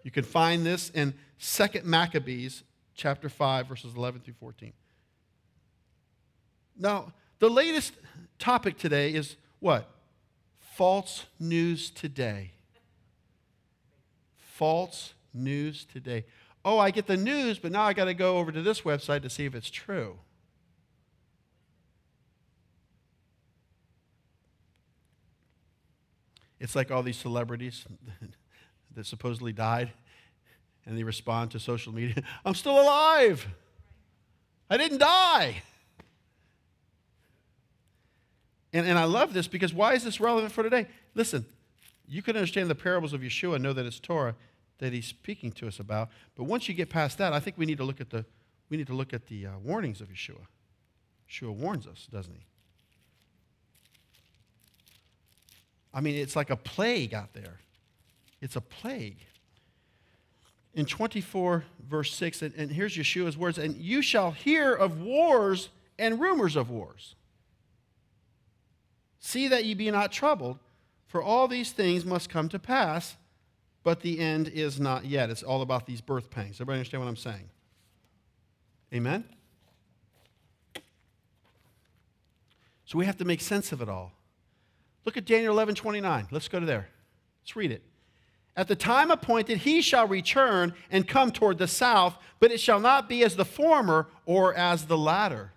You 0.05 0.13
can 0.13 0.23
find 0.23 0.65
this 0.65 0.91
in 0.91 1.15
2 1.41 1.83
Maccabees 1.83 2.63
chapter 3.01 3.31
5 3.31 3.67
verses 3.67 3.95
11 3.97 4.21
through 4.21 4.35
14. 4.35 4.75
Now, 6.79 7.15
the 7.39 7.49
latest 7.49 7.95
topic 8.39 8.77
today 8.77 9.15
is 9.15 9.37
what? 9.59 9.89
False 10.77 11.25
news 11.39 11.89
today. 11.89 12.51
False 14.37 15.15
news 15.33 15.87
today. 15.87 16.27
Oh, 16.63 16.79
I 16.79 16.91
get 16.91 17.07
the 17.07 17.17
news, 17.17 17.59
but 17.59 17.73
now 17.73 17.85
I 17.85 17.95
got 17.95 18.05
to 18.05 18.13
go 18.13 18.37
over 18.37 18.53
to 18.53 18.61
this 18.61 18.83
website 18.83 19.23
to 19.23 19.31
see 19.31 19.47
if 19.47 19.55
it's 19.55 19.71
true. 19.71 20.19
It's 26.59 26.77
like 26.77 26.91
all 26.91 27.03
these 27.03 27.17
celebrities 27.17 27.87
that 28.95 29.07
supposedly 29.07 29.55
died 29.55 29.91
and 30.91 30.99
they 30.99 31.05
respond 31.05 31.53
to 31.53 31.61
social 31.61 31.95
media 31.95 32.23
I'm 32.45 32.55
still 32.55 32.79
alive. 32.79 33.47
I 34.69 34.77
didn't 34.77 34.99
die. 34.99 35.63
And, 38.73 38.87
and 38.87 38.99
I 38.99 39.05
love 39.05 39.33
this 39.33 39.47
because 39.47 39.73
why 39.73 39.95
is 39.95 40.05
this 40.05 40.21
relevant 40.21 40.53
for 40.53 40.63
today? 40.63 40.87
Listen, 41.15 41.47
you 42.09 42.23
can 42.23 42.37
understand 42.37 42.69
the 42.69 42.75
parables 42.75 43.13
of 43.13 43.21
Yeshua 43.21 43.55
and 43.55 43.63
know 43.63 43.73
that 43.73 43.87
it's 43.87 44.01
Torah 44.01 44.35
that 44.79 44.93
he's 44.93 45.07
speaking 45.07 45.53
to 45.53 45.69
us 45.69 45.79
about. 45.79 46.09
But 46.35 46.45
once 46.45 46.69
you 46.69 46.75
get 46.75 46.91
past 46.91 47.19
that, 47.19 47.33
I 47.33 47.41
think 47.41 47.57
we 47.57 47.67
need 47.67 47.79
to 47.79 47.85
look 47.85 48.01
at 48.01 48.11
the, 48.11 48.25
we 48.69 48.77
need 48.77 48.87
to 48.89 48.95
look 48.95 49.13
at 49.13 49.27
the 49.27 49.47
uh, 49.47 49.51
warnings 49.63 50.01
of 50.01 50.09
Yeshua. 50.09 50.47
Yeshua 51.29 51.55
warns 51.55 51.87
us, 51.87 52.09
doesn't 52.11 52.35
he? 52.35 52.47
I 55.95 56.01
mean, 56.01 56.17
it's 56.17 56.35
like 56.37 56.51
a 56.51 56.57
plague 56.57 57.15
out 57.15 57.33
there. 57.33 57.59
It's 58.41 58.57
a 58.57 58.61
plague. 58.61 59.19
In 60.75 60.87
24, 60.87 61.65
verse 61.89 62.15
6, 62.15 62.43
and, 62.43 62.55
and 62.55 62.71
here's 62.71 62.97
Yeshua's 62.97 63.37
words, 63.37 63.59
and 63.59 63.77
you 63.77 64.03
shall 64.03 64.31
hear 64.31 64.73
of 64.73 65.01
wars 65.01 65.69
and 65.99 66.21
rumors 66.21 66.57
of 66.57 66.71
wars. 66.71 67.17
See 69.19 69.49
that 69.49 69.65
ye 69.65 69.75
be 69.75 69.91
not 69.91 70.13
troubled, 70.13 70.59
for 71.07 71.23
all 71.23 71.49
these 71.49 71.73
things 71.73 72.05
must 72.05 72.31
come 72.31 72.49
to 72.49 72.59
pass, 72.59 73.17
but 73.83 74.01
the 74.01 74.21
end 74.21 74.49
is 74.49 74.79
not 74.79 75.05
yet. 75.05 75.29
It's 75.29 75.43
all 75.43 75.63
about 75.63 75.87
these 75.87 76.01
birth 76.01 76.31
pangs. 76.31 76.57
Everybody 76.57 76.79
understand 76.79 77.03
what 77.03 77.09
I'm 77.09 77.17
saying? 77.17 77.51
Amen? 78.95 79.25
So 82.85 82.99
we 82.99 83.07
have 83.07 83.17
to 83.19 83.25
make 83.25 83.41
sense 83.41 83.73
of 83.73 83.81
it 83.83 83.89
all. 83.89 84.13
Look 85.05 85.17
at 85.17 85.25
Daniel 85.25 85.53
11 85.53 85.75
29. 85.75 86.29
Let's 86.31 86.49
go 86.49 86.61
to 86.61 86.67
there. 86.67 86.89
Let's 87.43 87.57
read 87.57 87.71
it. 87.71 87.83
At 88.61 88.69
the 88.69 88.77
time 88.77 89.11
appointed, 89.11 89.57
he 89.61 89.81
shall 89.81 90.07
return 90.07 90.75
and 90.91 91.09
come 91.09 91.33
toward 91.33 91.57
the 91.57 91.67
south, 91.67 92.19
but 92.41 92.53
it 92.53 92.61
shall 92.61 92.79
not 92.79 93.09
be 93.09 93.25
as 93.25 93.37
the 93.37 93.45
former 93.47 94.09
or 94.27 94.55
as 94.55 94.85
the 94.85 94.99
latter. 94.99 95.53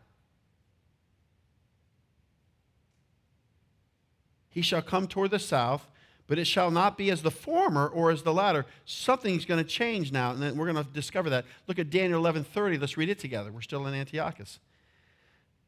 He 4.49 4.61
shall 4.61 4.81
come 4.81 5.05
toward 5.05 5.31
the 5.31 5.37
south, 5.37 5.85
but 6.27 6.39
it 6.39 6.45
shall 6.45 6.71
not 6.71 6.97
be 6.97 7.11
as 7.11 7.23
the 7.23 7.29
former 7.29 7.89
or 7.89 8.09
as 8.09 8.23
the 8.23 8.33
latter. 8.33 8.65
Something's 8.85 9.43
going 9.43 9.61
to 9.61 9.69
change 9.69 10.13
now, 10.13 10.31
and 10.31 10.41
then 10.41 10.55
we're 10.55 10.71
going 10.71 10.81
to 10.81 10.89
discover 10.89 11.29
that. 11.31 11.43
Look 11.67 11.79
at 11.79 11.89
Daniel 11.89 12.23
11:30. 12.23 12.79
Let's 12.79 12.95
read 12.95 13.09
it 13.09 13.19
together. 13.19 13.51
We're 13.51 13.59
still 13.59 13.85
in 13.85 13.93
Antiochus. 13.93 14.61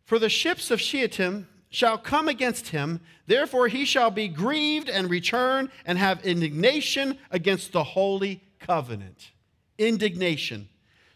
For 0.05 0.19
the 0.19 0.29
ships 0.29 0.71
of 0.71 0.79
Shittim 0.79 1.49
shall 1.69 1.97
come 1.97 2.27
against 2.27 2.69
him, 2.69 3.01
therefore 3.27 3.67
he 3.67 3.85
shall 3.85 4.11
be 4.11 4.27
grieved 4.27 4.89
and 4.89 5.09
return 5.09 5.69
and 5.85 5.97
have 5.97 6.25
indignation 6.25 7.17
against 7.31 7.71
the 7.71 7.83
holy 7.83 8.41
covenant. 8.59 9.31
Indignation. 9.77 10.69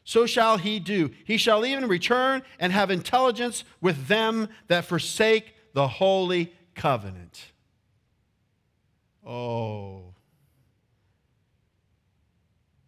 So 0.03 0.25
shall 0.25 0.57
he 0.57 0.79
do. 0.79 1.11
He 1.23 1.37
shall 1.37 1.65
even 1.65 1.87
return 1.87 2.41
and 2.59 2.73
have 2.73 2.89
intelligence 2.89 3.63
with 3.79 4.07
them 4.07 4.49
that 4.67 4.85
forsake 4.85 5.53
the 5.73 5.87
holy 5.87 6.51
covenant. 6.75 7.51
Oh. 9.25 10.13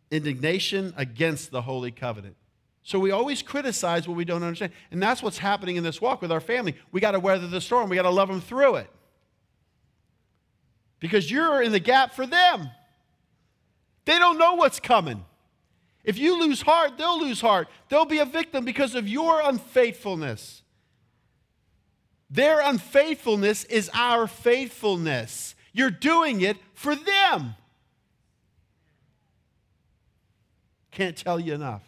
Indignation 0.09 0.93
against 0.97 1.51
the 1.51 1.62
holy 1.62 1.91
covenant. 1.91 2.36
So 2.84 2.99
we 2.99 3.11
always 3.11 3.41
criticize 3.41 4.07
what 4.07 4.17
we 4.17 4.25
don't 4.25 4.43
understand. 4.43 4.71
And 4.89 5.01
that's 5.01 5.21
what's 5.21 5.38
happening 5.38 5.75
in 5.75 5.84
this 5.84 6.01
walk 6.01 6.21
with 6.21 6.32
our 6.32 6.39
family. 6.39 6.75
We 6.91 6.99
got 6.99 7.11
to 7.11 7.19
weather 7.19 7.47
the 7.47 7.61
storm, 7.61 7.89
we 7.89 7.95
got 7.95 8.03
to 8.03 8.09
love 8.09 8.29
them 8.29 8.41
through 8.41 8.77
it. 8.77 8.89
Because 10.99 11.32
you're 11.32 11.61
in 11.61 11.71
the 11.71 11.79
gap 11.79 12.13
for 12.13 12.25
them. 12.25 12.69
They 14.05 14.19
don't 14.19 14.38
know 14.38 14.55
what's 14.55 14.79
coming. 14.79 15.25
If 16.03 16.17
you 16.17 16.39
lose 16.39 16.61
heart, 16.61 16.97
they'll 16.97 17.19
lose 17.19 17.41
heart. 17.41 17.67
They'll 17.89 18.05
be 18.05 18.19
a 18.19 18.25
victim 18.25 18.65
because 18.65 18.95
of 18.95 19.07
your 19.07 19.41
unfaithfulness. 19.41 20.63
Their 22.29 22.61
unfaithfulness 22.61 23.65
is 23.65 23.89
our 23.93 24.25
faithfulness. 24.25 25.53
You're 25.73 25.91
doing 25.91 26.41
it 26.41 26.57
for 26.73 26.95
them. 26.95 27.55
Can't 30.91 31.15
tell 31.15 31.39
you 31.39 31.53
enough. 31.53 31.84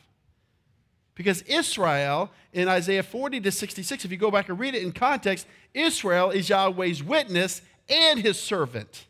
Because 1.15 1.41
Israel, 1.43 2.31
in 2.53 2.67
Isaiah 2.67 3.03
40 3.03 3.41
to 3.41 3.51
66, 3.51 4.05
if 4.05 4.11
you 4.11 4.17
go 4.17 4.31
back 4.31 4.49
and 4.49 4.59
read 4.59 4.75
it 4.75 4.83
in 4.83 4.91
context, 4.91 5.45
Israel 5.73 6.31
is 6.31 6.49
Yahweh's 6.49 7.03
witness 7.03 7.61
and 7.87 8.19
his 8.19 8.39
servant. 8.39 9.05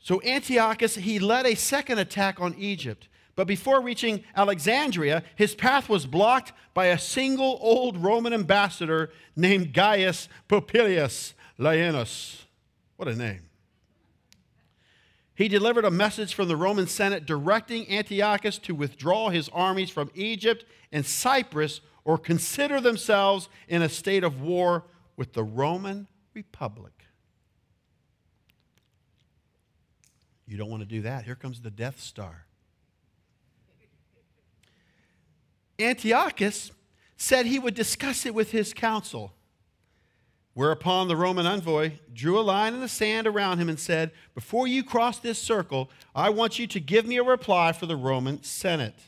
So 0.00 0.22
Antiochus, 0.22 0.94
he 0.94 1.18
led 1.18 1.46
a 1.46 1.56
second 1.56 1.98
attack 1.98 2.40
on 2.40 2.54
Egypt. 2.54 3.08
But 3.34 3.46
before 3.46 3.80
reaching 3.80 4.22
Alexandria, 4.34 5.24
his 5.34 5.54
path 5.54 5.88
was 5.88 6.06
blocked 6.06 6.52
by 6.74 6.86
a 6.86 6.98
single 6.98 7.58
old 7.60 7.98
Roman 7.98 8.32
ambassador 8.32 9.10
named 9.34 9.74
Gaius 9.74 10.28
Popilius 10.48 11.34
Laelius. 11.58 12.44
What 12.96 13.08
a 13.08 13.16
name. 13.16 13.45
He 15.36 15.48
delivered 15.48 15.84
a 15.84 15.90
message 15.90 16.34
from 16.34 16.48
the 16.48 16.56
Roman 16.56 16.86
Senate 16.86 17.26
directing 17.26 17.88
Antiochus 17.90 18.56
to 18.60 18.74
withdraw 18.74 19.28
his 19.28 19.50
armies 19.50 19.90
from 19.90 20.10
Egypt 20.14 20.64
and 20.90 21.04
Cyprus 21.04 21.82
or 22.04 22.16
consider 22.16 22.80
themselves 22.80 23.50
in 23.68 23.82
a 23.82 23.88
state 23.88 24.24
of 24.24 24.40
war 24.40 24.84
with 25.14 25.34
the 25.34 25.44
Roman 25.44 26.08
Republic. 26.32 26.92
You 30.46 30.56
don't 30.56 30.70
want 30.70 30.82
to 30.82 30.88
do 30.88 31.02
that. 31.02 31.24
Here 31.24 31.34
comes 31.34 31.60
the 31.60 31.70
Death 31.70 32.00
Star. 32.00 32.46
Antiochus 35.78 36.70
said 37.18 37.44
he 37.44 37.58
would 37.58 37.74
discuss 37.74 38.24
it 38.24 38.34
with 38.34 38.52
his 38.52 38.72
council. 38.72 39.34
Whereupon 40.56 41.06
the 41.06 41.16
Roman 41.16 41.44
envoy 41.44 41.98
drew 42.14 42.38
a 42.38 42.40
line 42.40 42.72
in 42.72 42.80
the 42.80 42.88
sand 42.88 43.26
around 43.26 43.58
him 43.58 43.68
and 43.68 43.78
said, 43.78 44.10
Before 44.34 44.66
you 44.66 44.82
cross 44.82 45.18
this 45.18 45.38
circle, 45.38 45.90
I 46.14 46.30
want 46.30 46.58
you 46.58 46.66
to 46.68 46.80
give 46.80 47.04
me 47.04 47.18
a 47.18 47.22
reply 47.22 47.72
for 47.72 47.84
the 47.84 47.94
Roman 47.94 48.42
Senate. 48.42 48.98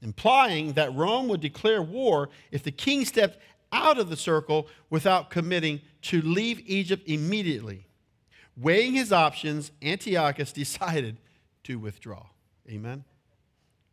Implying 0.00 0.72
that 0.72 0.94
Rome 0.94 1.28
would 1.28 1.42
declare 1.42 1.82
war 1.82 2.30
if 2.50 2.62
the 2.62 2.70
king 2.70 3.04
stepped 3.04 3.38
out 3.72 3.98
of 3.98 4.08
the 4.08 4.16
circle 4.16 4.68
without 4.88 5.28
committing 5.28 5.82
to 6.00 6.22
leave 6.22 6.62
Egypt 6.64 7.06
immediately. 7.06 7.86
Weighing 8.56 8.94
his 8.94 9.12
options, 9.12 9.70
Antiochus 9.82 10.50
decided 10.54 11.18
to 11.64 11.78
withdraw. 11.78 12.24
Amen? 12.70 13.04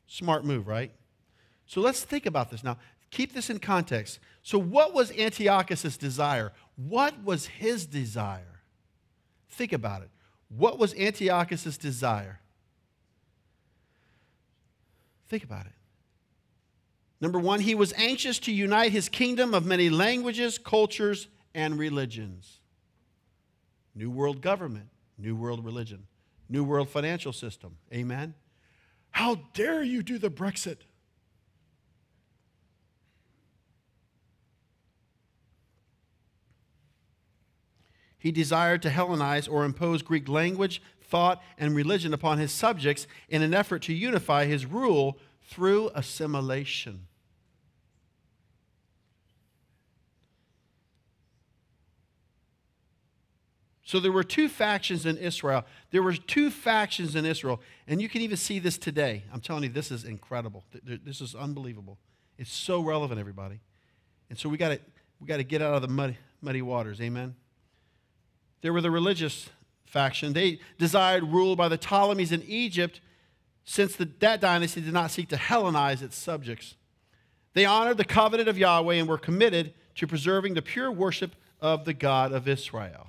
Smart 0.08 0.46
move, 0.46 0.70
right? 0.70 0.94
So 1.66 1.82
let's 1.82 2.02
think 2.02 2.26
about 2.26 2.50
this 2.50 2.64
now. 2.64 2.78
Keep 3.12 3.34
this 3.34 3.49
in 3.49 3.59
context. 3.59 4.20
So, 4.41 4.57
what 4.57 4.93
was 4.93 5.12
Antiochus' 5.12 5.97
desire? 5.97 6.53
What 6.76 7.24
was 7.24 7.45
his 7.45 7.86
desire? 7.86 8.62
Think 9.49 9.74
about 9.74 10.01
it. 10.01 10.09
What 10.49 10.80
was 10.80 10.95
Antiochus' 10.95 11.78
desire? 11.78 12.39
Think 15.28 15.43
about 15.43 15.66
it. 15.66 15.74
Number 17.20 17.38
one, 17.38 17.59
he 17.59 17.76
was 17.76 17.93
anxious 17.93 18.39
to 18.39 18.51
unite 18.51 18.91
his 18.91 19.07
kingdom 19.07 19.53
of 19.53 19.66
many 19.66 19.89
languages, 19.89 20.57
cultures, 20.57 21.28
and 21.53 21.78
religions. 21.78 22.59
New 23.93 24.09
world 24.09 24.41
government, 24.41 24.88
new 25.18 25.36
world 25.36 25.64
religion, 25.64 26.07
new 26.49 26.64
world 26.64 26.89
financial 26.89 27.32
system. 27.32 27.78
Amen. 27.93 28.34
How 29.12 29.36
dare 29.53 29.84
you 29.84 30.01
do 30.01 30.18
the 30.18 30.32
Brexit? 30.32 30.78
He 38.22 38.32
desired 38.32 38.84
to 38.84 38.89
Hellenize 38.89 39.51
or 39.51 39.65
impose 39.65 40.03
Greek 40.03 40.30
language, 40.30 40.80
thought, 41.01 41.41
and 41.57 41.76
religion 41.76 42.13
upon 42.13 42.38
his 42.38 42.51
subjects 42.51 43.07
in 43.28 43.41
an 43.41 43.51
effort 43.51 43.82
to 43.84 43.93
unify 43.93 44.45
his 44.45 44.63
rule 44.63 45.17
through 45.41 45.89
assimilation. 45.95 47.07
So 53.84 53.99
there 53.99 54.11
were 54.11 54.24
two 54.24 54.47
factions 54.47 55.07
in 55.07 55.17
Israel. 55.17 55.65
There 55.89 56.03
were 56.03 56.13
two 56.13 56.51
factions 56.51 57.15
in 57.15 57.26
Israel. 57.26 57.59
And 57.88 57.99
you 57.99 58.07
can 58.07 58.22
even 58.22 58.38
see 58.38 58.59
this 58.59 58.78
today. 58.78 59.24
I'm 59.34 59.41
telling 59.41 59.63
you, 59.63 59.69
this 59.69 59.89
is 59.89 60.03
incredible. 60.03 60.63
This 60.84 61.22
is 61.22 61.34
unbelievable. 61.34 61.97
It's 62.38 62.53
so 62.53 62.82
relevant, 62.82 63.19
everybody. 63.19 63.61
And 64.30 64.38
so 64.38 64.47
we 64.47 64.57
got 64.57 64.69
to 64.69 64.80
we 65.19 65.28
got 65.28 65.38
to 65.38 65.43
get 65.43 65.63
out 65.63 65.74
of 65.74 65.82
the 65.82 65.88
muddy, 65.88 66.17
muddy 66.39 66.61
waters. 66.61 67.01
Amen. 67.01 67.36
There 68.62 68.74
were 68.74 68.82
the 68.82 68.91
religious 68.91 69.49
faction. 69.86 70.34
They 70.34 70.59
desired 70.78 71.24
rule 71.24 71.55
by 71.55 71.68
the 71.68 71.78
Ptolemies 71.78 72.32
in 72.32 72.43
Egypt, 72.43 73.01
since 73.66 73.95
the, 73.95 74.09
that 74.20 74.41
dynasty 74.41 74.82
did 74.82 74.93
not 74.93 75.12
seek 75.12 75.30
to 75.30 75.36
Hellenize 75.36 76.01
its 76.01 76.16
subjects. 76.16 76.76
They 77.53 77.66
honored 77.66 77.97
the 77.97 78.05
covenant 78.05 78.47
of 78.47 78.57
Yahweh 78.57 78.95
and 78.95 79.07
were 79.07 79.18
committed 79.18 79.74
to 79.95 80.07
preserving 80.07 80.53
the 80.53 80.62
pure 80.62 80.91
worship 80.91 81.36
of 81.59 81.86
the 81.86 81.93
God 81.93 82.32
of 82.32 82.47
Israel. 82.47 83.07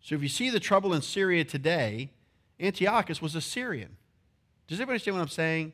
So 0.00 0.14
if 0.14 0.22
you 0.22 0.28
see 0.28 0.50
the 0.50 0.60
trouble 0.60 0.94
in 0.94 1.02
Syria 1.02 1.44
today, 1.44 2.10
Antiochus 2.60 3.20
was 3.20 3.34
a 3.34 3.40
Syrian. 3.40 3.96
Does 4.68 4.78
everybody 4.78 4.94
understand 4.94 5.16
what 5.16 5.22
I'm 5.22 5.28
saying? 5.28 5.72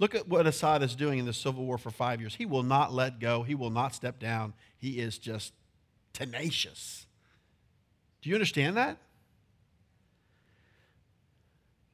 Look 0.00 0.14
at 0.16 0.28
what 0.28 0.46
Assad 0.46 0.82
is 0.82 0.96
doing 0.96 1.20
in 1.20 1.24
the 1.24 1.32
civil 1.32 1.64
war 1.64 1.78
for 1.78 1.92
five 1.92 2.20
years. 2.20 2.34
He 2.34 2.46
will 2.46 2.64
not 2.64 2.92
let 2.92 3.20
go, 3.20 3.44
he 3.44 3.54
will 3.54 3.70
not 3.70 3.94
step 3.94 4.18
down. 4.18 4.54
He 4.76 4.98
is 4.98 5.18
just 5.18 5.52
tenacious. 6.14 7.06
Do 8.22 8.30
you 8.30 8.36
understand 8.36 8.78
that? 8.78 8.96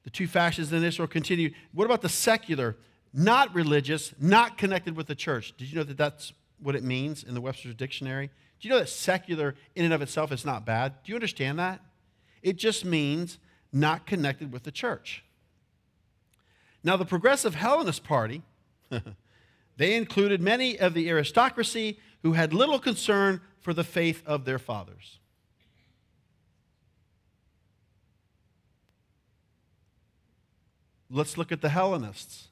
The 0.05 0.11
two 0.11 0.29
factions 0.29 0.73
in 0.73 0.85
Israel 0.85 1.09
continue. 1.09 1.51
What 1.73 1.85
about 1.85 2.03
the 2.03 2.09
secular, 2.09 2.77
not 3.12 3.53
religious, 3.55 4.14
not 4.21 4.57
connected 4.57 4.97
with 4.97 5.09
the 5.09 5.14
church? 5.16 5.55
Did 5.57 5.68
you 5.68 5.77
know 5.77 5.83
that 5.83 5.97
that's 5.97 6.33
what 6.61 6.77
it 6.77 6.85
means 6.85 7.25
in 7.25 7.35
the 7.35 7.41
Webster's 7.41 7.75
Dictionary? 7.75 8.31
Do 8.61 8.68
you 8.68 8.73
know 8.73 8.79
that 8.79 8.89
secular 8.89 9.57
in 9.75 9.85
and 9.85 9.95
of 9.95 10.03
itself 10.03 10.33
is 10.33 10.45
not 10.45 10.64
bad? 10.64 10.95
Do 11.03 11.11
you 11.11 11.16
understand 11.16 11.59
that? 11.59 11.81
It 12.43 12.57
just 12.57 12.85
means 12.85 13.39
not 13.73 14.07
connected 14.07 14.53
with 14.53 14.62
the 14.62 14.71
church. 14.71 15.25
Now, 16.83 16.97
the 16.97 17.05
Progressive 17.05 17.55
Hellenist 17.55 18.05
Party, 18.05 18.43
they 19.77 19.95
included 19.95 20.41
many 20.41 20.79
of 20.79 20.95
the 20.95 21.09
aristocracy 21.11 21.99
who 22.23 22.33
had 22.33 22.55
little 22.55 22.79
concern 22.79 23.41
for 23.61 23.75
the 23.75 23.85
faith 23.85 24.23
of 24.27 24.45
their 24.45 24.59
fathers. 24.59 25.19
Let's 31.11 31.37
look 31.37 31.51
at 31.53 31.61
the 31.61 31.69
Hellenists. 31.69 32.49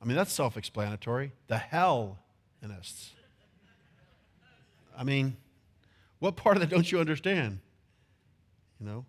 I 0.00 0.04
mean, 0.04 0.16
that's 0.16 0.32
self 0.32 0.56
explanatory. 0.56 1.32
The 1.48 1.58
Hellenists. 1.58 3.10
I 4.96 5.04
mean, 5.04 5.36
what 6.18 6.36
part 6.36 6.56
of 6.56 6.60
that 6.60 6.70
don't 6.70 6.90
you 6.90 7.00
understand? 7.00 7.60
You 8.80 8.86
know? 8.86 9.04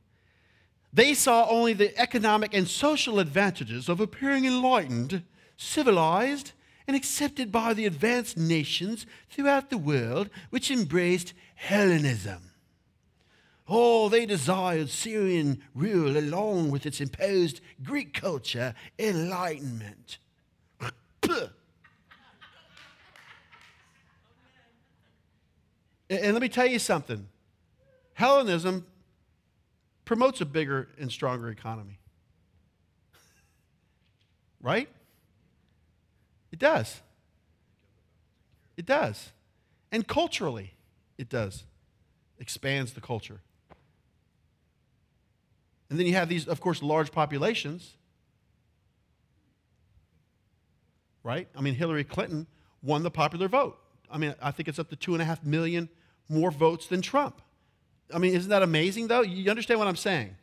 They 0.93 1.13
saw 1.13 1.47
only 1.47 1.73
the 1.73 1.97
economic 1.99 2.53
and 2.53 2.67
social 2.67 3.19
advantages 3.19 3.89
of 3.89 3.99
appearing 3.99 4.45
enlightened, 4.45 5.23
civilized, 5.57 6.53
and 6.89 6.95
accepted 6.95 7.51
by 7.51 7.71
the 7.71 7.85
advanced 7.85 8.35
nations 8.35 9.05
throughout 9.29 9.69
the 9.69 9.77
world 9.77 10.27
which 10.49 10.71
embraced 10.71 11.35
Hellenism. 11.53 12.49
Oh, 13.67 14.09
they 14.09 14.25
desired 14.25 14.89
Syrian 14.89 15.61
rule 15.75 16.17
along 16.17 16.71
with 16.71 16.87
its 16.87 16.99
imposed 16.99 17.61
Greek 17.83 18.15
culture, 18.15 18.73
enlightenment. 18.97 20.17
and 21.21 21.51
let 26.09 26.41
me 26.41 26.49
tell 26.49 26.65
you 26.65 26.79
something 26.79 27.27
Hellenism 28.13 28.87
promotes 30.05 30.41
a 30.41 30.45
bigger 30.45 30.89
and 30.99 31.11
stronger 31.11 31.49
economy. 31.49 31.99
right? 34.63 34.89
It 36.51 36.59
does. 36.59 37.01
It 38.77 38.85
does. 38.85 39.31
And 39.91 40.07
culturally, 40.07 40.73
it 41.17 41.29
does. 41.29 41.63
Expands 42.39 42.93
the 42.93 43.01
culture. 43.01 43.41
And 45.89 45.99
then 45.99 46.05
you 46.05 46.13
have 46.13 46.29
these, 46.29 46.47
of 46.47 46.61
course, 46.61 46.81
large 46.83 47.11
populations. 47.11 47.95
Right? 51.23 51.47
I 51.55 51.61
mean, 51.61 51.75
Hillary 51.75 52.03
Clinton 52.03 52.47
won 52.81 53.03
the 53.03 53.11
popular 53.11 53.47
vote. 53.47 53.77
I 54.09 54.17
mean, 54.17 54.33
I 54.41 54.51
think 54.51 54.69
it's 54.69 54.79
up 54.79 54.89
to 54.89 54.95
two 54.95 55.13
and 55.13 55.21
a 55.21 55.25
half 55.25 55.43
million 55.43 55.89
more 56.29 56.51
votes 56.51 56.87
than 56.87 57.01
Trump. 57.01 57.41
I 58.13 58.17
mean, 58.17 58.33
isn't 58.33 58.49
that 58.49 58.63
amazing, 58.63 59.07
though? 59.07 59.21
You 59.21 59.49
understand 59.49 59.79
what 59.79 59.87
I'm 59.87 59.95
saying? 59.95 60.35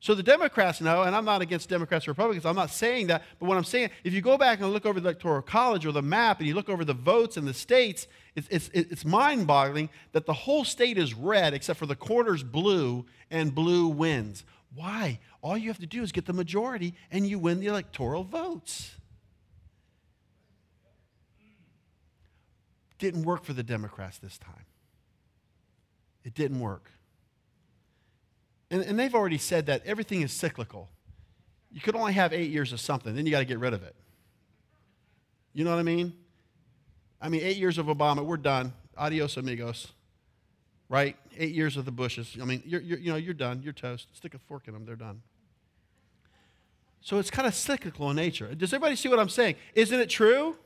So 0.00 0.14
the 0.14 0.22
Democrats 0.22 0.80
know, 0.80 1.02
and 1.02 1.16
I'm 1.16 1.24
not 1.24 1.40
against 1.40 1.68
Democrats 1.68 2.06
or 2.06 2.10
Republicans, 2.10 2.44
I'm 2.44 2.54
not 2.54 2.70
saying 2.70 3.06
that, 3.08 3.22
but 3.38 3.46
what 3.46 3.56
I'm 3.56 3.64
saying, 3.64 3.90
if 4.04 4.12
you 4.12 4.20
go 4.20 4.36
back 4.36 4.60
and 4.60 4.70
look 4.72 4.86
over 4.86 5.00
the 5.00 5.08
Electoral 5.08 5.42
College 5.42 5.86
or 5.86 5.92
the 5.92 6.02
map 6.02 6.38
and 6.38 6.46
you 6.46 6.54
look 6.54 6.68
over 6.68 6.84
the 6.84 6.94
votes 6.94 7.36
in 7.36 7.44
the 7.44 7.54
states, 7.54 8.06
it's, 8.34 8.46
it's, 8.48 8.70
it's 8.72 9.04
mind 9.04 9.46
boggling 9.46 9.88
that 10.12 10.26
the 10.26 10.32
whole 10.32 10.64
state 10.64 10.98
is 10.98 11.14
red 11.14 11.54
except 11.54 11.78
for 11.78 11.86
the 11.86 11.96
quarters 11.96 12.42
blue 12.42 13.06
and 13.30 13.54
blue 13.54 13.88
wins. 13.88 14.44
Why? 14.74 15.18
All 15.40 15.56
you 15.56 15.68
have 15.68 15.78
to 15.78 15.86
do 15.86 16.02
is 16.02 16.12
get 16.12 16.26
the 16.26 16.34
majority 16.34 16.94
and 17.10 17.26
you 17.26 17.38
win 17.38 17.60
the 17.60 17.66
electoral 17.66 18.22
votes. 18.22 18.92
Didn't 22.98 23.22
work 23.22 23.44
for 23.44 23.54
the 23.54 23.62
Democrats 23.62 24.18
this 24.18 24.38
time. 24.38 24.66
It 26.22 26.34
didn't 26.34 26.60
work. 26.60 26.90
And, 28.70 28.82
and 28.82 28.98
they've 28.98 29.14
already 29.14 29.38
said 29.38 29.66
that 29.66 29.82
everything 29.86 30.22
is 30.22 30.32
cyclical. 30.32 30.88
You 31.70 31.80
could 31.80 31.94
only 31.94 32.14
have 32.14 32.32
eight 32.32 32.50
years 32.50 32.72
of 32.72 32.80
something, 32.80 33.14
then 33.14 33.26
you 33.26 33.32
got 33.32 33.40
to 33.40 33.44
get 33.44 33.58
rid 33.58 33.72
of 33.72 33.82
it. 33.82 33.94
You 35.52 35.64
know 35.64 35.70
what 35.70 35.78
I 35.78 35.84
mean? 35.84 36.12
I 37.20 37.28
mean, 37.28 37.42
eight 37.42 37.56
years 37.56 37.78
of 37.78 37.86
Obama, 37.86 38.24
we're 38.24 38.36
done. 38.36 38.72
Adios, 38.96 39.36
amigos. 39.36 39.92
Right? 40.88 41.16
Eight 41.36 41.54
years 41.54 41.76
of 41.76 41.84
the 41.84 41.90
Bushes. 41.90 42.36
I 42.40 42.44
mean, 42.44 42.62
you're, 42.64 42.80
you're, 42.80 42.98
you 42.98 43.10
know, 43.10 43.16
you're 43.16 43.34
done. 43.34 43.62
You're 43.62 43.72
toast. 43.72 44.08
Stick 44.14 44.34
a 44.34 44.38
fork 44.38 44.68
in 44.68 44.74
them, 44.74 44.84
they're 44.84 44.96
done. 44.96 45.22
So 47.00 47.18
it's 47.18 47.30
kind 47.30 47.46
of 47.46 47.54
cyclical 47.54 48.10
in 48.10 48.16
nature. 48.16 48.52
Does 48.54 48.72
everybody 48.72 48.96
see 48.96 49.08
what 49.08 49.18
I'm 49.18 49.28
saying? 49.28 49.56
Isn't 49.74 49.98
it 49.98 50.10
true? 50.10 50.56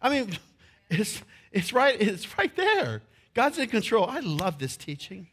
I 0.00 0.08
mean, 0.08 0.38
it's, 0.90 1.22
it's, 1.52 1.72
right, 1.72 2.00
it's 2.00 2.38
right 2.38 2.54
there. 2.56 3.02
God's 3.34 3.58
in 3.58 3.68
control. 3.68 4.06
I 4.06 4.20
love 4.20 4.58
this 4.58 4.76
teaching. 4.76 5.28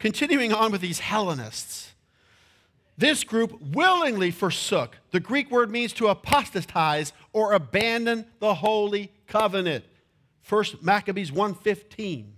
Continuing 0.00 0.52
on 0.52 0.72
with 0.72 0.80
these 0.80 0.98
Hellenists. 0.98 1.92
This 2.98 3.22
group 3.22 3.60
willingly 3.60 4.30
forsook. 4.30 4.96
The 5.10 5.20
Greek 5.20 5.50
word 5.50 5.70
means 5.70 5.92
to 5.94 6.08
apostatize 6.08 7.12
or 7.32 7.52
abandon 7.52 8.26
the 8.40 8.54
holy 8.54 9.12
covenant. 9.26 9.84
First 10.42 10.82
Maccabees 10.82 11.30
1:15. 11.30 12.32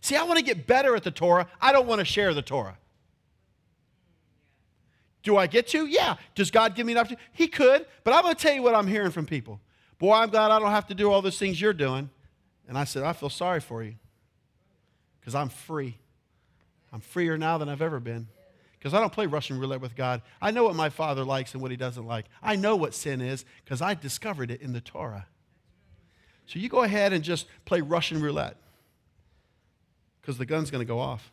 See, 0.00 0.16
I 0.16 0.22
want 0.22 0.38
to 0.38 0.44
get 0.44 0.66
better 0.66 0.96
at 0.96 1.04
the 1.04 1.10
Torah. 1.10 1.46
I 1.60 1.72
don't 1.72 1.86
want 1.86 1.98
to 1.98 2.04
share 2.04 2.32
the 2.32 2.42
Torah. 2.42 2.78
Do 5.22 5.36
I 5.36 5.46
get 5.46 5.68
to? 5.68 5.86
Yeah. 5.86 6.16
Does 6.34 6.50
God 6.50 6.74
give 6.74 6.86
me 6.86 6.92
an 6.92 6.98
opportunity? 6.98 7.24
He 7.32 7.46
could, 7.46 7.86
but 8.02 8.14
I'm 8.14 8.22
going 8.22 8.34
to 8.34 8.40
tell 8.40 8.54
you 8.54 8.62
what 8.62 8.74
I'm 8.74 8.88
hearing 8.88 9.12
from 9.12 9.26
people. 9.26 9.60
Boy, 9.98 10.14
I'm 10.14 10.30
glad 10.30 10.50
I 10.50 10.58
don't 10.58 10.72
have 10.72 10.88
to 10.88 10.94
do 10.94 11.12
all 11.12 11.22
those 11.22 11.38
things 11.38 11.60
you're 11.60 11.72
doing. 11.72 12.10
And 12.68 12.76
I 12.76 12.82
said, 12.82 13.04
I 13.04 13.12
feel 13.12 13.30
sorry 13.30 13.60
for 13.60 13.84
you 13.84 13.94
because 15.20 15.36
I'm 15.36 15.48
free. 15.48 15.98
I'm 16.92 17.00
freer 17.00 17.38
now 17.38 17.58
than 17.58 17.68
I've 17.68 17.82
ever 17.82 18.00
been 18.00 18.28
because 18.78 18.94
I 18.94 19.00
don't 19.00 19.12
play 19.12 19.26
Russian 19.26 19.58
roulette 19.58 19.80
with 19.80 19.94
God. 19.96 20.22
I 20.40 20.50
know 20.50 20.64
what 20.64 20.74
my 20.74 20.90
Father 20.90 21.24
likes 21.24 21.54
and 21.54 21.62
what 21.62 21.70
He 21.70 21.76
doesn't 21.76 22.06
like. 22.06 22.26
I 22.42 22.56
know 22.56 22.76
what 22.76 22.94
sin 22.94 23.20
is 23.20 23.44
because 23.64 23.80
I 23.80 23.94
discovered 23.94 24.50
it 24.50 24.60
in 24.60 24.72
the 24.72 24.80
Torah. 24.80 25.26
So 26.46 26.58
you 26.58 26.68
go 26.68 26.82
ahead 26.82 27.12
and 27.12 27.22
just 27.22 27.46
play 27.64 27.80
Russian 27.80 28.20
roulette 28.20 28.56
because 30.20 30.36
the 30.36 30.46
gun's 30.46 30.70
going 30.70 30.84
to 30.84 30.88
go 30.88 30.98
off. 30.98 31.32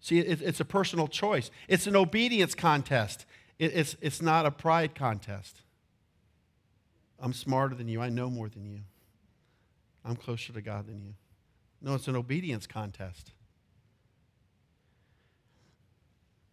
See, 0.00 0.18
it, 0.18 0.42
it's 0.42 0.60
a 0.60 0.66
personal 0.66 1.08
choice, 1.08 1.50
it's 1.66 1.86
an 1.86 1.96
obedience 1.96 2.54
contest, 2.54 3.24
it, 3.58 3.72
it's, 3.74 3.96
it's 4.02 4.20
not 4.20 4.44
a 4.44 4.50
pride 4.50 4.94
contest. 4.94 5.62
I'm 7.18 7.32
smarter 7.32 7.74
than 7.74 7.88
you, 7.88 8.02
I 8.02 8.10
know 8.10 8.28
more 8.28 8.50
than 8.50 8.66
you, 8.66 8.80
I'm 10.04 10.16
closer 10.16 10.52
to 10.52 10.60
God 10.60 10.88
than 10.88 11.00
you. 11.00 11.14
No, 11.80 11.94
it's 11.94 12.08
an 12.08 12.16
obedience 12.16 12.66
contest. 12.66 13.32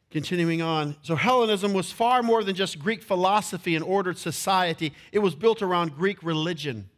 Continuing 0.09 0.61
on, 0.61 0.97
so 1.03 1.15
Hellenism 1.15 1.73
was 1.73 1.89
far 1.89 2.21
more 2.21 2.43
than 2.43 2.53
just 2.53 2.79
Greek 2.79 3.01
philosophy 3.01 3.75
and 3.75 3.83
ordered 3.83 4.17
society. 4.17 4.91
It 5.13 5.19
was 5.19 5.35
built 5.35 5.61
around 5.61 5.95
Greek 5.95 6.21
religion. 6.21 6.89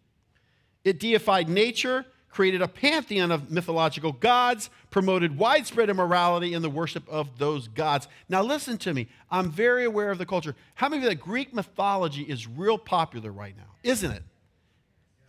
It 0.83 0.99
deified 0.99 1.47
nature, 1.47 2.07
created 2.29 2.63
a 2.63 2.67
pantheon 2.67 3.31
of 3.31 3.51
mythological 3.51 4.11
gods, 4.11 4.71
promoted 4.89 5.37
widespread 5.37 5.91
immorality 5.91 6.55
in 6.55 6.63
the 6.63 6.69
worship 6.69 7.07
of 7.07 7.37
those 7.37 7.67
gods. 7.67 8.07
Now, 8.27 8.41
listen 8.41 8.79
to 8.79 8.93
me. 8.95 9.07
I'm 9.29 9.51
very 9.51 9.85
aware 9.85 10.09
of 10.09 10.17
the 10.17 10.25
culture. 10.25 10.55
How 10.73 10.89
many 10.89 11.01
of 11.01 11.03
you 11.03 11.09
that 11.09 11.21
Greek 11.23 11.53
mythology 11.53 12.23
is 12.23 12.47
real 12.47 12.79
popular 12.79 13.31
right 13.31 13.55
now? 13.55 13.75
Isn't 13.83 14.11
it? 14.11 14.23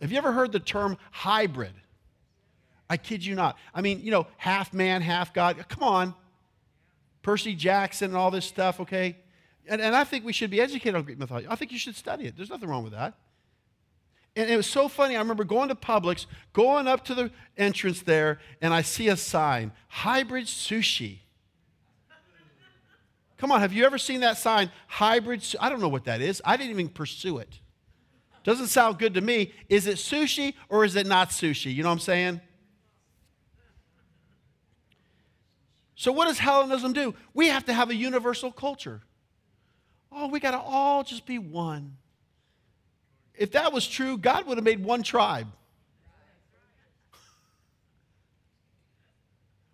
Have 0.01 0.11
you 0.11 0.17
ever 0.17 0.31
heard 0.31 0.51
the 0.51 0.59
term 0.59 0.97
hybrid? 1.11 1.73
I 2.89 2.97
kid 2.97 3.25
you 3.25 3.35
not. 3.35 3.57
I 3.73 3.81
mean, 3.81 4.01
you 4.01 4.11
know, 4.11 4.27
half 4.37 4.73
man, 4.73 5.01
half 5.01 5.33
God. 5.33 5.63
Come 5.69 5.83
on. 5.83 6.13
Percy 7.23 7.55
Jackson 7.55 8.11
and 8.11 8.17
all 8.17 8.29
this 8.29 8.45
stuff, 8.45 8.79
okay? 8.79 9.17
And, 9.67 9.81
and 9.81 9.95
I 9.95 10.03
think 10.03 10.25
we 10.25 10.33
should 10.33 10.51
be 10.51 10.61
educated 10.61 10.95
on 10.95 11.03
Greek 11.03 11.17
mythology. 11.17 11.47
I 11.49 11.55
think 11.55 11.71
you 11.71 11.79
should 11.79 11.95
study 11.95 12.25
it. 12.25 12.37
There's 12.37 12.51
nothing 12.51 12.69
wrong 12.69 12.83
with 12.83 12.93
that. 12.93 13.15
And 14.35 14.49
it 14.49 14.57
was 14.57 14.67
so 14.67 14.87
funny. 14.87 15.15
I 15.15 15.19
remember 15.19 15.43
going 15.43 15.69
to 15.69 15.75
Publix, 15.75 16.25
going 16.53 16.87
up 16.87 17.05
to 17.05 17.15
the 17.15 17.31
entrance 17.57 18.01
there, 18.01 18.39
and 18.61 18.73
I 18.73 18.81
see 18.81 19.07
a 19.07 19.17
sign 19.17 19.71
hybrid 19.87 20.45
sushi. 20.45 21.19
Come 23.37 23.51
on, 23.51 23.59
have 23.59 23.73
you 23.73 23.85
ever 23.85 23.97
seen 23.97 24.21
that 24.21 24.37
sign? 24.37 24.71
Hybrid, 24.87 25.43
I 25.59 25.69
don't 25.69 25.81
know 25.81 25.89
what 25.89 26.05
that 26.05 26.21
is. 26.21 26.41
I 26.45 26.57
didn't 26.57 26.71
even 26.71 26.89
pursue 26.89 27.37
it. 27.37 27.59
Doesn't 28.43 28.67
sound 28.67 28.99
good 28.99 29.13
to 29.15 29.21
me. 29.21 29.53
Is 29.69 29.87
it 29.87 29.97
sushi 29.97 30.53
or 30.69 30.85
is 30.85 30.95
it 30.95 31.07
not 31.07 31.29
sushi? 31.29 31.73
You 31.73 31.83
know 31.83 31.89
what 31.89 31.93
I'm 31.93 31.99
saying? 31.99 32.41
So, 35.95 36.11
what 36.11 36.27
does 36.27 36.39
Hellenism 36.39 36.93
do? 36.93 37.15
We 37.33 37.47
have 37.47 37.65
to 37.65 37.73
have 37.73 37.89
a 37.89 37.95
universal 37.95 38.51
culture. 38.51 39.01
Oh, 40.11 40.27
we 40.27 40.39
got 40.39 40.51
to 40.51 40.59
all 40.59 41.03
just 41.03 41.25
be 41.25 41.39
one. 41.39 41.97
If 43.33 43.51
that 43.51 43.73
was 43.73 43.87
true, 43.87 44.17
God 44.17 44.45
would 44.47 44.57
have 44.57 44.63
made 44.63 44.83
one 44.83 45.03
tribe. 45.03 45.47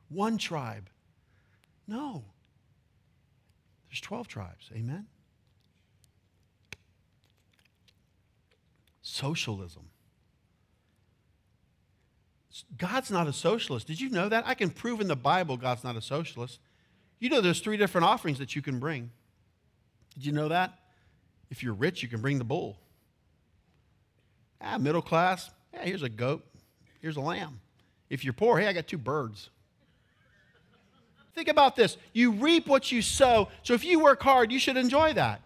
One 0.10 0.38
tribe. 0.38 0.90
No. 1.88 2.24
There's 3.90 4.02
12 4.02 4.28
tribes. 4.28 4.70
Amen? 4.76 5.06
Socialism. 9.02 9.91
God's 12.78 13.12
not 13.12 13.28
a 13.28 13.34
socialist. 13.34 13.88
Did 13.88 14.02
you 14.02 14.10
know 14.10 14.28
that? 14.30 14.46
I 14.46 14.54
can 14.54 14.70
prove 14.70 15.00
in 15.00 15.08
the 15.08 15.16
Bible 15.16 15.58
God's 15.58 15.84
not 15.84 15.96
a 15.96 16.02
socialist. 16.02 16.60
You 17.20 17.30
know 17.30 17.40
there's 17.40 17.62
three 17.62 17.78
different 17.78 18.06
offerings 18.06 18.40
that 18.40 18.56
you 18.56 18.62
can 18.62 18.80
bring. 18.80 19.12
Did 20.16 20.26
you 20.26 20.32
know 20.32 20.50
that? 20.50 20.78
If 21.50 21.64
you're 21.64 21.74
rich, 21.74 22.02
you 22.04 22.10
can 22.10 22.22
bring 22.22 22.38
the 22.38 22.44
bull. 22.44 22.78
Ah, 24.60 24.78
middle 24.78 25.02
class, 25.02 25.50
yeah, 25.74 25.84
here's 25.84 26.04
a 26.04 26.10
goat, 26.10 26.44
here's 27.02 27.18
a 27.18 27.22
lamb. 27.22 27.60
If 28.10 28.24
you're 28.24 28.34
poor, 28.34 28.60
hey, 28.60 28.68
I 28.68 28.74
got 28.74 28.88
two 28.88 28.98
birds. 28.98 29.50
Think 31.34 31.48
about 31.48 31.76
this. 31.76 31.98
You 32.14 32.32
reap 32.32 32.68
what 32.68 32.92
you 32.92 33.02
sow. 33.02 33.48
So 33.64 33.74
if 33.74 33.86
you 33.86 34.02
work 34.02 34.22
hard, 34.22 34.52
you 34.52 34.60
should 34.60 34.78
enjoy 34.78 35.14
that. 35.14 35.42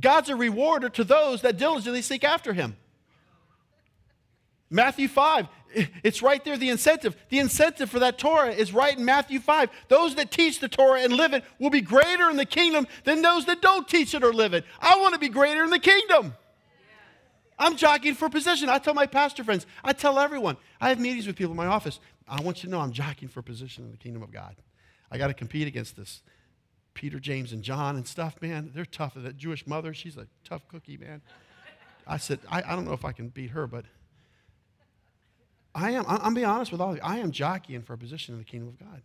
God's 0.00 0.30
a 0.30 0.36
rewarder 0.36 0.88
to 0.90 1.04
those 1.04 1.42
that 1.42 1.58
diligently 1.58 2.00
seek 2.00 2.24
after 2.24 2.52
him. 2.52 2.76
Matthew 4.72 5.06
5, 5.06 5.48
it's 6.02 6.22
right 6.22 6.42
there, 6.44 6.56
the 6.56 6.70
incentive. 6.70 7.14
The 7.28 7.38
incentive 7.38 7.90
for 7.90 7.98
that 7.98 8.18
Torah 8.18 8.50
is 8.50 8.72
right 8.72 8.96
in 8.96 9.04
Matthew 9.04 9.38
5. 9.38 9.68
Those 9.88 10.14
that 10.14 10.30
teach 10.30 10.60
the 10.60 10.68
Torah 10.68 11.02
and 11.02 11.12
live 11.12 11.34
it 11.34 11.44
will 11.58 11.70
be 11.70 11.82
greater 11.82 12.30
in 12.30 12.36
the 12.36 12.46
kingdom 12.46 12.86
than 13.04 13.20
those 13.20 13.44
that 13.46 13.60
don't 13.60 13.86
teach 13.86 14.14
it 14.14 14.24
or 14.24 14.32
live 14.32 14.54
it. 14.54 14.64
I 14.80 14.98
want 14.98 15.12
to 15.12 15.20
be 15.20 15.28
greater 15.28 15.62
in 15.62 15.70
the 15.70 15.78
kingdom. 15.78 16.34
I'm 17.58 17.76
jockeying 17.76 18.14
for 18.14 18.30
position. 18.30 18.70
I 18.70 18.78
tell 18.78 18.94
my 18.94 19.06
pastor 19.06 19.44
friends, 19.44 19.66
I 19.84 19.92
tell 19.92 20.18
everyone, 20.18 20.56
I 20.80 20.88
have 20.88 20.98
meetings 20.98 21.26
with 21.26 21.36
people 21.36 21.52
in 21.52 21.56
my 21.56 21.66
office. 21.66 22.00
I 22.26 22.40
want 22.40 22.62
you 22.62 22.68
to 22.68 22.70
know 22.70 22.80
I'm 22.80 22.92
jockeying 22.92 23.28
for 23.28 23.42
position 23.42 23.84
in 23.84 23.90
the 23.90 23.98
kingdom 23.98 24.22
of 24.22 24.32
God. 24.32 24.56
I 25.10 25.18
got 25.18 25.26
to 25.26 25.34
compete 25.34 25.68
against 25.68 25.96
this. 25.96 26.22
Peter, 26.94 27.20
James, 27.20 27.52
and 27.52 27.62
John 27.62 27.96
and 27.96 28.06
stuff, 28.06 28.36
man, 28.40 28.70
they're 28.74 28.84
tough. 28.84 29.14
That 29.16 29.36
Jewish 29.36 29.66
mother, 29.66 29.92
she's 29.92 30.16
a 30.16 30.26
tough 30.44 30.66
cookie, 30.68 30.96
man. 30.96 31.22
I 32.06 32.16
said, 32.16 32.40
I, 32.50 32.62
I 32.66 32.74
don't 32.74 32.84
know 32.84 32.94
if 32.94 33.04
I 33.04 33.12
can 33.12 33.28
beat 33.28 33.50
her, 33.50 33.66
but 33.66 33.84
I 35.74 35.92
am, 35.92 36.04
I'm 36.06 36.34
being 36.34 36.46
honest 36.46 36.70
with 36.70 36.80
all 36.80 36.90
of 36.90 36.96
you. 36.96 37.02
I 37.02 37.18
am 37.18 37.30
jockeying 37.30 37.82
for 37.82 37.94
a 37.94 37.98
position 37.98 38.34
in 38.34 38.38
the 38.38 38.44
kingdom 38.44 38.68
of 38.68 38.78
God. 38.78 39.02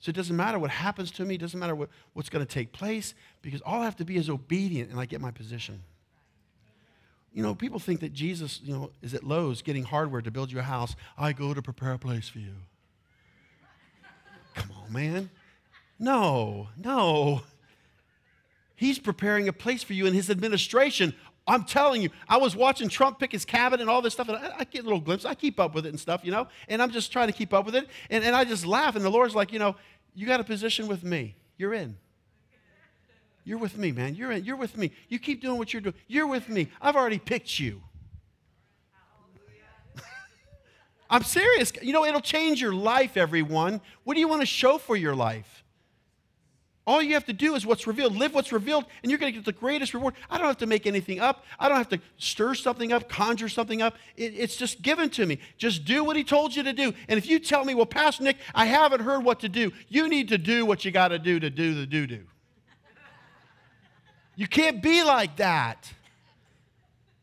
So 0.00 0.10
it 0.10 0.16
doesn't 0.16 0.36
matter 0.36 0.58
what 0.58 0.70
happens 0.70 1.10
to 1.12 1.24
me, 1.24 1.34
it 1.34 1.40
doesn't 1.40 1.58
matter 1.58 1.74
what, 1.74 1.88
what's 2.12 2.28
going 2.28 2.44
to 2.44 2.52
take 2.52 2.72
place, 2.72 3.14
because 3.42 3.60
all 3.62 3.80
I 3.80 3.84
have 3.84 3.96
to 3.96 4.04
be 4.04 4.16
is 4.16 4.30
obedient 4.30 4.90
and 4.90 5.00
I 5.00 5.06
get 5.06 5.20
my 5.20 5.30
position. 5.30 5.82
You 7.32 7.42
know, 7.42 7.54
people 7.54 7.78
think 7.78 8.00
that 8.00 8.12
Jesus, 8.12 8.60
you 8.62 8.72
know, 8.72 8.90
is 9.02 9.14
at 9.14 9.22
Lowe's 9.22 9.60
getting 9.62 9.84
hardware 9.84 10.22
to 10.22 10.30
build 10.30 10.50
you 10.50 10.60
a 10.60 10.62
house. 10.62 10.96
I 11.16 11.32
go 11.32 11.52
to 11.52 11.62
prepare 11.62 11.92
a 11.92 11.98
place 11.98 12.28
for 12.28 12.38
you. 12.38 12.54
Come 14.54 14.70
on, 14.82 14.92
man. 14.92 15.30
No, 15.98 16.68
no. 16.76 17.42
He's 18.74 18.98
preparing 18.98 19.48
a 19.48 19.52
place 19.52 19.82
for 19.82 19.92
you 19.92 20.06
in 20.06 20.14
his 20.14 20.30
administration. 20.30 21.12
I'm 21.48 21.64
telling 21.64 22.02
you, 22.02 22.10
I 22.28 22.36
was 22.36 22.54
watching 22.54 22.90
Trump 22.90 23.18
pick 23.18 23.32
his 23.32 23.46
cabinet 23.46 23.80
and 23.80 23.88
all 23.88 24.02
this 24.02 24.12
stuff, 24.12 24.28
and 24.28 24.36
I, 24.36 24.56
I, 24.58 24.64
get 24.64 24.84
little 24.84 25.00
glimpse. 25.00 25.24
I 25.24 25.34
keep 25.34 25.58
up 25.58 25.74
with 25.74 25.86
it 25.86 25.88
and 25.88 25.98
stuff, 25.98 26.20
you 26.22 26.30
know, 26.30 26.46
and 26.68 26.82
I'm 26.82 26.90
just 26.90 27.10
trying 27.10 27.28
to 27.28 27.32
keep 27.32 27.54
up 27.54 27.64
with 27.64 27.74
it. 27.74 27.88
And, 28.10 28.22
and 28.22 28.36
I 28.36 28.44
just 28.44 28.66
laugh, 28.66 28.96
and 28.96 29.04
the 29.04 29.10
Lord's 29.10 29.34
like, 29.34 29.50
you 29.50 29.58
know, 29.58 29.74
you 30.14 30.26
got 30.26 30.40
a 30.40 30.44
position 30.44 30.86
with 30.88 31.02
me. 31.02 31.36
You're 31.56 31.72
in. 31.72 31.96
You're 33.44 33.58
with 33.58 33.78
me, 33.78 33.92
man. 33.92 34.14
You're 34.14 34.30
in. 34.32 34.44
You're 34.44 34.56
with 34.56 34.76
me. 34.76 34.92
You 35.08 35.18
keep 35.18 35.40
doing 35.40 35.56
what 35.56 35.72
you're 35.72 35.80
doing. 35.80 35.94
You're 36.06 36.26
with 36.26 36.50
me. 36.50 36.68
I've 36.82 36.96
already 36.96 37.18
picked 37.18 37.58
you. 37.58 37.80
I'm 41.10 41.22
serious. 41.22 41.72
You 41.80 41.94
know, 41.94 42.04
it'll 42.04 42.20
change 42.20 42.60
your 42.60 42.74
life, 42.74 43.16
everyone. 43.16 43.80
What 44.04 44.14
do 44.14 44.20
you 44.20 44.28
want 44.28 44.42
to 44.42 44.46
show 44.46 44.76
for 44.76 44.96
your 44.96 45.16
life? 45.16 45.57
All 46.88 47.02
you 47.02 47.12
have 47.12 47.26
to 47.26 47.34
do 47.34 47.54
is 47.54 47.66
what's 47.66 47.86
revealed. 47.86 48.16
Live 48.16 48.34
what's 48.34 48.50
revealed, 48.50 48.86
and 49.02 49.10
you're 49.10 49.18
going 49.18 49.30
to 49.30 49.38
get 49.38 49.44
the 49.44 49.52
greatest 49.52 49.92
reward. 49.92 50.14
I 50.30 50.38
don't 50.38 50.46
have 50.46 50.56
to 50.56 50.66
make 50.66 50.86
anything 50.86 51.20
up. 51.20 51.44
I 51.60 51.68
don't 51.68 51.76
have 51.76 51.90
to 51.90 52.00
stir 52.16 52.54
something 52.54 52.94
up, 52.94 53.10
conjure 53.10 53.50
something 53.50 53.82
up. 53.82 53.96
It, 54.16 54.32
it's 54.34 54.56
just 54.56 54.80
given 54.80 55.10
to 55.10 55.26
me. 55.26 55.38
Just 55.58 55.84
do 55.84 56.02
what 56.02 56.16
he 56.16 56.24
told 56.24 56.56
you 56.56 56.62
to 56.62 56.72
do. 56.72 56.94
And 57.08 57.18
if 57.18 57.26
you 57.28 57.40
tell 57.40 57.62
me, 57.66 57.74
well, 57.74 57.84
Pastor 57.84 58.24
Nick, 58.24 58.38
I 58.54 58.64
haven't 58.64 59.00
heard 59.00 59.22
what 59.22 59.40
to 59.40 59.50
do, 59.50 59.70
you 59.88 60.08
need 60.08 60.28
to 60.28 60.38
do 60.38 60.64
what 60.64 60.86
you 60.86 60.90
got 60.90 61.08
to 61.08 61.18
do 61.18 61.38
to 61.38 61.50
do 61.50 61.74
the 61.74 61.84
do 61.84 62.06
do. 62.06 62.24
You 64.34 64.46
can't 64.46 64.82
be 64.82 65.04
like 65.04 65.36
that. 65.36 65.92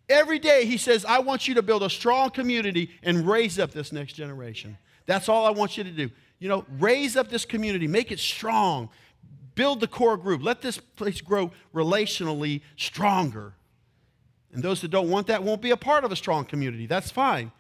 Every 0.07 0.37
day 0.37 0.67
he 0.67 0.77
says, 0.77 1.05
I 1.05 1.17
want 1.21 1.47
you 1.47 1.55
to 1.55 1.63
build 1.63 1.81
a 1.81 1.89
strong 1.89 2.29
community 2.29 2.91
and 3.01 3.27
raise 3.27 3.57
up 3.57 3.71
this 3.71 3.91
next 3.91 4.13
generation. 4.13 4.77
That's 5.07 5.27
all 5.27 5.43
I 5.43 5.49
want 5.49 5.75
you 5.75 5.83
to 5.83 5.91
do. 5.91 6.11
You 6.37 6.49
know, 6.49 6.65
raise 6.77 7.17
up 7.17 7.29
this 7.29 7.45
community, 7.45 7.87
make 7.87 8.11
it 8.11 8.19
strong, 8.19 8.89
build 9.55 9.79
the 9.79 9.87
core 9.87 10.17
group, 10.17 10.43
let 10.43 10.61
this 10.61 10.77
place 10.77 11.21
grow 11.21 11.51
relationally 11.73 12.61
stronger. 12.77 13.53
And 14.53 14.63
those 14.63 14.81
that 14.81 14.89
don't 14.89 15.09
want 15.09 15.27
that 15.27 15.43
won't 15.43 15.61
be 15.61 15.71
a 15.71 15.77
part 15.77 16.03
of 16.03 16.11
a 16.11 16.15
strong 16.15 16.45
community. 16.45 16.85
That's 16.85 17.11
fine. 17.11 17.51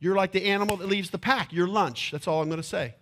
You're 0.00 0.16
like 0.16 0.32
the 0.32 0.44
animal 0.46 0.76
that 0.78 0.88
leaves 0.88 1.10
the 1.10 1.18
pack, 1.18 1.52
your 1.52 1.68
lunch. 1.68 2.10
That's 2.10 2.26
all 2.26 2.42
I'm 2.42 2.48
going 2.48 2.60
to 2.60 2.66
say. 2.66 2.94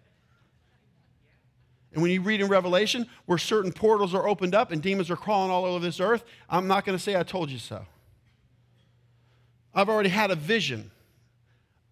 And 1.93 2.01
when 2.01 2.11
you 2.11 2.23
read 2.23 2.41
in 2.41 2.49
Revelation 2.49 3.07
where 3.27 3.39
certain 3.39 3.73
portals 3.73 4.15
are 4.15 4.27
opened 4.27 4.55
up 4.55 4.71
and 4.71 4.83
demons 4.83 5.11
are 5.11 5.17
crawling 5.17 5.51
all 5.51 5.65
over 5.65 5.85
this 5.85 6.01
earth, 6.01 6.25
I'm 6.49 6.67
not 6.67 6.85
going 6.85 6.97
to 6.97 7.03
say 7.03 7.17
I 7.17 7.23
told 7.23 7.51
you 7.51 7.59
so. 7.59 7.85
I've 9.75 9.89
already 9.89 10.09
had 10.09 10.31
a 10.31 10.37
vision 10.37 10.91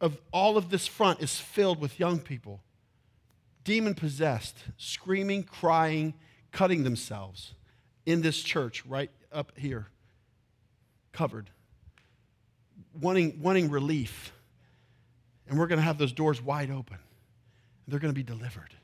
of 0.01 0.17
all 0.33 0.57
of 0.57 0.71
this 0.71 0.87
front 0.87 1.21
is 1.21 1.39
filled 1.39 1.81
with 1.81 2.01
young 2.01 2.19
people, 2.19 2.61
demon 3.65 3.95
possessed, 3.95 4.57
screaming, 4.79 5.43
crying, 5.43 6.15
cutting 6.53 6.85
themselves 6.85 7.55
in 8.07 8.23
this 8.23 8.43
church 8.43 8.85
right 8.87 9.11
up 9.33 9.53
here, 9.57 9.89
covered, 11.13 11.51
wanting, 13.01 13.41
wanting 13.43 13.71
relief. 13.71 14.33
And 15.49 15.59
we're 15.59 15.67
going 15.67 15.79
to 15.79 15.85
have 15.85 15.99
those 15.99 16.13
doors 16.13 16.41
wide 16.41 16.71
open. 16.71 16.99
They're 17.89 18.01
going 18.01 18.15
to 18.15 18.19
be 18.19 18.23
delivered. 18.23 18.75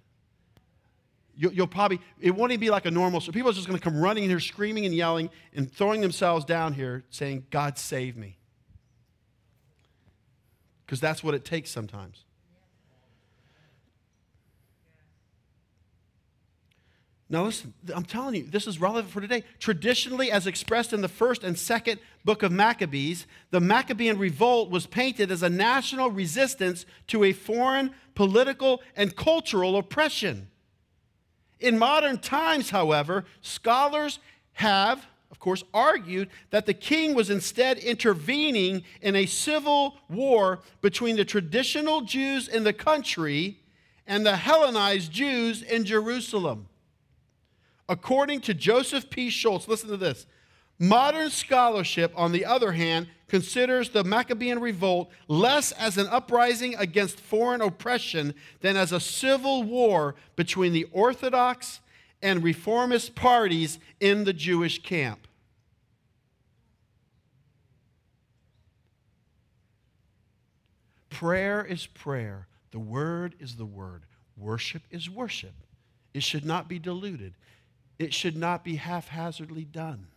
You'll, 1.37 1.53
you'll, 1.53 1.67
probably, 1.67 2.01
it 2.21 2.35
won't 2.35 2.53
even 2.53 2.61
be 2.61 2.71
like 2.71 2.87
a 2.87 2.91
normal, 2.91 3.21
so 3.21 3.31
people 3.31 3.51
are 3.51 3.55
just 3.55 3.67
going 3.67 3.79
to 3.79 3.85
come 3.85 4.01
running 4.01 4.25
in 4.25 4.31
here 4.31 4.41
screaming 4.41 4.87
and 4.87 4.95
yelling 4.95 5.31
and 5.55 5.71
throwing 5.71 6.01
themselves 6.01 6.45
down 6.45 6.73
here 6.73 7.05
saying, 7.11 7.47
God 7.51 7.79
save 7.79 8.17
me 8.17 8.39
because 10.87 11.01
that's 11.01 11.23
what 11.23 11.35
it 11.35 11.45
takes 11.45 11.71
sometimes. 11.71 12.26
Now, 17.29 17.45
listen, 17.45 17.74
I'm 17.93 18.05
telling 18.05 18.37
you, 18.37 18.45
this 18.45 18.68
is 18.68 18.81
relevant 18.81 19.12
for 19.12 19.20
today. 19.20 19.43
Traditionally, 19.59 20.31
as 20.31 20.47
expressed 20.47 20.93
in 20.93 21.01
the 21.01 21.09
first 21.09 21.43
and 21.43 21.59
second 21.59 21.99
book 22.24 22.45
of 22.45 22.53
Maccabees, 22.53 23.27
the 23.51 23.61
Maccabean 23.61 24.16
revolt 24.16 24.70
was 24.70 24.87
painted 24.87 25.33
as 25.33 25.43
a 25.43 25.51
national 25.51 26.11
resistance 26.11 26.87
to 27.09 27.24
a 27.24 27.33
foreign 27.33 27.93
political 28.14 28.81
and 28.95 29.16
cultural 29.16 29.77
oppression. 29.77 30.49
In 31.59 31.79
modern 31.79 32.18
times, 32.18 32.70
however, 32.70 33.24
scholars 33.41 34.20
have 34.53 35.07
of 35.31 35.41
course, 35.41 35.64
argued 35.74 36.31
that 36.51 36.64
the 36.64 36.72
king 36.72 37.14
was 37.14 37.29
instead 37.29 37.79
intervening 37.79 38.85
in 39.03 39.16
a 39.16 39.27
civil 39.27 39.97
war 40.09 40.61
between 40.81 41.16
the 41.16 41.24
traditional 41.24 42.01
Jews 42.01 42.49
in 42.49 42.64
the 42.64 42.72
country 42.72 43.59
and 44.07 44.24
the 44.24 44.37
Hellenized 44.37 45.12
Jews 45.12 45.62
in 45.62 45.85
Jerusalem. 45.85 46.68
According 47.89 48.41
to 48.43 48.55
Joseph 48.55 49.11
P. 49.11 49.30
Schultz, 49.30 49.68
listen 49.68 49.89
to 49.91 49.97
this. 49.97 50.26
Modern 50.78 51.30
scholarship, 51.30 52.12
on 52.16 52.32
the 52.32 52.45
other 52.45 52.72
hand, 52.72 53.09
considers 53.28 53.91
the 53.91 54.05
Maccabean 54.05 54.61
revolt 54.61 55.11
less 55.26 55.72
as 55.72 55.97
an 55.97 56.07
uprising 56.09 56.74
against 56.76 57.18
foreign 57.18 57.61
oppression 57.61 58.34
than 58.61 58.76
as 58.76 58.93
a 58.93 59.01
civil 59.01 59.62
war 59.62 60.14
between 60.37 60.72
the 60.72 60.84
Orthodox 60.93 61.80
and 62.20 62.43
reformist 62.43 63.14
parties 63.14 63.78
in 64.01 64.24
the 64.24 64.32
Jewish 64.32 64.82
camp. 64.82 65.26
Prayer 71.09 71.64
is 71.64 71.87
prayer. 71.87 72.47
The 72.72 72.78
word 72.78 73.37
is 73.41 73.57
the 73.57 73.64
word. 73.64 74.03
Worship 74.37 74.82
is 74.91 75.09
worship. 75.09 75.55
It 76.12 76.22
should 76.22 76.45
not 76.45 76.68
be 76.68 76.78
diluted. 76.78 77.34
It 77.99 78.12
should 78.12 78.36
not 78.36 78.64
be 78.64 78.76
haphazardly 78.76 79.64
done. 79.64 80.09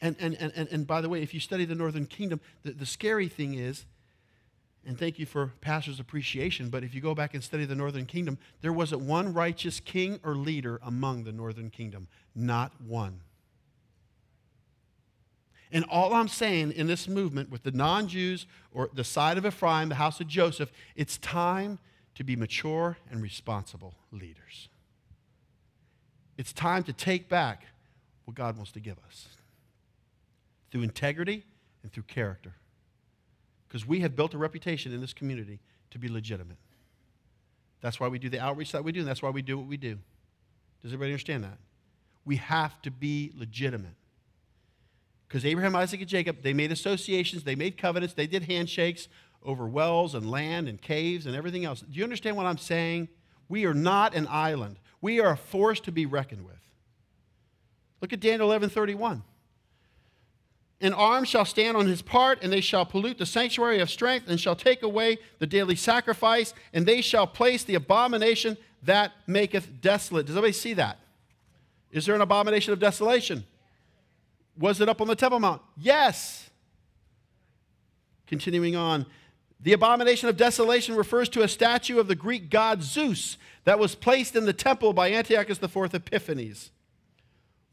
And, 0.00 0.16
and, 0.20 0.34
and, 0.34 0.68
and, 0.70 0.86
by 0.86 1.00
the 1.00 1.08
way, 1.08 1.22
if 1.22 1.32
you 1.32 1.40
study 1.40 1.64
the 1.64 1.74
Northern 1.74 2.06
Kingdom, 2.06 2.40
the, 2.62 2.72
the 2.72 2.86
scary 2.86 3.28
thing 3.28 3.54
is 3.54 3.86
and 4.86 4.96
thank 4.96 5.18
you 5.18 5.26
for 5.26 5.52
pastor's 5.60 5.98
appreciation, 5.98 6.68
but 6.70 6.84
if 6.84 6.94
you 6.94 7.00
go 7.00 7.12
back 7.12 7.34
and 7.34 7.42
study 7.42 7.64
the 7.64 7.74
northern 7.74 8.06
kingdom, 8.06 8.38
there 8.62 8.72
wasn't 8.72 9.00
one 9.00 9.34
righteous 9.34 9.80
king 9.80 10.20
or 10.22 10.36
leader 10.36 10.78
among 10.82 11.24
the 11.24 11.32
northern 11.32 11.70
kingdom. 11.70 12.06
Not 12.36 12.80
one. 12.80 13.20
And 15.72 15.84
all 15.90 16.14
I'm 16.14 16.28
saying 16.28 16.70
in 16.70 16.86
this 16.86 17.08
movement 17.08 17.50
with 17.50 17.64
the 17.64 17.72
non 17.72 18.06
Jews 18.06 18.46
or 18.72 18.88
the 18.94 19.02
side 19.02 19.36
of 19.36 19.44
Ephraim, 19.44 19.88
the 19.88 19.96
house 19.96 20.20
of 20.20 20.28
Joseph, 20.28 20.70
it's 20.94 21.18
time 21.18 21.80
to 22.14 22.22
be 22.22 22.36
mature 22.36 22.96
and 23.10 23.20
responsible 23.20 23.94
leaders. 24.12 24.68
It's 26.36 26.52
time 26.52 26.82
to 26.84 26.92
take 26.92 27.28
back 27.28 27.64
what 28.24 28.34
God 28.34 28.56
wants 28.56 28.72
to 28.72 28.80
give 28.80 28.96
us 29.06 29.28
through 30.70 30.82
integrity 30.82 31.44
and 31.82 31.92
through 31.92 32.04
character 32.04 32.54
because 33.68 33.86
we 33.86 34.00
have 34.00 34.14
built 34.16 34.34
a 34.34 34.38
reputation 34.38 34.92
in 34.92 35.00
this 35.00 35.12
community 35.12 35.60
to 35.90 35.98
be 35.98 36.08
legitimate. 36.08 36.58
That's 37.80 38.00
why 38.00 38.08
we 38.08 38.18
do 38.18 38.28
the 38.28 38.40
outreach 38.40 38.72
that 38.72 38.84
we 38.84 38.92
do, 38.92 39.00
and 39.00 39.08
that's 39.08 39.22
why 39.22 39.30
we 39.30 39.42
do 39.42 39.58
what 39.58 39.66
we 39.66 39.76
do. 39.76 39.98
Does 40.82 40.92
everybody 40.92 41.12
understand 41.12 41.44
that? 41.44 41.58
We 42.24 42.36
have 42.36 42.80
to 42.82 42.90
be 42.90 43.32
legitimate. 43.36 43.94
Because 45.28 45.44
Abraham, 45.44 45.74
Isaac, 45.76 46.00
and 46.00 46.08
Jacob, 46.08 46.42
they 46.42 46.52
made 46.52 46.72
associations, 46.72 47.44
they 47.44 47.54
made 47.54 47.76
covenants, 47.76 48.14
they 48.14 48.26
did 48.26 48.44
handshakes 48.44 49.08
over 49.44 49.66
wells 49.66 50.14
and 50.14 50.30
land 50.30 50.68
and 50.68 50.80
caves 50.80 51.26
and 51.26 51.36
everything 51.36 51.64
else. 51.64 51.80
Do 51.80 51.98
you 51.98 52.04
understand 52.04 52.36
what 52.36 52.46
I'm 52.46 52.58
saying? 52.58 53.08
We 53.48 53.64
are 53.64 53.74
not 53.74 54.14
an 54.14 54.26
island. 54.28 54.76
We 55.00 55.20
are 55.20 55.32
a 55.32 55.36
force 55.36 55.80
to 55.80 55.92
be 55.92 56.06
reckoned 56.06 56.44
with. 56.44 56.54
Look 58.00 58.12
at 58.12 58.20
Daniel 58.20 58.48
11 58.48 58.70
31. 58.70 59.22
An 60.80 60.92
arm 60.92 61.24
shall 61.24 61.46
stand 61.46 61.76
on 61.76 61.86
his 61.86 62.02
part, 62.02 62.42
and 62.42 62.52
they 62.52 62.60
shall 62.60 62.84
pollute 62.84 63.16
the 63.16 63.24
sanctuary 63.24 63.80
of 63.80 63.88
strength, 63.88 64.28
and 64.28 64.38
shall 64.38 64.56
take 64.56 64.82
away 64.82 65.16
the 65.38 65.46
daily 65.46 65.74
sacrifice, 65.74 66.52
and 66.74 66.84
they 66.84 67.00
shall 67.00 67.26
place 67.26 67.64
the 67.64 67.76
abomination 67.76 68.58
that 68.82 69.12
maketh 69.26 69.80
desolate. 69.80 70.26
Does 70.26 70.36
anybody 70.36 70.52
see 70.52 70.74
that? 70.74 70.98
Is 71.92 72.04
there 72.04 72.14
an 72.14 72.20
abomination 72.20 72.74
of 72.74 72.78
desolation? 72.78 73.44
Was 74.58 74.80
it 74.80 74.88
up 74.88 75.00
on 75.00 75.08
the 75.08 75.16
Temple 75.16 75.40
Mount? 75.40 75.62
Yes. 75.78 76.50
Continuing 78.26 78.76
on, 78.76 79.06
the 79.60 79.72
abomination 79.72 80.28
of 80.28 80.36
desolation 80.36 80.94
refers 80.94 81.28
to 81.30 81.42
a 81.42 81.48
statue 81.48 81.98
of 81.98 82.08
the 82.08 82.14
Greek 82.14 82.50
god 82.50 82.82
Zeus 82.82 83.38
that 83.66 83.80
was 83.80 83.96
placed 83.96 84.36
in 84.36 84.46
the 84.46 84.52
temple 84.52 84.92
by 84.92 85.12
Antiochus 85.12 85.60
IV 85.62 85.92
Epiphanes. 85.92 86.70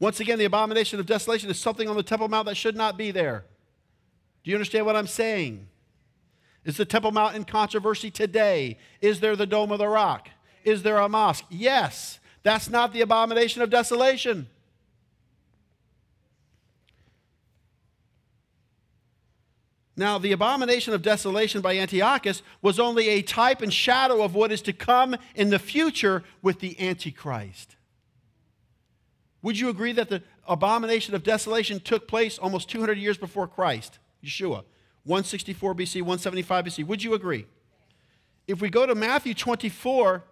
Once 0.00 0.18
again, 0.18 0.38
the 0.40 0.44
abomination 0.44 0.98
of 0.98 1.06
desolation 1.06 1.48
is 1.48 1.58
something 1.58 1.88
on 1.88 1.96
the 1.96 2.02
Temple 2.02 2.28
Mount 2.28 2.46
that 2.46 2.56
should 2.56 2.76
not 2.76 2.98
be 2.98 3.12
there. 3.12 3.44
Do 4.42 4.50
you 4.50 4.56
understand 4.56 4.86
what 4.86 4.96
I'm 4.96 5.06
saying? 5.06 5.68
Is 6.64 6.76
the 6.76 6.84
Temple 6.84 7.12
Mount 7.12 7.36
in 7.36 7.44
controversy 7.44 8.10
today? 8.10 8.76
Is 9.00 9.20
there 9.20 9.36
the 9.36 9.46
Dome 9.46 9.70
of 9.70 9.78
the 9.78 9.86
Rock? 9.86 10.28
Is 10.64 10.82
there 10.82 10.98
a 10.98 11.08
mosque? 11.08 11.44
Yes. 11.48 12.18
That's 12.42 12.68
not 12.68 12.92
the 12.92 13.00
abomination 13.00 13.62
of 13.62 13.70
desolation. 13.70 14.48
Now, 19.96 20.18
the 20.18 20.32
abomination 20.32 20.92
of 20.92 21.02
desolation 21.02 21.60
by 21.60 21.76
Antiochus 21.76 22.42
was 22.60 22.80
only 22.80 23.08
a 23.10 23.22
type 23.22 23.62
and 23.62 23.72
shadow 23.72 24.22
of 24.22 24.34
what 24.34 24.50
is 24.50 24.60
to 24.62 24.72
come 24.72 25.16
in 25.36 25.50
the 25.50 25.58
future 25.58 26.24
with 26.42 26.58
the 26.58 26.78
Antichrist. 26.80 27.76
Would 29.42 29.58
you 29.58 29.68
agree 29.68 29.92
that 29.92 30.08
the 30.08 30.22
abomination 30.48 31.14
of 31.14 31.22
desolation 31.22 31.78
took 31.78 32.08
place 32.08 32.38
almost 32.38 32.68
200 32.70 32.98
years 32.98 33.18
before 33.18 33.46
Christ, 33.46 33.98
Yeshua? 34.24 34.64
164 35.04 35.74
BC, 35.74 35.96
175 35.96 36.64
BC. 36.64 36.86
Would 36.86 37.02
you 37.02 37.14
agree? 37.14 37.46
If 38.48 38.60
we 38.60 38.70
go 38.70 38.86
to 38.86 38.94
Matthew 38.94 39.34
24 39.34 40.24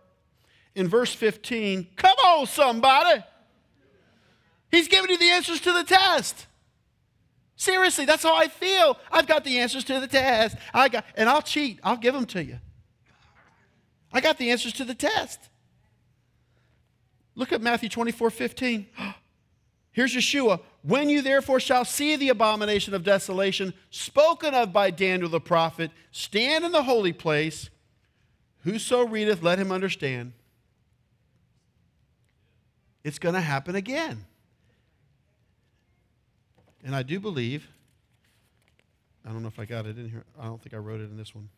in 0.74 0.88
verse 0.88 1.14
15, 1.14 1.88
come 1.94 2.16
on, 2.24 2.46
somebody. 2.46 3.22
He's 4.70 4.88
giving 4.88 5.10
you 5.10 5.18
the 5.18 5.30
answers 5.30 5.60
to 5.60 5.72
the 5.72 5.84
test. 5.84 6.46
Seriously, 7.56 8.04
that's 8.04 8.22
how 8.22 8.34
I 8.34 8.48
feel. 8.48 8.98
I've 9.10 9.26
got 9.26 9.44
the 9.44 9.58
answers 9.58 9.84
to 9.84 10.00
the 10.00 10.06
test. 10.06 10.56
I 10.72 10.88
got, 10.88 11.04
and 11.16 11.28
I'll 11.28 11.42
cheat. 11.42 11.78
I'll 11.82 11.96
give 11.96 12.14
them 12.14 12.26
to 12.26 12.42
you. 12.42 12.58
I 14.12 14.20
got 14.20 14.38
the 14.38 14.50
answers 14.50 14.72
to 14.74 14.84
the 14.84 14.94
test. 14.94 15.40
Look 17.34 17.52
at 17.52 17.62
Matthew 17.62 17.88
24 17.88 18.30
15. 18.30 18.86
Here's 19.92 20.14
Yeshua. 20.14 20.60
When 20.82 21.08
you 21.08 21.22
therefore 21.22 21.60
shall 21.60 21.84
see 21.84 22.16
the 22.16 22.30
abomination 22.30 22.94
of 22.94 23.04
desolation 23.04 23.74
spoken 23.90 24.54
of 24.54 24.72
by 24.72 24.90
Daniel 24.90 25.28
the 25.28 25.40
prophet, 25.40 25.90
stand 26.10 26.64
in 26.64 26.72
the 26.72 26.82
holy 26.82 27.12
place. 27.12 27.68
Whoso 28.64 29.06
readeth, 29.06 29.42
let 29.42 29.58
him 29.58 29.70
understand. 29.70 30.32
It's 33.04 33.18
going 33.18 33.34
to 33.34 33.40
happen 33.40 33.74
again. 33.74 34.24
And 36.84 36.94
I 36.96 37.02
do 37.02 37.20
believe, 37.20 37.68
I 39.24 39.30
don't 39.30 39.42
know 39.42 39.48
if 39.48 39.58
I 39.58 39.64
got 39.64 39.86
it 39.86 39.98
in 39.98 40.08
here. 40.08 40.24
I 40.38 40.44
don't 40.44 40.60
think 40.60 40.74
I 40.74 40.78
wrote 40.78 41.00
it 41.00 41.04
in 41.04 41.16
this 41.16 41.34
one. 41.34 41.48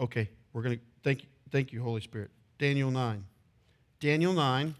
Okay, 0.00 0.28
we're 0.52 0.62
going 0.62 0.76
to 0.76 0.82
thank 1.04 1.22
you, 1.22 1.28
thank 1.50 1.72
you, 1.72 1.82
Holy 1.82 2.00
Spirit. 2.00 2.30
Daniel 2.58 2.90
9. 2.90 3.24
Daniel 4.00 4.32
9, 4.32 4.74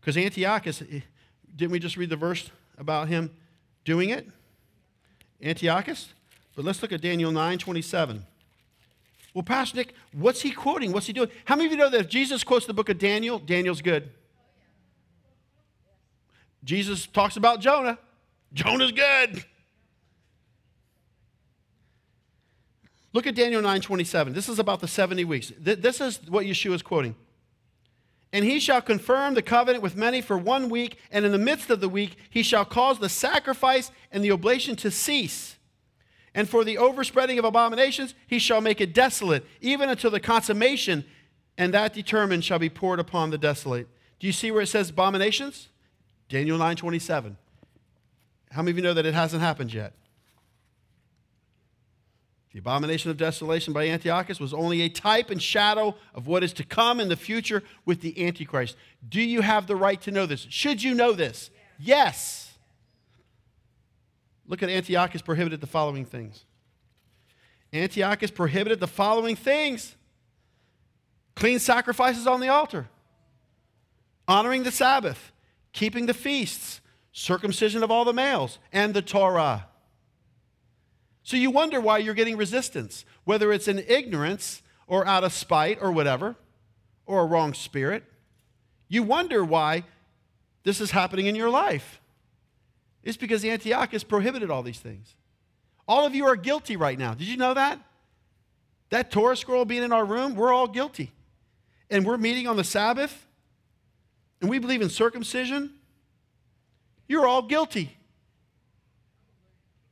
because 0.00 0.16
Antiochus, 0.16 0.82
eh, 0.82 1.00
didn't 1.54 1.70
we 1.70 1.78
just 1.78 1.96
read 1.96 2.10
the 2.10 2.16
verse 2.16 2.50
about 2.76 3.06
him 3.06 3.30
doing 3.84 4.10
it? 4.10 4.26
Antiochus? 5.40 6.12
But 6.56 6.64
let's 6.64 6.82
look 6.82 6.90
at 6.90 7.00
Daniel 7.00 7.30
9 7.30 7.58
27. 7.58 8.24
Well, 9.32 9.42
Pastor 9.42 9.76
Nick, 9.76 9.94
what's 10.12 10.40
he 10.40 10.50
quoting? 10.50 10.92
What's 10.92 11.06
he 11.06 11.12
doing? 11.12 11.28
How 11.44 11.54
many 11.54 11.66
of 11.66 11.72
you 11.72 11.78
know 11.78 11.90
that 11.90 12.00
if 12.00 12.08
Jesus 12.08 12.42
quotes 12.42 12.66
the 12.66 12.72
book 12.72 12.88
of 12.88 12.98
Daniel, 12.98 13.38
Daniel's 13.38 13.82
good? 13.82 14.10
Jesus 16.66 17.06
talks 17.06 17.36
about 17.36 17.60
Jonah. 17.60 17.96
Jonah's 18.52 18.92
good. 18.92 19.44
Look 23.12 23.26
at 23.26 23.34
Daniel 23.34 23.62
9:27. 23.62 24.34
This 24.34 24.48
is 24.48 24.58
about 24.58 24.80
the 24.80 24.88
70 24.88 25.24
weeks. 25.24 25.52
This 25.58 26.00
is 26.00 26.20
what 26.28 26.44
Yeshua 26.44 26.74
is 26.74 26.82
quoting. 26.82 27.14
And 28.32 28.44
he 28.44 28.58
shall 28.58 28.82
confirm 28.82 29.34
the 29.34 29.42
covenant 29.42 29.82
with 29.82 29.96
many 29.96 30.20
for 30.20 30.36
one 30.36 30.68
week, 30.68 30.98
and 31.10 31.24
in 31.24 31.32
the 31.32 31.38
midst 31.38 31.70
of 31.70 31.80
the 31.80 31.88
week 31.88 32.16
he 32.28 32.42
shall 32.42 32.64
cause 32.64 32.98
the 32.98 33.08
sacrifice 33.08 33.90
and 34.10 34.22
the 34.22 34.32
oblation 34.32 34.74
to 34.76 34.90
cease. 34.90 35.56
And 36.34 36.48
for 36.48 36.64
the 36.64 36.76
overspreading 36.76 37.38
of 37.38 37.44
abominations 37.44 38.14
he 38.26 38.40
shall 38.40 38.60
make 38.60 38.80
it 38.80 38.92
desolate, 38.92 39.46
even 39.60 39.88
until 39.88 40.10
the 40.10 40.20
consummation, 40.20 41.04
and 41.56 41.72
that 41.72 41.94
determined 41.94 42.44
shall 42.44 42.58
be 42.58 42.68
poured 42.68 42.98
upon 42.98 43.30
the 43.30 43.38
desolate. 43.38 43.88
Do 44.18 44.26
you 44.26 44.32
see 44.32 44.50
where 44.50 44.62
it 44.62 44.66
says 44.66 44.90
abominations? 44.90 45.68
Daniel 46.28 46.58
9:27. 46.58 47.36
How 48.50 48.62
many 48.62 48.70
of 48.70 48.76
you 48.76 48.82
know 48.82 48.94
that 48.94 49.06
it 49.06 49.14
hasn't 49.14 49.42
happened 49.42 49.72
yet? 49.72 49.92
The 52.52 52.60
abomination 52.60 53.10
of 53.10 53.18
desolation 53.18 53.74
by 53.74 53.86
Antiochus 53.86 54.40
was 54.40 54.54
only 54.54 54.80
a 54.80 54.88
type 54.88 55.28
and 55.28 55.42
shadow 55.42 55.94
of 56.14 56.26
what 56.26 56.42
is 56.42 56.54
to 56.54 56.64
come 56.64 57.00
in 57.00 57.08
the 57.08 57.16
future 57.16 57.62
with 57.84 58.00
the 58.00 58.26
Antichrist. 58.26 58.76
Do 59.06 59.20
you 59.20 59.42
have 59.42 59.66
the 59.66 59.76
right 59.76 60.00
to 60.00 60.10
know 60.10 60.24
this? 60.24 60.46
Should 60.48 60.82
you 60.82 60.94
know 60.94 61.12
this? 61.12 61.50
Yes. 61.78 62.56
Look 64.46 64.62
at 64.62 64.70
Antiochus 64.70 65.20
prohibited 65.20 65.60
the 65.60 65.66
following 65.66 66.06
things. 66.06 66.46
Antiochus 67.74 68.30
prohibited 68.30 68.80
the 68.80 68.86
following 68.86 69.36
things 69.36 69.94
clean 71.34 71.58
sacrifices 71.58 72.26
on 72.26 72.40
the 72.40 72.48
altar, 72.48 72.88
honoring 74.26 74.62
the 74.62 74.72
Sabbath, 74.72 75.30
keeping 75.76 76.06
the 76.06 76.14
feasts, 76.14 76.80
circumcision 77.12 77.82
of 77.82 77.90
all 77.90 78.04
the 78.04 78.12
males, 78.12 78.58
and 78.72 78.94
the 78.94 79.02
Torah. 79.02 79.66
So 81.22 81.36
you 81.36 81.50
wonder 81.50 81.80
why 81.80 81.98
you're 81.98 82.14
getting 82.14 82.38
resistance, 82.38 83.04
whether 83.24 83.52
it's 83.52 83.68
in 83.68 83.84
ignorance 83.86 84.62
or 84.86 85.06
out 85.06 85.22
of 85.22 85.32
spite 85.32 85.78
or 85.80 85.92
whatever, 85.92 86.34
or 87.04 87.20
a 87.20 87.26
wrong 87.26 87.52
spirit. 87.52 88.04
You 88.88 89.02
wonder 89.02 89.44
why 89.44 89.84
this 90.62 90.80
is 90.80 90.92
happening 90.92 91.26
in 91.26 91.34
your 91.34 91.50
life. 91.50 92.00
It's 93.02 93.18
because 93.18 93.44
Antiochus 93.44 94.02
prohibited 94.02 94.50
all 94.50 94.62
these 94.62 94.80
things. 94.80 95.14
All 95.86 96.06
of 96.06 96.14
you 96.14 96.24
are 96.26 96.36
guilty 96.36 96.76
right 96.76 96.98
now. 96.98 97.12
Did 97.12 97.28
you 97.28 97.36
know 97.36 97.52
that? 97.52 97.78
That 98.88 99.10
Torah 99.10 99.36
scroll 99.36 99.66
being 99.66 99.82
in 99.82 99.92
our 99.92 100.04
room, 100.04 100.36
we're 100.36 100.52
all 100.52 100.68
guilty. 100.68 101.12
And 101.90 102.06
we're 102.06 102.16
meeting 102.16 102.48
on 102.48 102.56
the 102.56 102.64
Sabbath, 102.64 103.25
and 104.40 104.50
we 104.50 104.58
believe 104.58 104.82
in 104.82 104.88
circumcision. 104.88 105.72
You're 107.08 107.26
all 107.26 107.42
guilty. 107.42 107.96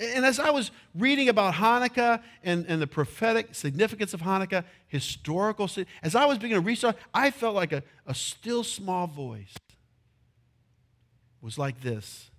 And 0.00 0.26
as 0.26 0.40
I 0.40 0.50
was 0.50 0.72
reading 0.94 1.28
about 1.28 1.54
Hanukkah 1.54 2.20
and, 2.42 2.66
and 2.68 2.82
the 2.82 2.86
prophetic 2.86 3.54
significance 3.54 4.12
of 4.12 4.22
Hanukkah, 4.22 4.64
historical, 4.88 5.70
as 6.02 6.14
I 6.14 6.24
was 6.24 6.38
beginning 6.38 6.62
to 6.62 6.66
research, 6.66 6.96
I 7.12 7.30
felt 7.30 7.54
like 7.54 7.72
a, 7.72 7.84
a 8.06 8.14
still 8.14 8.64
small 8.64 9.06
voice 9.06 9.54
was 11.40 11.58
like 11.58 11.80
this 11.80 12.30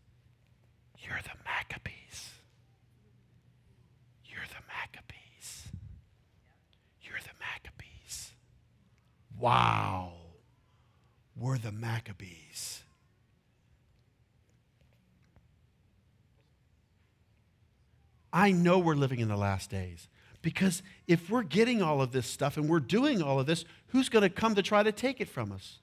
You're 0.98 1.20
the 1.24 1.38
Maccabees. 1.46 2.32
You're 4.26 4.48
the 4.50 4.64
Maccabees. 4.68 5.68
You're 7.02 7.20
the 7.20 7.30
Maccabees. 7.40 8.34
Wow. 9.40 10.15
We're 11.36 11.58
the 11.58 11.72
Maccabees. 11.72 12.82
I 18.32 18.52
know 18.52 18.80
we're 18.80 18.96
living 18.96 19.20
in 19.20 19.30
the 19.30 19.38
last 19.38 19.70
days. 19.70 20.10
Because 20.42 20.84
if 21.08 21.30
we're 21.30 21.42
getting 21.42 21.82
all 21.82 22.02
of 22.02 22.12
this 22.12 22.28
stuff 22.28 22.56
and 22.58 22.70
we're 22.70 22.80
doing 22.80 23.22
all 23.22 23.40
of 23.40 23.48
this, 23.48 23.66
who's 23.88 24.10
going 24.10 24.22
to 24.22 24.30
come 24.30 24.54
to 24.56 24.62
try 24.62 24.84
to 24.84 24.92
take 24.92 25.20
it 25.20 25.28
from 25.28 25.52
us? 25.52 25.80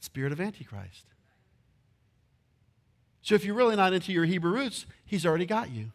Spirit 0.00 0.32
of 0.32 0.40
Antichrist. 0.40 1.04
So 3.20 3.34
if 3.34 3.44
you're 3.44 3.54
really 3.54 3.76
not 3.76 3.92
into 3.92 4.12
your 4.12 4.24
Hebrew 4.24 4.52
roots, 4.52 4.86
he's 5.04 5.26
already 5.26 5.44
got 5.44 5.70
you. 5.70 5.90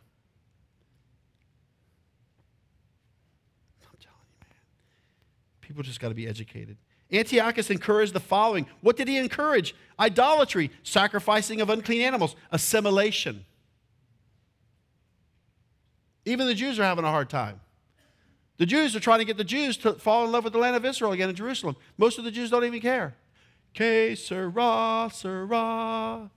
I'm 3.82 3.98
telling 4.00 4.20
you, 4.28 4.42
man. 4.42 4.58
People 5.62 5.84
just 5.84 6.00
got 6.00 6.10
to 6.10 6.16
be 6.16 6.28
educated. 6.28 6.78
Antiochus 7.12 7.70
encouraged 7.70 8.14
the 8.14 8.20
following. 8.20 8.68
What 8.82 8.96
did 8.96 9.08
he 9.08 9.18
encourage? 9.18 9.76
Idolatry, 10.00 10.72
sacrificing 10.84 11.62
of 11.62 11.70
unclean 11.70 12.02
animals, 12.02 12.36
assimilation. 12.52 13.46
Even 16.26 16.46
the 16.46 16.54
Jews 16.54 16.80
are 16.80 16.84
having 16.84 17.06
a 17.06 17.10
hard 17.10 17.30
time. 17.30 17.60
The 18.58 18.66
Jews 18.66 18.96
are 18.96 19.00
trying 19.00 19.20
to 19.20 19.26
get 19.26 19.38
the 19.38 19.44
Jews 19.44 19.78
to 19.78 19.94
fall 19.94 20.26
in 20.26 20.32
love 20.32 20.44
with 20.44 20.54
the 20.54 20.60
land 20.60 20.76
of 20.76 20.86
Israel 20.86 21.14
again 21.14 21.30
in 21.30 21.36
Jerusalem. 21.36 21.76
Most 21.98 22.18
of 22.18 22.26
the 22.26 22.32
Jews 22.32 22.50
don't 22.50 22.66
even 22.66 22.82
care. 22.82 23.16
Que 23.74 24.16
sera, 24.16 25.10
sera, 25.12 26.30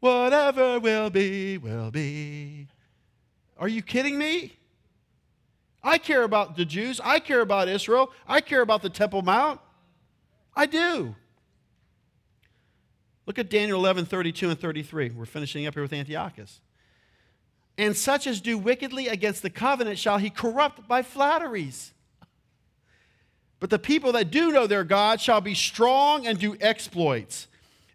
whatever 0.00 0.80
will 0.80 1.08
be, 1.08 1.56
will 1.56 1.90
be. 1.90 2.66
Are 3.56 3.68
you 3.68 3.80
kidding 3.80 4.18
me? 4.18 4.58
I 5.82 5.98
care 5.98 6.24
about 6.24 6.56
the 6.56 6.64
Jews. 6.64 7.00
I 7.02 7.20
care 7.20 7.40
about 7.40 7.68
Israel. 7.68 8.12
I 8.26 8.40
care 8.40 8.60
about 8.60 8.82
the 8.82 8.90
Temple 8.90 9.22
Mount. 9.22 9.60
I 10.58 10.66
do. 10.66 11.14
Look 13.26 13.38
at 13.38 13.48
Daniel 13.48 13.78
11, 13.78 14.06
32 14.06 14.50
and 14.50 14.58
33. 14.58 15.10
We're 15.10 15.24
finishing 15.24 15.66
up 15.68 15.74
here 15.74 15.84
with 15.84 15.92
Antiochus. 15.92 16.60
And 17.78 17.96
such 17.96 18.26
as 18.26 18.40
do 18.40 18.58
wickedly 18.58 19.06
against 19.06 19.42
the 19.42 19.50
covenant 19.50 20.00
shall 20.00 20.18
he 20.18 20.30
corrupt 20.30 20.88
by 20.88 21.02
flatteries. 21.02 21.92
But 23.60 23.70
the 23.70 23.78
people 23.78 24.10
that 24.12 24.32
do 24.32 24.50
know 24.50 24.66
their 24.66 24.82
God 24.82 25.20
shall 25.20 25.40
be 25.40 25.54
strong 25.54 26.26
and 26.26 26.40
do 26.40 26.56
exploits. 26.60 27.46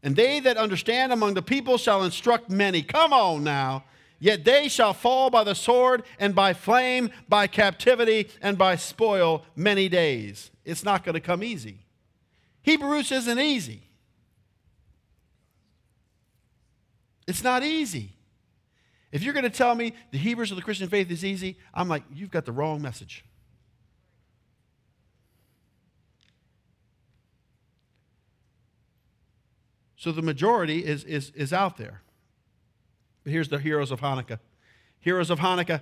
And 0.01 0.15
they 0.15 0.39
that 0.39 0.55
understand 0.55 1.11
among 1.11 1.33
the 1.33 1.41
people 1.41 1.77
shall 1.77 2.03
instruct 2.05 2.49
many. 2.49 2.81
Come 2.81 3.11
on 3.11 3.43
now. 3.43 3.83
Yet 4.19 4.45
they 4.45 4.69
shall 4.69 4.93
fall 4.93 5.29
by 5.29 5.43
the 5.43 5.53
sword 5.53 6.03
and 6.17 6.33
by 6.33 6.53
flame, 6.53 7.09
by 7.27 7.47
captivity 7.47 8.29
and 8.41 8.57
by 8.57 8.77
spoil 8.77 9.43
many 9.53 9.89
days. 9.89 10.49
It's 10.63 10.85
not 10.85 11.03
going 11.03 11.15
to 11.15 11.19
come 11.19 11.43
easy. 11.43 11.79
Hebrews 12.63 13.11
isn't 13.11 13.39
easy. 13.39 13.83
It's 17.27 17.43
not 17.43 17.63
easy. 17.63 18.13
If 19.11 19.21
you're 19.21 19.33
going 19.33 19.43
to 19.43 19.49
tell 19.49 19.75
me 19.75 19.93
the 20.11 20.17
Hebrews 20.17 20.49
of 20.51 20.57
the 20.57 20.63
Christian 20.63 20.89
faith 20.89 21.11
is 21.11 21.23
easy, 21.23 21.57
I'm 21.73 21.87
like, 21.87 22.03
you've 22.13 22.31
got 22.31 22.45
the 22.45 22.51
wrong 22.51 22.81
message. 22.81 23.23
So 29.95 30.11
the 30.11 30.21
majority 30.21 30.83
is, 30.83 31.03
is, 31.05 31.31
is 31.35 31.53
out 31.53 31.77
there. 31.77 32.01
But 33.23 33.31
here's 33.31 33.47
the 33.47 33.59
heroes 33.59 33.91
of 33.91 34.01
Hanukkah. 34.01 34.39
Heroes 34.99 35.29
of 35.29 35.39
Hanukkah. 35.39 35.81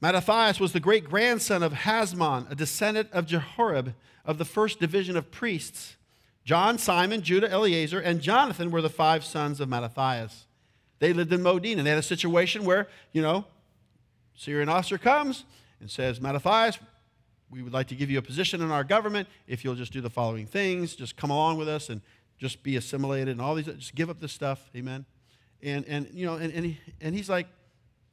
Mattathias 0.00 0.60
was 0.60 0.72
the 0.72 0.80
great 0.80 1.04
grandson 1.04 1.62
of 1.62 1.72
Hasmon, 1.72 2.50
a 2.50 2.54
descendant 2.54 3.08
of 3.12 3.26
Jehoram 3.26 3.94
of 4.24 4.38
the 4.38 4.44
first 4.44 4.80
division 4.80 5.16
of 5.16 5.30
priests. 5.30 5.96
John, 6.44 6.78
Simon, 6.78 7.22
Judah, 7.22 7.50
Eleazar, 7.50 8.00
and 8.00 8.20
Jonathan 8.20 8.70
were 8.70 8.82
the 8.82 8.90
five 8.90 9.24
sons 9.24 9.60
of 9.60 9.68
Mattathias. 9.68 10.46
They 10.98 11.12
lived 11.12 11.32
in 11.32 11.42
Modin, 11.42 11.78
and 11.78 11.86
they 11.86 11.90
had 11.90 11.98
a 11.98 12.02
situation 12.02 12.64
where, 12.64 12.88
you 13.12 13.22
know, 13.22 13.44
Syrian 14.34 14.68
officer 14.68 14.98
comes 14.98 15.44
and 15.80 15.90
says, 15.90 16.20
Mattathias, 16.20 16.78
we 17.50 17.62
would 17.62 17.72
like 17.72 17.88
to 17.88 17.94
give 17.94 18.10
you 18.10 18.18
a 18.18 18.22
position 18.22 18.62
in 18.62 18.70
our 18.70 18.84
government 18.84 19.28
if 19.46 19.64
you'll 19.64 19.74
just 19.74 19.92
do 19.92 20.00
the 20.00 20.10
following 20.10 20.46
things. 20.46 20.94
Just 20.94 21.16
come 21.16 21.30
along 21.30 21.58
with 21.58 21.68
us 21.68 21.88
and 21.88 22.00
just 22.38 22.62
be 22.62 22.76
assimilated 22.76 23.28
and 23.28 23.40
all 23.40 23.54
these, 23.54 23.66
just 23.66 23.94
give 23.94 24.08
up 24.08 24.20
this 24.20 24.32
stuff. 24.32 24.70
Amen. 24.74 25.04
And, 25.62 25.84
and 25.86 26.08
you 26.12 26.26
know, 26.26 26.36
and, 26.36 26.52
and, 26.52 26.64
he, 26.64 26.78
and 27.00 27.14
he's 27.14 27.28
like, 27.28 27.46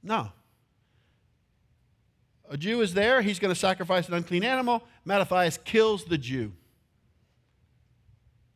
no. 0.04 0.32
A 2.50 2.58
Jew 2.58 2.82
is 2.82 2.94
there. 2.94 3.22
He's 3.22 3.40
going 3.40 3.54
to 3.54 3.60
sacrifice 3.60 4.08
an 4.08 4.14
unclean 4.14 4.44
animal. 4.44 4.84
Mattathias 5.06 5.60
kills 5.64 6.06
the 6.06 6.18
Jew. 6.18 6.54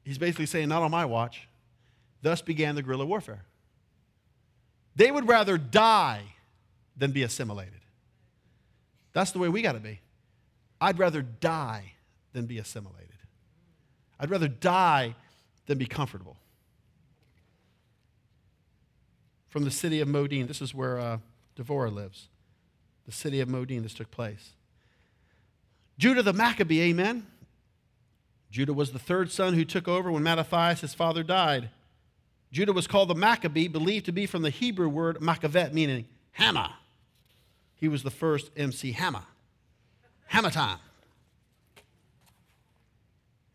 He's 0.03 0.17
basically 0.17 0.45
saying, 0.45 0.69
not 0.69 0.81
on 0.81 0.91
my 0.91 1.05
watch. 1.05 1.47
Thus 2.21 2.41
began 2.41 2.75
the 2.75 2.81
guerrilla 2.81 3.05
warfare. 3.05 3.43
They 4.95 5.11
would 5.11 5.27
rather 5.27 5.57
die 5.57 6.23
than 6.97 7.11
be 7.11 7.23
assimilated. 7.23 7.81
That's 9.13 9.31
the 9.31 9.39
way 9.39 9.49
we 9.49 9.61
got 9.61 9.73
to 9.73 9.79
be. 9.79 9.99
I'd 10.79 10.99
rather 10.99 11.21
die 11.21 11.93
than 12.33 12.45
be 12.45 12.57
assimilated. 12.57 13.07
I'd 14.19 14.29
rather 14.29 14.47
die 14.47 15.15
than 15.65 15.77
be 15.77 15.85
comfortable. 15.85 16.37
From 19.49 19.63
the 19.63 19.71
city 19.71 19.99
of 19.99 20.07
Modin, 20.07 20.47
this 20.47 20.61
is 20.61 20.73
where 20.73 20.97
uh, 20.97 21.17
Devorah 21.57 21.93
lives. 21.93 22.29
The 23.05 23.11
city 23.11 23.41
of 23.41 23.49
Modin, 23.49 23.83
this 23.83 23.93
took 23.93 24.09
place. 24.11 24.51
Judah 25.97 26.23
the 26.23 26.33
Maccabee, 26.33 26.81
amen. 26.81 27.27
Judah 28.51 28.73
was 28.73 28.91
the 28.91 28.99
third 28.99 29.31
son 29.31 29.53
who 29.53 29.63
took 29.63 29.87
over 29.87 30.11
when 30.11 30.23
Mattathias, 30.23 30.81
his 30.81 30.93
father, 30.93 31.23
died. 31.23 31.69
Judah 32.51 32.73
was 32.73 32.85
called 32.85 33.07
the 33.07 33.15
Maccabee, 33.15 33.69
believed 33.69 34.05
to 34.05 34.11
be 34.11 34.25
from 34.25 34.41
the 34.41 34.49
Hebrew 34.49 34.89
word 34.89 35.19
Maccavet, 35.19 35.71
meaning 35.71 36.05
hammer. 36.33 36.69
He 37.75 37.87
was 37.87 38.03
the 38.03 38.11
first 38.11 38.51
MC 38.55 38.91
Hammer. 38.91 39.23
Hammer 40.27 40.51
time. 40.51 40.77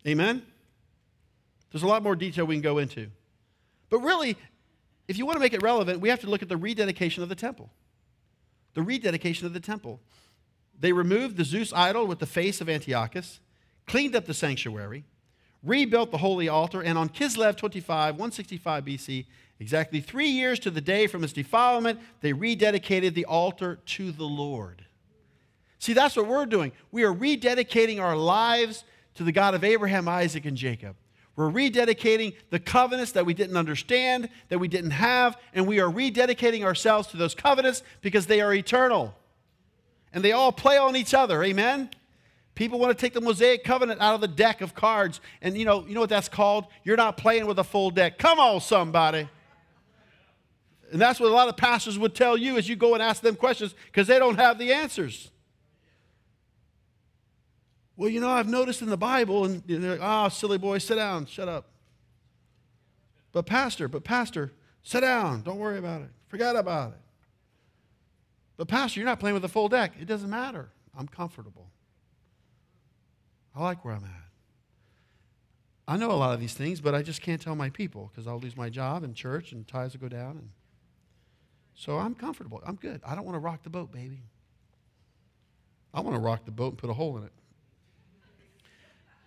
Amen? 0.06 0.42
There's 1.70 1.82
a 1.82 1.86
lot 1.86 2.02
more 2.02 2.16
detail 2.16 2.44
we 2.44 2.56
can 2.56 2.62
go 2.62 2.78
into. 2.78 3.08
But 3.88 4.00
really, 4.00 4.36
if 5.08 5.18
you 5.18 5.26
want 5.26 5.36
to 5.36 5.40
make 5.40 5.54
it 5.54 5.62
relevant, 5.62 6.00
we 6.00 6.08
have 6.08 6.20
to 6.20 6.26
look 6.26 6.42
at 6.42 6.48
the 6.48 6.56
rededication 6.56 7.22
of 7.22 7.28
the 7.28 7.34
temple. 7.34 7.70
The 8.74 8.82
rededication 8.82 9.46
of 9.46 9.52
the 9.52 9.60
temple. 9.60 10.00
They 10.78 10.92
removed 10.92 11.36
the 11.36 11.44
Zeus 11.44 11.72
idol 11.72 12.06
with 12.06 12.18
the 12.18 12.26
face 12.26 12.60
of 12.60 12.68
Antiochus, 12.68 13.40
cleaned 13.86 14.16
up 14.16 14.26
the 14.26 14.34
sanctuary, 14.34 15.04
rebuilt 15.62 16.10
the 16.10 16.18
holy 16.18 16.48
altar, 16.48 16.82
and 16.82 16.98
on 16.98 17.08
Kislev 17.08 17.56
25, 17.56 18.14
165 18.14 18.84
BC, 18.84 19.26
exactly 19.58 20.00
three 20.00 20.28
years 20.28 20.58
to 20.60 20.70
the 20.70 20.80
day 20.80 21.06
from 21.06 21.24
its 21.24 21.32
defilement, 21.32 22.00
they 22.20 22.32
rededicated 22.32 23.14
the 23.14 23.24
altar 23.24 23.78
to 23.86 24.12
the 24.12 24.24
Lord. 24.24 24.84
See, 25.78 25.92
that's 25.92 26.16
what 26.16 26.26
we're 26.26 26.46
doing. 26.46 26.72
We 26.90 27.04
are 27.04 27.12
rededicating 27.12 28.00
our 28.00 28.16
lives 28.16 28.84
to 29.14 29.24
the 29.24 29.32
God 29.32 29.54
of 29.54 29.64
Abraham, 29.64 30.08
Isaac, 30.08 30.44
and 30.44 30.56
Jacob. 30.56 30.96
We're 31.36 31.50
rededicating 31.50 32.34
the 32.48 32.58
covenants 32.58 33.12
that 33.12 33.26
we 33.26 33.34
didn't 33.34 33.58
understand, 33.58 34.30
that 34.48 34.58
we 34.58 34.68
didn't 34.68 34.92
have, 34.92 35.36
and 35.52 35.66
we 35.66 35.80
are 35.80 35.90
rededicating 35.90 36.64
ourselves 36.64 37.08
to 37.08 37.18
those 37.18 37.34
covenants 37.34 37.82
because 38.00 38.26
they 38.26 38.40
are 38.40 38.54
eternal. 38.54 39.14
And 40.14 40.24
they 40.24 40.32
all 40.32 40.50
play 40.50 40.78
on 40.78 40.96
each 40.96 41.12
other. 41.12 41.42
Amen? 41.44 41.90
People 42.56 42.78
want 42.78 42.96
to 42.96 43.00
take 43.00 43.12
the 43.12 43.20
Mosaic 43.20 43.62
covenant 43.64 44.00
out 44.00 44.14
of 44.14 44.22
the 44.22 44.28
deck 44.28 44.62
of 44.62 44.74
cards. 44.74 45.20
And 45.42 45.56
you 45.56 45.66
know, 45.66 45.86
you 45.86 45.94
know 45.94 46.00
what 46.00 46.08
that's 46.08 46.28
called? 46.28 46.64
You're 46.82 46.96
not 46.96 47.18
playing 47.18 47.46
with 47.46 47.58
a 47.58 47.64
full 47.64 47.90
deck. 47.90 48.18
Come 48.18 48.40
on, 48.40 48.60
somebody. 48.62 49.28
And 50.90 51.00
that's 51.00 51.20
what 51.20 51.30
a 51.30 51.34
lot 51.34 51.48
of 51.48 51.56
pastors 51.56 51.98
would 51.98 52.14
tell 52.14 52.36
you 52.36 52.56
as 52.56 52.68
you 52.68 52.74
go 52.74 52.94
and 52.94 53.02
ask 53.02 53.20
them 53.20 53.36
questions 53.36 53.74
because 53.86 54.06
they 54.06 54.18
don't 54.18 54.36
have 54.36 54.58
the 54.58 54.72
answers. 54.72 55.30
Well, 57.94 58.08
you 58.08 58.20
know, 58.20 58.30
I've 58.30 58.48
noticed 58.48 58.80
in 58.82 58.88
the 58.88 58.96
Bible, 58.96 59.44
and 59.44 59.62
they're 59.66 59.98
like, 59.98 60.00
oh, 60.02 60.28
silly 60.28 60.58
boy, 60.58 60.78
sit 60.78 60.96
down, 60.96 61.26
shut 61.26 61.48
up. 61.48 61.66
But, 63.32 63.46
Pastor, 63.46 63.88
but, 63.88 64.04
Pastor, 64.04 64.52
sit 64.82 65.00
down, 65.00 65.42
don't 65.42 65.58
worry 65.58 65.78
about 65.78 66.02
it, 66.02 66.08
forget 66.28 66.56
about 66.56 66.92
it. 66.92 66.98
But, 68.56 68.68
Pastor, 68.68 69.00
you're 69.00 69.06
not 69.06 69.20
playing 69.20 69.34
with 69.34 69.44
a 69.44 69.48
full 69.48 69.68
deck. 69.68 69.92
It 70.00 70.06
doesn't 70.06 70.30
matter. 70.30 70.70
I'm 70.96 71.08
comfortable. 71.08 71.68
I 73.56 73.62
like 73.62 73.84
where 73.84 73.94
I'm 73.94 74.04
at. 74.04 74.10
I 75.88 75.96
know 75.96 76.10
a 76.10 76.14
lot 76.14 76.34
of 76.34 76.40
these 76.40 76.52
things, 76.52 76.80
but 76.80 76.94
I 76.94 77.02
just 77.02 77.22
can't 77.22 77.40
tell 77.40 77.54
my 77.54 77.70
people 77.70 78.10
because 78.12 78.26
I'll 78.26 78.40
lose 78.40 78.56
my 78.56 78.68
job 78.68 79.02
and 79.02 79.14
church 79.14 79.52
and 79.52 79.66
ties 79.66 79.92
will 79.92 80.00
go 80.00 80.08
down. 80.08 80.32
And 80.32 80.50
so 81.74 81.96
I'm 81.96 82.14
comfortable. 82.14 82.60
I'm 82.66 82.74
good. 82.74 83.00
I 83.06 83.14
don't 83.14 83.24
want 83.24 83.36
to 83.36 83.40
rock 83.40 83.62
the 83.62 83.70
boat, 83.70 83.92
baby. 83.92 84.22
I 85.94 86.00
want 86.00 86.16
to 86.16 86.20
rock 86.20 86.44
the 86.44 86.50
boat 86.50 86.72
and 86.72 86.78
put 86.78 86.90
a 86.90 86.92
hole 86.92 87.16
in 87.16 87.24
it. 87.24 87.32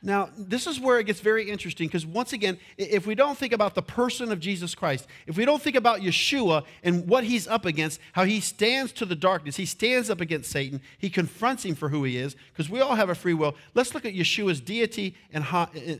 Now, 0.02 0.30
this 0.38 0.66
is 0.66 0.80
where 0.80 0.97
it 0.97 1.06
gets 1.06 1.20
very 1.20 1.50
interesting 1.50 1.88
because, 1.88 2.06
once 2.06 2.32
again, 2.32 2.58
if 2.78 3.06
we 3.06 3.16
don't 3.16 3.38
think 3.38 3.52
about 3.52 3.76
the 3.76 3.82
person 3.82 4.32
of 4.32 4.39
Jesus 4.39 4.74
Christ, 4.74 5.06
if 5.28 5.36
we 5.36 5.43
don't 5.43 5.62
think 5.62 5.76
about 5.76 6.00
Yeshua 6.00 6.64
and 6.84 7.06
what 7.06 7.26
he's 7.26 7.50
up 7.50 7.66
against, 7.66 8.00
how 8.14 8.24
he 8.24 8.39
stands 8.39 8.93
to 8.93 9.06
the 9.06 9.16
darkness, 9.16 9.58
he 9.58 9.66
stands 9.66 10.10
up 10.10 10.22
against 10.22 10.52
Satan, 10.52 10.80
he 10.97 11.10
confronts 11.10 11.66
him 11.66 11.76
for 11.76 11.89
who 11.89 12.06
he 12.06 12.16
is, 12.16 12.38
because 12.54 12.70
we 12.70 12.80
all 12.80 12.95
have 12.95 13.10
a 13.10 13.16
free 13.16 13.34
will. 13.34 13.56
Let's 13.74 13.93
look 13.93 14.06
at 14.06 14.14
Yeshua's 14.14 14.62
deity 14.62 15.16
and, 15.34 15.45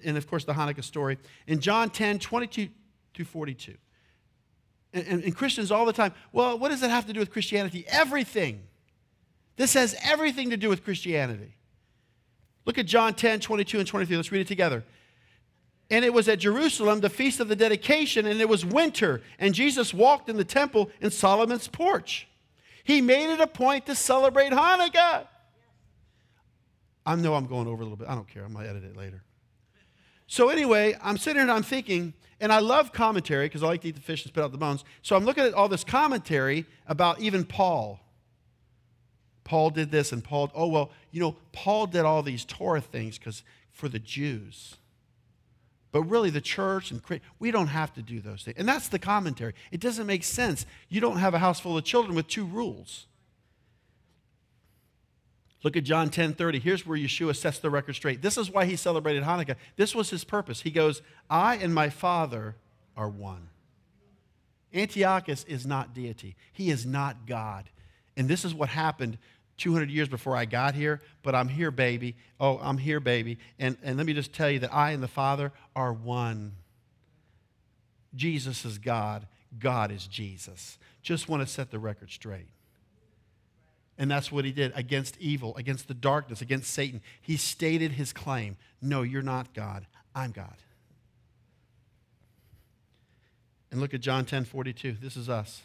and 0.06 0.16
of 0.16 0.28
course, 0.28 0.46
the 0.46 0.54
Hanukkah 0.54 0.84
story 0.84 1.18
in 1.46 1.60
John 1.60 1.90
10 1.90 2.20
22 2.20 2.70
to 3.16 3.26
42. 3.26 3.76
And, 4.94 5.08
and, 5.08 5.24
and 5.26 5.36
Christians 5.36 5.72
all 5.72 5.86
the 5.86 5.94
time, 5.94 6.14
well, 6.32 6.58
what 6.58 6.70
does 6.70 6.80
that 6.80 6.90
have 6.90 7.06
to 7.08 7.14
do 7.14 7.20
with 7.20 7.32
Christianity? 7.32 7.84
Everything. 7.90 8.64
This 9.58 9.74
has 9.74 9.94
everything 10.02 10.52
to 10.52 10.58
do 10.58 10.70
with 10.70 10.86
Christianity. 10.86 11.58
Look 12.66 12.78
at 12.78 12.86
John 12.86 13.14
10, 13.14 13.40
22 13.40 13.80
and 13.80 13.88
23. 13.88 14.16
Let's 14.16 14.32
read 14.32 14.42
it 14.42 14.48
together. 14.48 14.84
And 15.90 16.06
it 16.06 16.14
was 16.14 16.28
at 16.28 16.40
Jerusalem, 16.40 17.00
the 17.00 17.10
feast 17.10 17.40
of 17.40 17.48
the 17.48 17.56
dedication, 17.56 18.28
and 18.28 18.40
it 18.40 18.48
was 18.48 18.64
winter, 18.64 19.22
and 19.40 19.56
Jesus 19.56 19.92
walked 19.92 20.30
in 20.30 20.38
the 20.38 20.44
temple 20.44 20.92
in 21.02 21.10
Solomon's 21.10 21.68
porch. 21.68 22.28
He 22.84 23.02
made 23.02 23.32
it 23.32 23.40
a 23.40 23.48
point 23.48 23.88
to 23.88 23.96
celebrate 23.96 24.52
Hanukkah. 24.52 25.28
I 27.06 27.16
know 27.16 27.34
I'm 27.34 27.48
going 27.48 27.68
over 27.68 27.82
a 27.82 27.86
little 27.86 27.98
bit. 27.98 28.08
I 28.08 28.14
don't 28.14 28.28
care. 28.28 28.44
I'm 28.44 28.54
going 28.54 28.66
to 28.66 28.70
edit 28.70 28.84
it 28.84 28.96
later. 28.96 29.24
So, 30.28 30.50
anyway, 30.50 30.96
I'm 31.02 31.18
sitting 31.18 31.42
and 31.42 31.50
I'm 31.50 31.64
thinking, 31.64 32.14
and 32.40 32.54
I 32.54 32.60
love 32.60 32.92
commentary 32.94 33.46
because 33.48 33.64
I 33.64 33.68
like 33.68 33.82
to 33.82 33.88
eat 33.88 33.96
the 33.96 34.02
fish 34.02 34.24
and 34.24 34.30
spit 34.30 34.44
out 34.44 34.52
the 34.52 34.60
bones. 34.60 34.84
So, 35.02 35.16
I'm 35.16 35.26
looking 35.26 35.44
at 35.44 35.56
all 35.56 35.68
this 35.68 35.84
commentary 35.84 36.66
about 36.86 37.20
even 37.20 37.46
Paul 37.46 38.00
Paul 39.50 39.72
did 39.72 39.90
this 39.90 40.12
and 40.12 40.24
Paul, 40.24 40.52
oh, 40.54 40.68
well, 40.68 40.92
you 41.10 41.20
know, 41.20 41.36
Paul 41.54 41.88
did 41.88 42.06
all 42.06 42.22
these 42.22 42.46
Torah 42.46 42.82
things 42.82 43.18
because 43.18 43.42
for 43.72 43.90
the 43.90 43.98
Jews. 43.98 44.76
But 45.92 46.04
really, 46.04 46.30
the 46.30 46.40
church 46.40 46.92
and 46.92 47.02
we 47.40 47.50
don't 47.50 47.70
have 47.70 47.92
to 47.96 48.04
do 48.04 48.22
those 48.22 48.44
things. 48.44 48.58
And 48.60 48.70
that's 48.70 48.90
the 48.90 49.00
commentary. 49.00 49.56
It 49.72 49.80
doesn't 49.80 50.06
make 50.06 50.24
sense. 50.24 50.68
You 50.88 51.02
don't 51.02 51.18
have 51.18 51.34
a 51.34 51.40
house 51.40 51.60
full 51.60 51.76
of 51.76 51.84
children 51.84 52.16
with 52.16 52.28
two 52.28 52.46
rules. 52.46 53.08
Look 55.64 55.76
at 55.76 55.84
John 55.84 56.10
10 56.10 56.36
30. 56.36 56.60
Here's 56.60 56.86
where 56.86 56.96
Yeshua 56.96 57.36
sets 57.36 57.58
the 57.58 57.72
record 57.72 57.96
straight. 57.96 58.22
This 58.22 58.38
is 58.38 58.52
why 58.52 58.66
he 58.66 58.76
celebrated 58.76 59.24
Hanukkah. 59.24 59.56
This 59.78 59.96
was 59.96 60.12
his 60.12 60.24
purpose. 60.24 60.62
He 60.62 60.70
goes, 60.70 61.02
I 61.28 61.56
and 61.56 61.74
my 61.74 61.90
Father 61.90 62.56
are 62.96 63.10
one. 63.10 63.50
Antiochus 64.76 65.44
is 65.46 65.66
not 65.66 65.96
deity, 65.96 66.36
he 66.54 66.70
is 66.70 66.86
not 66.86 67.26
God. 67.26 67.72
And 68.16 68.28
this 68.28 68.44
is 68.44 68.54
what 68.54 68.68
happened 68.68 69.18
200 69.60 69.90
years 69.92 70.08
before 70.08 70.36
I 70.36 70.46
got 70.46 70.74
here, 70.74 71.02
but 71.22 71.36
I'm 71.36 71.48
here, 71.48 71.72
baby. 71.72 72.16
Oh, 72.40 72.60
I'm 72.62 72.78
here, 72.78 73.00
baby. 73.00 73.38
And, 73.60 73.78
and 73.84 73.98
let 73.98 74.06
me 74.06 74.14
just 74.14 74.34
tell 74.34 74.50
you 74.50 74.60
that 74.60 74.74
I 74.74 74.92
and 74.92 75.04
the 75.04 75.08
Father 75.08 75.52
are 75.76 75.94
one. 75.94 76.54
Jesus 78.16 78.66
is 78.66 78.78
God, 78.78 79.28
God 79.60 79.92
is 79.92 80.08
Jesus. 80.08 80.78
Just 81.02 81.30
want 81.30 81.46
to 81.46 81.48
set 81.48 81.72
the 81.72 81.80
record 81.80 82.10
straight. 82.10 82.50
And 83.98 84.10
that's 84.10 84.32
what 84.32 84.46
he 84.46 84.52
did 84.52 84.72
against 84.76 85.18
evil, 85.20 85.56
against 85.58 85.88
the 85.88 85.94
darkness, 85.94 86.42
against 86.42 86.72
Satan. 86.72 87.02
He 87.22 87.36
stated 87.36 87.92
his 87.92 88.14
claim 88.14 88.58
No, 88.82 89.02
you're 89.02 89.22
not 89.22 89.54
God. 89.54 89.86
I'm 90.16 90.32
God. 90.32 90.56
And 93.72 93.80
look 93.80 93.94
at 93.94 94.02
John 94.02 94.26
10 94.26 94.46
42. 94.46 94.98
This 95.02 95.18
is 95.18 95.30
us. 95.30 95.64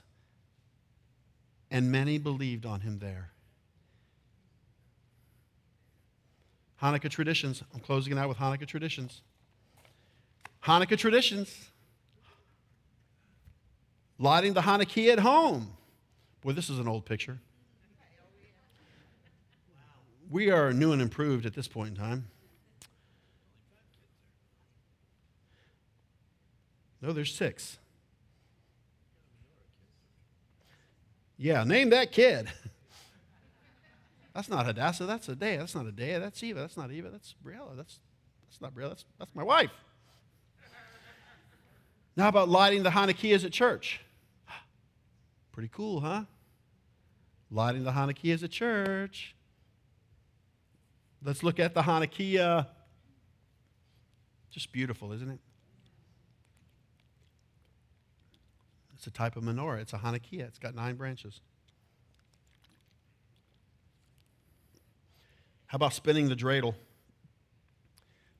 And 1.70 1.90
many 1.90 2.18
believed 2.18 2.66
on 2.66 2.80
him 2.80 2.98
there. 2.98 3.30
Hanukkah 6.84 7.08
traditions. 7.08 7.62
I'm 7.72 7.80
closing 7.80 8.12
it 8.12 8.18
out 8.18 8.28
with 8.28 8.36
Hanukkah 8.36 8.66
traditions. 8.66 9.22
Hanukkah 10.62 10.98
traditions. 10.98 11.70
Lighting 14.18 14.52
the 14.52 14.60
Hanukkiah 14.60 15.14
at 15.14 15.18
home. 15.20 15.72
Boy, 16.42 16.52
this 16.52 16.68
is 16.68 16.78
an 16.78 16.86
old 16.86 17.06
picture. 17.06 17.38
We 20.30 20.50
are 20.50 20.74
new 20.74 20.92
and 20.92 21.00
improved 21.00 21.46
at 21.46 21.54
this 21.54 21.66
point 21.66 21.90
in 21.90 21.96
time. 21.96 22.28
No, 27.00 27.14
there's 27.14 27.34
six. 27.34 27.78
Yeah, 31.38 31.64
name 31.64 31.90
that 31.90 32.12
kid. 32.12 32.50
That's 34.34 34.48
not 34.48 34.66
Hadassah. 34.66 35.06
That's 35.06 35.28
Adea. 35.28 35.58
That's 35.58 35.74
not 35.74 35.86
Adea. 35.86 36.18
That's 36.20 36.42
Eva. 36.42 36.60
That's 36.60 36.76
not 36.76 36.90
Eva. 36.90 37.08
That's 37.10 37.34
Briella. 37.44 37.76
That's, 37.76 38.00
that's 38.46 38.60
not 38.60 38.74
Briella. 38.74 38.90
That's, 38.90 39.04
that's 39.18 39.34
my 39.34 39.44
wife. 39.44 39.70
Now, 42.16 42.28
about 42.28 42.48
lighting 42.48 42.82
the 42.82 42.90
Hanukkiahs 42.90 43.44
at 43.44 43.52
church? 43.52 44.00
Pretty 45.52 45.68
cool, 45.72 46.00
huh? 46.00 46.24
Lighting 47.50 47.84
the 47.84 47.92
Hanukkiahs 47.92 48.42
at 48.42 48.50
church. 48.50 49.34
Let's 51.24 51.42
look 51.42 51.58
at 51.58 51.74
the 51.74 51.82
Hanukkiah. 51.82 52.66
Just 54.50 54.72
beautiful, 54.72 55.12
isn't 55.12 55.28
it? 55.28 55.40
It's 58.94 59.06
a 59.06 59.10
type 59.10 59.36
of 59.36 59.42
menorah. 59.42 59.80
It's 59.80 59.92
a 59.92 59.98
Hanukkiah. 59.98 60.46
It's 60.46 60.58
got 60.58 60.74
nine 60.74 60.94
branches. 60.96 61.40
How 65.66 65.76
about 65.76 65.92
spinning 65.92 66.28
the 66.28 66.36
dreidel? 66.36 66.74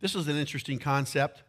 This 0.00 0.14
is 0.14 0.28
an 0.28 0.36
interesting 0.36 0.78
concept. 0.78 1.42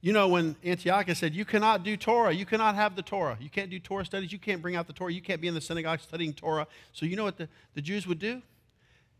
You 0.00 0.12
know, 0.12 0.26
when 0.28 0.56
Antiochus 0.64 1.18
said, 1.18 1.34
You 1.34 1.44
cannot 1.44 1.84
do 1.84 1.96
Torah, 1.96 2.32
you 2.32 2.44
cannot 2.44 2.74
have 2.74 2.96
the 2.96 3.02
Torah, 3.02 3.38
you 3.40 3.48
can't 3.48 3.70
do 3.70 3.78
Torah 3.78 4.04
studies, 4.04 4.32
you 4.32 4.38
can't 4.38 4.60
bring 4.60 4.74
out 4.74 4.86
the 4.88 4.92
Torah, 4.92 5.12
you 5.12 5.22
can't 5.22 5.40
be 5.40 5.46
in 5.46 5.54
the 5.54 5.60
synagogue 5.60 6.00
studying 6.00 6.32
Torah. 6.32 6.66
So, 6.92 7.06
you 7.06 7.16
know 7.16 7.24
what 7.24 7.38
the, 7.38 7.48
the 7.74 7.80
Jews 7.80 8.06
would 8.06 8.18
do? 8.18 8.42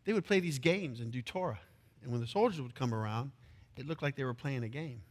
They 0.05 0.13
would 0.13 0.25
play 0.25 0.41
these 0.41 0.59
games 0.59 0.99
and 0.99 1.13
do 1.13 1.23
Torah. 1.23 1.61
And 2.03 2.11
when 2.11 2.21
the 2.21 2.27
soldiers 2.27 2.61
would 2.61 2.75
come 2.75 2.93
around, 2.93 3.31
it 3.77 3.87
looked 3.87 4.03
like 4.03 4.17
they 4.17 4.25
were 4.25 4.35
playing 4.35 4.65
a 4.65 4.69
game. 4.69 5.03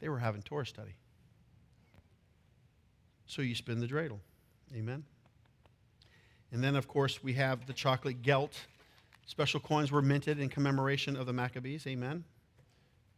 They 0.00 0.08
were 0.08 0.18
having 0.18 0.42
Torah 0.42 0.66
study. 0.66 0.96
So 3.26 3.42
you 3.42 3.54
spin 3.54 3.80
the 3.80 3.86
dreidel. 3.86 4.18
Amen. 4.74 5.04
And 6.52 6.62
then, 6.62 6.76
of 6.76 6.88
course, 6.88 7.22
we 7.22 7.34
have 7.34 7.66
the 7.66 7.72
chocolate 7.72 8.22
gelt. 8.22 8.60
Special 9.26 9.60
coins 9.60 9.90
were 9.90 10.02
minted 10.02 10.38
in 10.38 10.48
commemoration 10.48 11.16
of 11.16 11.26
the 11.26 11.32
Maccabees. 11.32 11.86
Amen 11.86 12.24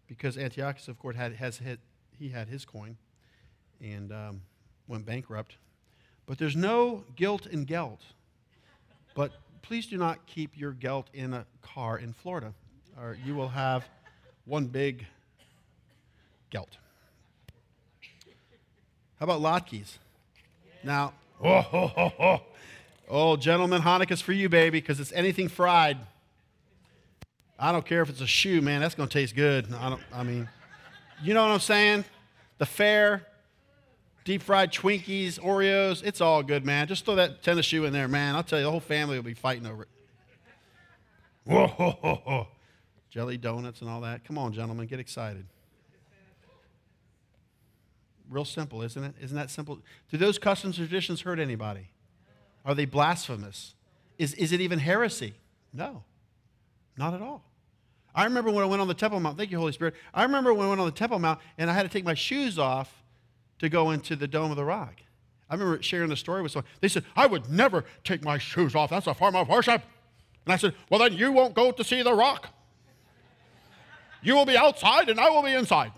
because 0.07 0.39
Antiochus, 0.39 0.89
of 0.89 0.99
course, 0.99 1.17
had, 1.17 1.35
has 1.35 1.59
hit, 1.59 1.81
he 2.19 2.29
had 2.29 2.49
his 2.49 2.65
coin 2.65 2.97
and 3.81 4.13
um, 4.13 4.43
went 4.89 5.05
bankrupt. 5.05 5.57
But 6.27 6.39
there's 6.39 6.57
no 6.57 7.05
guilt 7.15 7.47
in 7.47 7.65
gelt. 7.65 8.01
But 9.15 9.33
please 9.63 9.87
do 9.87 9.97
not 9.97 10.27
keep 10.27 10.57
your 10.57 10.73
gelt 10.73 11.09
in 11.13 11.33
a 11.33 11.47
car 11.63 11.99
in 11.99 12.13
Florida, 12.13 12.53
or 12.99 13.17
you 13.25 13.35
will 13.35 13.49
have 13.49 13.85
one 14.45 14.67
big 14.67 15.07
gelt. 16.51 16.77
How 19.19 19.25
about 19.25 19.41
latkes? 19.41 19.99
Now, 20.85 21.15
oh, 21.45 21.67
oh, 21.73 22.13
oh. 22.21 22.43
Oh, 23.09 23.37
gentlemen, 23.37 23.83
Hanukkah's 23.83 24.21
for 24.21 24.33
you, 24.33 24.49
baby, 24.49 24.81
because 24.81 25.01
it's 25.01 25.13
anything 25.13 25.49
fried. 25.49 25.99
I 27.59 27.73
don't 27.73 27.87
care 27.87 28.03
if 28.03 28.11
it's 28.11 28.21
a 28.21 28.27
shoe, 28.27 28.61
man. 28.61 28.81
That's 28.81 28.95
going 28.95 29.09
to 29.09 29.13
taste 29.13 29.35
good. 29.35 29.73
I 29.73 29.89
don't. 29.89 30.03
I 30.13 30.23
mean, 30.23 30.49
you 31.23 31.33
know 31.35 31.43
what 31.43 31.53
I'm 31.53 31.61
saying? 31.61 32.05
The 32.59 32.67
fair, 32.67 33.27
deep 34.25 34.43
fried 34.43 34.73
Twinkies, 34.73 35.41
Oreos. 35.41 36.03
It's 36.05 36.21
all 36.21 36.43
good, 36.43 36.67
man. 36.67 36.87
Just 36.87 37.05
throw 37.05 37.15
that 37.15 37.43
tennis 37.43 37.65
shoe 37.65 37.85
in 37.85 37.93
there, 37.93 38.09
man. 38.09 38.35
I'll 38.35 38.43
tell 38.43 38.59
you, 38.59 38.65
the 38.65 38.71
whole 38.71 38.81
family 38.81 39.17
will 39.17 39.25
be 39.25 39.35
fighting 39.35 39.67
over 39.67 39.83
it. 39.83 39.89
Whoa, 41.45 41.67
ho, 41.67 41.99
ho, 42.03 42.23
ho. 42.25 42.49
jelly 43.09 43.39
donuts 43.39 43.81
and 43.81 43.89
all 43.89 44.01
that. 44.03 44.25
Come 44.25 44.37
on, 44.37 44.53
gentlemen, 44.53 44.87
get 44.87 45.01
excited. 45.01 45.47
Real 48.29 48.45
simple, 48.45 48.83
isn't 48.83 49.03
it? 49.03 49.15
Isn't 49.23 49.37
that 49.37 49.51
simple? 49.51 49.79
Do 50.11 50.19
those 50.19 50.39
customs 50.39 50.77
traditions 50.77 51.21
hurt 51.21 51.39
anybody? 51.39 51.89
Are 52.67 52.75
they 52.75 52.85
blasphemous? 52.85 53.75
Is, 54.19 54.35
is 54.35 54.53
it 54.53 54.61
even 54.61 54.81
heresy? 54.81 55.35
No. 55.73 56.03
Not 56.99 57.15
at 57.15 57.23
all. 57.23 57.45
I 58.15 58.25
remember 58.25 58.51
when 58.51 58.65
I 58.65 58.67
went 58.67 58.83
on 58.83 58.89
the 58.89 58.95
Temple 58.95 59.21
Mount. 59.21 59.39
Thank 59.39 59.51
you, 59.51 59.59
Holy 59.59 59.73
Spirit. 59.73 59.95
I 60.13 60.25
remember 60.25 60.53
when 60.53 60.67
I 60.67 60.69
went 60.71 60.81
on 60.81 60.87
the 60.87 60.93
Temple 60.93 61.19
Mount 61.19 61.39
and 61.59 61.71
I 61.71 61.75
had 61.75 61.85
to 61.85 61.89
take 61.89 62.05
my 62.05 62.15
shoes 62.15 62.59
off 62.59 63.05
to 63.61 63.69
go 63.69 63.91
into 63.91 64.17
the 64.17 64.27
Dome 64.27 64.51
of 64.51 64.57
the 64.57 64.65
Rock. 64.65 64.97
I 65.49 65.55
remember 65.55 65.81
sharing 65.83 66.09
the 66.09 66.17
story 66.17 66.43
with 66.43 66.53
someone. 66.53 66.69
They 66.81 66.89
said, 66.89 67.05
I 67.15 67.27
would 67.27 67.49
never 67.49 67.85
take 68.03 68.25
my 68.25 68.37
shoes 68.39 68.75
off. 68.75 68.91
That's 68.91 69.07
a 69.07 69.15
form 69.15 69.37
of 69.37 69.49
worship. 69.49 69.83
And 70.45 70.53
I 70.53 70.57
said, 70.57 70.75
Well, 70.91 70.99
then 70.99 71.13
you 71.13 71.31
won't 71.31 71.55
go 71.55 71.71
to 71.71 71.85
see 71.85 72.03
the 72.03 72.15
rock. 72.15 72.49
You 74.23 74.35
will 74.35 74.47
be 74.47 74.57
outside 74.57 75.09
and 75.09 75.21
I 75.21 75.31
will 75.31 75.43
be 75.43 75.53
inside. 75.53 75.93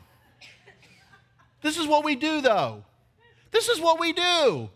This 1.63 1.79
is 1.79 1.87
what 1.87 2.05
we 2.05 2.15
do, 2.15 2.41
though. 2.41 2.85
This 3.53 3.69
is 3.69 3.81
what 3.81 3.99
we 3.99 4.13
do. 4.13 4.69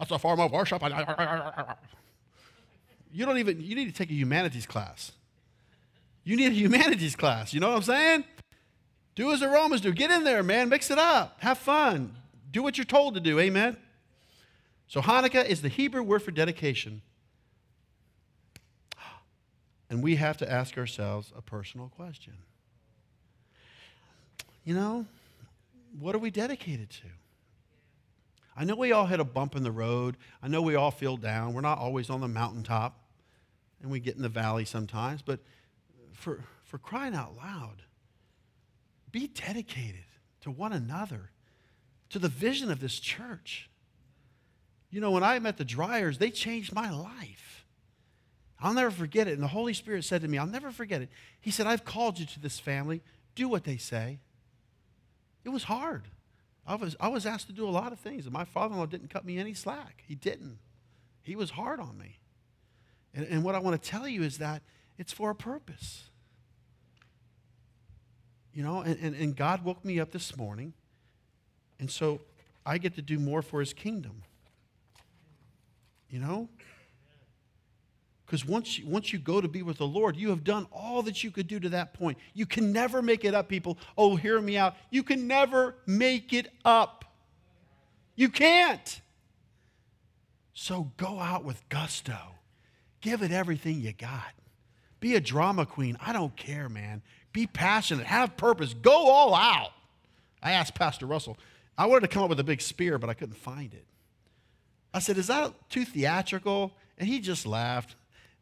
That's 0.00 0.10
a 0.10 0.18
form 0.18 0.40
of 0.40 0.50
worship. 0.50 0.82
You 3.12 3.26
don't 3.26 3.38
even, 3.38 3.60
you 3.60 3.76
need 3.76 3.86
to 3.86 3.92
take 3.92 4.10
a 4.10 4.14
humanities 4.14 4.66
class. 4.66 5.12
You 6.24 6.36
need 6.36 6.52
a 6.52 6.54
humanities 6.54 7.14
class. 7.14 7.52
You 7.52 7.60
know 7.60 7.68
what 7.68 7.76
I'm 7.76 7.82
saying? 7.82 8.24
Do 9.14 9.30
as 9.30 9.40
the 9.40 9.48
Romans 9.48 9.82
do. 9.82 9.92
Get 9.92 10.10
in 10.10 10.24
there, 10.24 10.42
man. 10.42 10.70
Mix 10.70 10.90
it 10.90 10.98
up. 10.98 11.36
Have 11.40 11.58
fun. 11.58 12.16
Do 12.50 12.62
what 12.62 12.78
you're 12.78 12.86
told 12.86 13.14
to 13.14 13.20
do. 13.20 13.38
Amen. 13.38 13.76
So 14.88 15.02
Hanukkah 15.02 15.44
is 15.44 15.60
the 15.60 15.68
Hebrew 15.68 16.02
word 16.02 16.22
for 16.22 16.30
dedication. 16.30 17.02
And 19.90 20.02
we 20.02 20.16
have 20.16 20.38
to 20.38 20.50
ask 20.50 20.78
ourselves 20.78 21.30
a 21.36 21.42
personal 21.42 21.88
question. 21.94 22.34
You 24.64 24.74
know, 24.74 25.04
what 25.98 26.14
are 26.14 26.18
we 26.18 26.30
dedicated 26.30 26.88
to? 26.90 27.06
I 28.56 28.64
know 28.64 28.74
we 28.74 28.92
all 28.92 29.06
hit 29.06 29.20
a 29.20 29.24
bump 29.24 29.56
in 29.56 29.62
the 29.62 29.70
road. 29.70 30.16
I 30.42 30.48
know 30.48 30.60
we 30.62 30.74
all 30.74 30.90
feel 30.90 31.16
down. 31.16 31.54
We're 31.54 31.60
not 31.60 31.78
always 31.78 32.10
on 32.10 32.20
the 32.20 32.28
mountaintop, 32.28 32.98
and 33.80 33.90
we 33.90 34.00
get 34.00 34.16
in 34.16 34.22
the 34.22 34.28
valley 34.28 34.64
sometimes, 34.64 35.22
but 35.22 35.40
for, 36.12 36.44
for 36.64 36.78
crying 36.78 37.14
out 37.14 37.36
loud, 37.36 37.82
be 39.10 39.28
dedicated 39.28 40.04
to 40.42 40.50
one 40.50 40.72
another, 40.72 41.30
to 42.10 42.18
the 42.18 42.28
vision 42.28 42.70
of 42.70 42.80
this 42.80 42.98
church. 42.98 43.70
You 44.90 45.00
know, 45.00 45.12
when 45.12 45.22
I 45.22 45.38
met 45.38 45.56
the 45.56 45.64
Dryers, 45.64 46.18
they 46.18 46.30
changed 46.30 46.74
my 46.74 46.90
life. 46.90 47.64
I'll 48.60 48.74
never 48.74 48.90
forget 48.90 49.28
it. 49.28 49.34
And 49.34 49.42
the 49.42 49.48
Holy 49.48 49.72
Spirit 49.72 50.04
said 50.04 50.20
to 50.22 50.28
me, 50.28 50.36
I'll 50.36 50.46
never 50.46 50.70
forget 50.70 51.00
it. 51.00 51.08
He 51.40 51.50
said, 51.50 51.66
I've 51.66 51.84
called 51.84 52.18
you 52.18 52.26
to 52.26 52.40
this 52.40 52.58
family. 52.58 53.00
Do 53.34 53.48
what 53.48 53.64
they 53.64 53.76
say. 53.76 54.18
It 55.44 55.48
was 55.48 55.64
hard. 55.64 56.02
I 56.66 56.74
was, 56.76 56.96
I 57.00 57.08
was 57.08 57.26
asked 57.26 57.46
to 57.48 57.52
do 57.52 57.68
a 57.68 57.70
lot 57.70 57.92
of 57.92 57.98
things, 57.98 58.26
and 58.26 58.32
my 58.32 58.44
father 58.44 58.74
in 58.74 58.78
law 58.78 58.86
didn't 58.86 59.08
cut 59.08 59.24
me 59.24 59.38
any 59.38 59.54
slack. 59.54 60.04
He 60.06 60.14
didn't. 60.14 60.58
He 61.22 61.36
was 61.36 61.50
hard 61.50 61.80
on 61.80 61.98
me. 61.98 62.18
And, 63.14 63.26
and 63.26 63.44
what 63.44 63.54
I 63.54 63.58
want 63.58 63.80
to 63.80 63.88
tell 63.90 64.06
you 64.06 64.22
is 64.22 64.38
that 64.38 64.62
it's 64.98 65.12
for 65.12 65.30
a 65.30 65.34
purpose. 65.34 66.10
You 68.52 68.62
know, 68.62 68.80
and, 68.82 68.98
and, 69.00 69.14
and 69.14 69.36
God 69.36 69.64
woke 69.64 69.84
me 69.84 70.00
up 70.00 70.10
this 70.10 70.36
morning, 70.36 70.74
and 71.78 71.90
so 71.90 72.20
I 72.66 72.78
get 72.78 72.94
to 72.96 73.02
do 73.02 73.18
more 73.18 73.42
for 73.42 73.60
his 73.60 73.72
kingdom. 73.72 74.22
You 76.08 76.18
know? 76.18 76.48
Because 78.30 78.46
once 78.46 78.78
you, 78.78 78.86
once 78.86 79.12
you 79.12 79.18
go 79.18 79.40
to 79.40 79.48
be 79.48 79.62
with 79.62 79.78
the 79.78 79.86
Lord, 79.88 80.14
you 80.14 80.30
have 80.30 80.44
done 80.44 80.68
all 80.70 81.02
that 81.02 81.24
you 81.24 81.32
could 81.32 81.48
do 81.48 81.58
to 81.58 81.68
that 81.70 81.94
point. 81.94 82.16
You 82.32 82.46
can 82.46 82.70
never 82.70 83.02
make 83.02 83.24
it 83.24 83.34
up, 83.34 83.48
people. 83.48 83.76
Oh, 83.98 84.14
hear 84.14 84.40
me 84.40 84.56
out. 84.56 84.76
You 84.88 85.02
can 85.02 85.26
never 85.26 85.74
make 85.84 86.32
it 86.32 86.46
up. 86.64 87.04
You 88.14 88.28
can't. 88.28 89.00
So 90.54 90.92
go 90.96 91.18
out 91.18 91.42
with 91.44 91.68
gusto. 91.70 92.16
Give 93.00 93.20
it 93.22 93.32
everything 93.32 93.80
you 93.80 93.92
got. 93.92 94.32
Be 95.00 95.16
a 95.16 95.20
drama 95.20 95.66
queen. 95.66 95.98
I 96.00 96.12
don't 96.12 96.36
care, 96.36 96.68
man. 96.68 97.02
Be 97.32 97.48
passionate, 97.48 98.06
have 98.06 98.36
purpose, 98.36 98.74
go 98.74 99.08
all 99.08 99.34
out. 99.34 99.72
I 100.40 100.52
asked 100.52 100.76
Pastor 100.76 101.06
Russell, 101.06 101.36
I 101.76 101.86
wanted 101.86 102.02
to 102.02 102.14
come 102.14 102.22
up 102.22 102.28
with 102.28 102.38
a 102.38 102.44
big 102.44 102.60
spear, 102.60 102.96
but 102.96 103.10
I 103.10 103.14
couldn't 103.14 103.38
find 103.38 103.74
it. 103.74 103.86
I 104.94 105.00
said, 105.00 105.18
Is 105.18 105.26
that 105.26 105.52
too 105.68 105.84
theatrical? 105.84 106.70
And 106.96 107.08
he 107.08 107.18
just 107.18 107.44
laughed. 107.44 107.96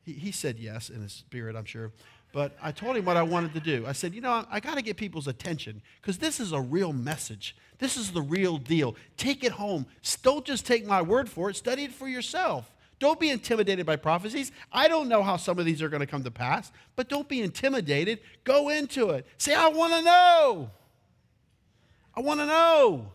He, 0.08 0.14
he 0.14 0.32
said 0.32 0.58
yes 0.58 0.88
in 0.88 1.02
his 1.02 1.12
spirit, 1.12 1.54
I'm 1.54 1.66
sure. 1.66 1.92
But 2.32 2.56
I 2.62 2.72
told 2.72 2.96
him 2.96 3.04
what 3.04 3.18
I 3.18 3.22
wanted 3.22 3.52
to 3.54 3.60
do. 3.60 3.84
I 3.86 3.92
said, 3.92 4.14
You 4.14 4.22
know, 4.22 4.30
I, 4.30 4.46
I 4.52 4.60
got 4.60 4.76
to 4.76 4.82
get 4.82 4.96
people's 4.96 5.28
attention 5.28 5.82
because 6.00 6.16
this 6.16 6.40
is 6.40 6.52
a 6.52 6.60
real 6.60 6.94
message. 6.94 7.54
This 7.78 7.98
is 7.98 8.12
the 8.12 8.22
real 8.22 8.56
deal. 8.56 8.96
Take 9.18 9.44
it 9.44 9.52
home. 9.52 9.84
Don't 10.22 10.46
just 10.46 10.64
take 10.64 10.86
my 10.86 11.02
word 11.02 11.28
for 11.28 11.50
it, 11.50 11.56
study 11.56 11.84
it 11.84 11.92
for 11.92 12.08
yourself. 12.08 12.72
Don't 12.98 13.20
be 13.20 13.28
intimidated 13.28 13.84
by 13.84 13.96
prophecies. 13.96 14.50
I 14.72 14.88
don't 14.88 15.08
know 15.08 15.22
how 15.22 15.36
some 15.36 15.58
of 15.58 15.66
these 15.66 15.82
are 15.82 15.90
going 15.90 16.00
to 16.00 16.06
come 16.06 16.24
to 16.24 16.30
pass, 16.30 16.72
but 16.96 17.10
don't 17.10 17.28
be 17.28 17.42
intimidated. 17.42 18.20
Go 18.44 18.70
into 18.70 19.10
it. 19.10 19.26
Say, 19.36 19.54
I 19.54 19.68
want 19.68 19.92
to 19.92 20.02
know. 20.02 20.70
I 22.16 22.20
want 22.20 22.40
to 22.40 22.46
know. 22.46 23.12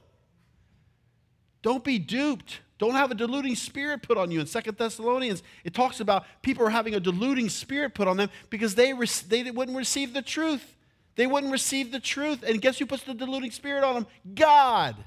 Don't 1.64 1.84
be 1.84 1.98
duped. 1.98 2.60
Don't 2.84 2.95
have 2.95 3.11
a 3.11 3.15
deluding 3.15 3.55
spirit 3.55 4.01
put 4.01 4.18
on 4.18 4.30
you. 4.30 4.41
In 4.41 4.45
Second 4.45 4.77
Thessalonians, 4.77 5.41
it 5.64 5.73
talks 5.73 6.01
about 6.01 6.26
people 6.41 6.65
are 6.65 6.69
having 6.69 6.95
a 6.95 6.99
deluding 6.99 7.47
spirit 7.47 7.95
put 7.95 8.10
on 8.10 8.18
them 8.18 8.30
because 8.49 8.76
they, 8.76 8.91
they 8.91 9.51
wouldn't 9.51 9.77
receive 9.77 10.14
the 10.14 10.22
truth. 10.22 10.76
They 11.15 11.26
wouldn't 11.26 11.53
receive 11.53 11.93
the 11.93 12.01
truth. 12.01 12.43
And 12.43 12.61
guess 12.61 12.77
who 12.77 12.85
puts 12.85 13.03
the 13.03 13.14
deluding 13.14 13.51
spirit 13.51 13.85
on 13.85 13.93
them? 13.95 14.07
God. 14.35 14.97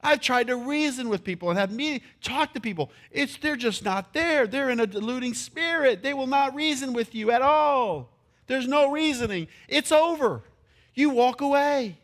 I've 0.00 0.20
tried 0.20 0.46
to 0.46 0.54
reason 0.54 1.08
with 1.08 1.24
people 1.24 1.50
and 1.50 1.58
have 1.58 1.72
me 1.72 2.02
talk 2.22 2.54
to 2.54 2.60
people. 2.60 2.92
It's 3.10 3.36
they're 3.38 3.56
just 3.56 3.84
not 3.84 4.12
there. 4.12 4.46
They're 4.46 4.70
in 4.70 4.78
a 4.78 4.86
deluding 4.86 5.34
spirit. 5.34 6.04
They 6.04 6.14
will 6.14 6.28
not 6.28 6.54
reason 6.54 6.92
with 6.92 7.16
you 7.16 7.32
at 7.32 7.42
all. 7.42 8.12
There's 8.46 8.68
no 8.68 8.92
reasoning. 8.92 9.48
It's 9.66 9.90
over. 9.90 10.44
You 10.94 11.10
walk 11.10 11.40
away. 11.40 11.98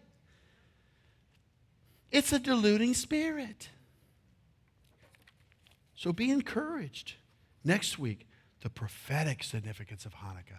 It's 2.10 2.32
a 2.32 2.40
deluding 2.40 2.94
spirit. 2.94 3.68
So 6.02 6.12
be 6.12 6.32
encouraged. 6.32 7.14
Next 7.62 7.96
week, 7.96 8.26
the 8.60 8.68
prophetic 8.68 9.44
significance 9.44 10.04
of 10.04 10.14
Hanukkah. 10.14 10.58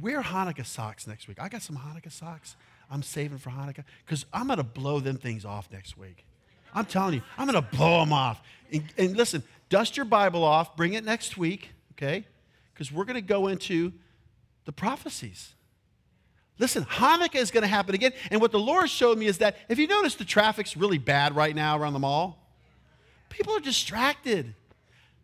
Wear 0.00 0.22
Hanukkah 0.22 0.64
socks 0.64 1.06
next 1.06 1.28
week. 1.28 1.36
I 1.38 1.50
got 1.50 1.60
some 1.60 1.76
Hanukkah 1.76 2.10
socks. 2.10 2.56
I'm 2.90 3.02
saving 3.02 3.36
for 3.36 3.50
Hanukkah 3.50 3.84
because 4.06 4.24
I'm 4.32 4.46
going 4.46 4.56
to 4.56 4.64
blow 4.64 4.98
them 4.98 5.18
things 5.18 5.44
off 5.44 5.68
next 5.70 5.98
week. 5.98 6.24
I'm 6.74 6.86
telling 6.86 7.12
you, 7.12 7.22
I'm 7.36 7.46
going 7.46 7.62
to 7.62 7.76
blow 7.76 8.00
them 8.00 8.14
off. 8.14 8.40
And, 8.72 8.82
and, 8.96 9.14
listen, 9.14 9.42
dust 9.68 9.98
your 9.98 10.06
Bible 10.06 10.42
off, 10.42 10.74
bring 10.74 10.94
it 10.94 11.04
next 11.04 11.36
week, 11.36 11.68
okay? 11.92 12.24
Because 12.72 12.90
we're 12.90 13.04
going 13.04 13.16
to 13.16 13.20
go 13.20 13.48
into 13.48 13.92
the 14.64 14.72
prophecies. 14.72 15.52
Listen, 16.58 16.86
Hanukkah 16.86 17.36
is 17.36 17.50
going 17.50 17.60
to 17.60 17.68
happen 17.68 17.94
again. 17.94 18.12
And 18.30 18.40
what 18.40 18.52
the 18.52 18.58
Lord 18.58 18.88
showed 18.88 19.18
me 19.18 19.26
is 19.26 19.36
that 19.36 19.58
if 19.68 19.78
you 19.78 19.86
notice 19.86 20.14
the 20.14 20.24
traffic's 20.24 20.78
really 20.78 20.96
bad 20.96 21.36
right 21.36 21.54
now 21.54 21.78
around 21.78 21.92
the 21.92 21.98
mall, 21.98 22.47
people 23.28 23.54
are 23.56 23.60
distracted. 23.60 24.54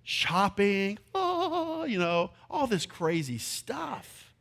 Shopping, 0.03 0.99
oh, 1.15 1.85
you 1.85 1.99
know, 1.99 2.31
all 2.51 2.67
this 2.67 2.85
crazy 2.85 3.39
stuff. 3.39 4.33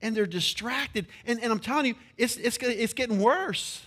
And 0.00 0.16
they're 0.16 0.26
distracted. 0.26 1.06
And, 1.26 1.42
and 1.42 1.52
I'm 1.52 1.58
telling 1.58 1.86
you, 1.86 1.94
it's, 2.16 2.38
it's, 2.38 2.56
it's 2.56 2.94
getting 2.94 3.20
worse. 3.20 3.84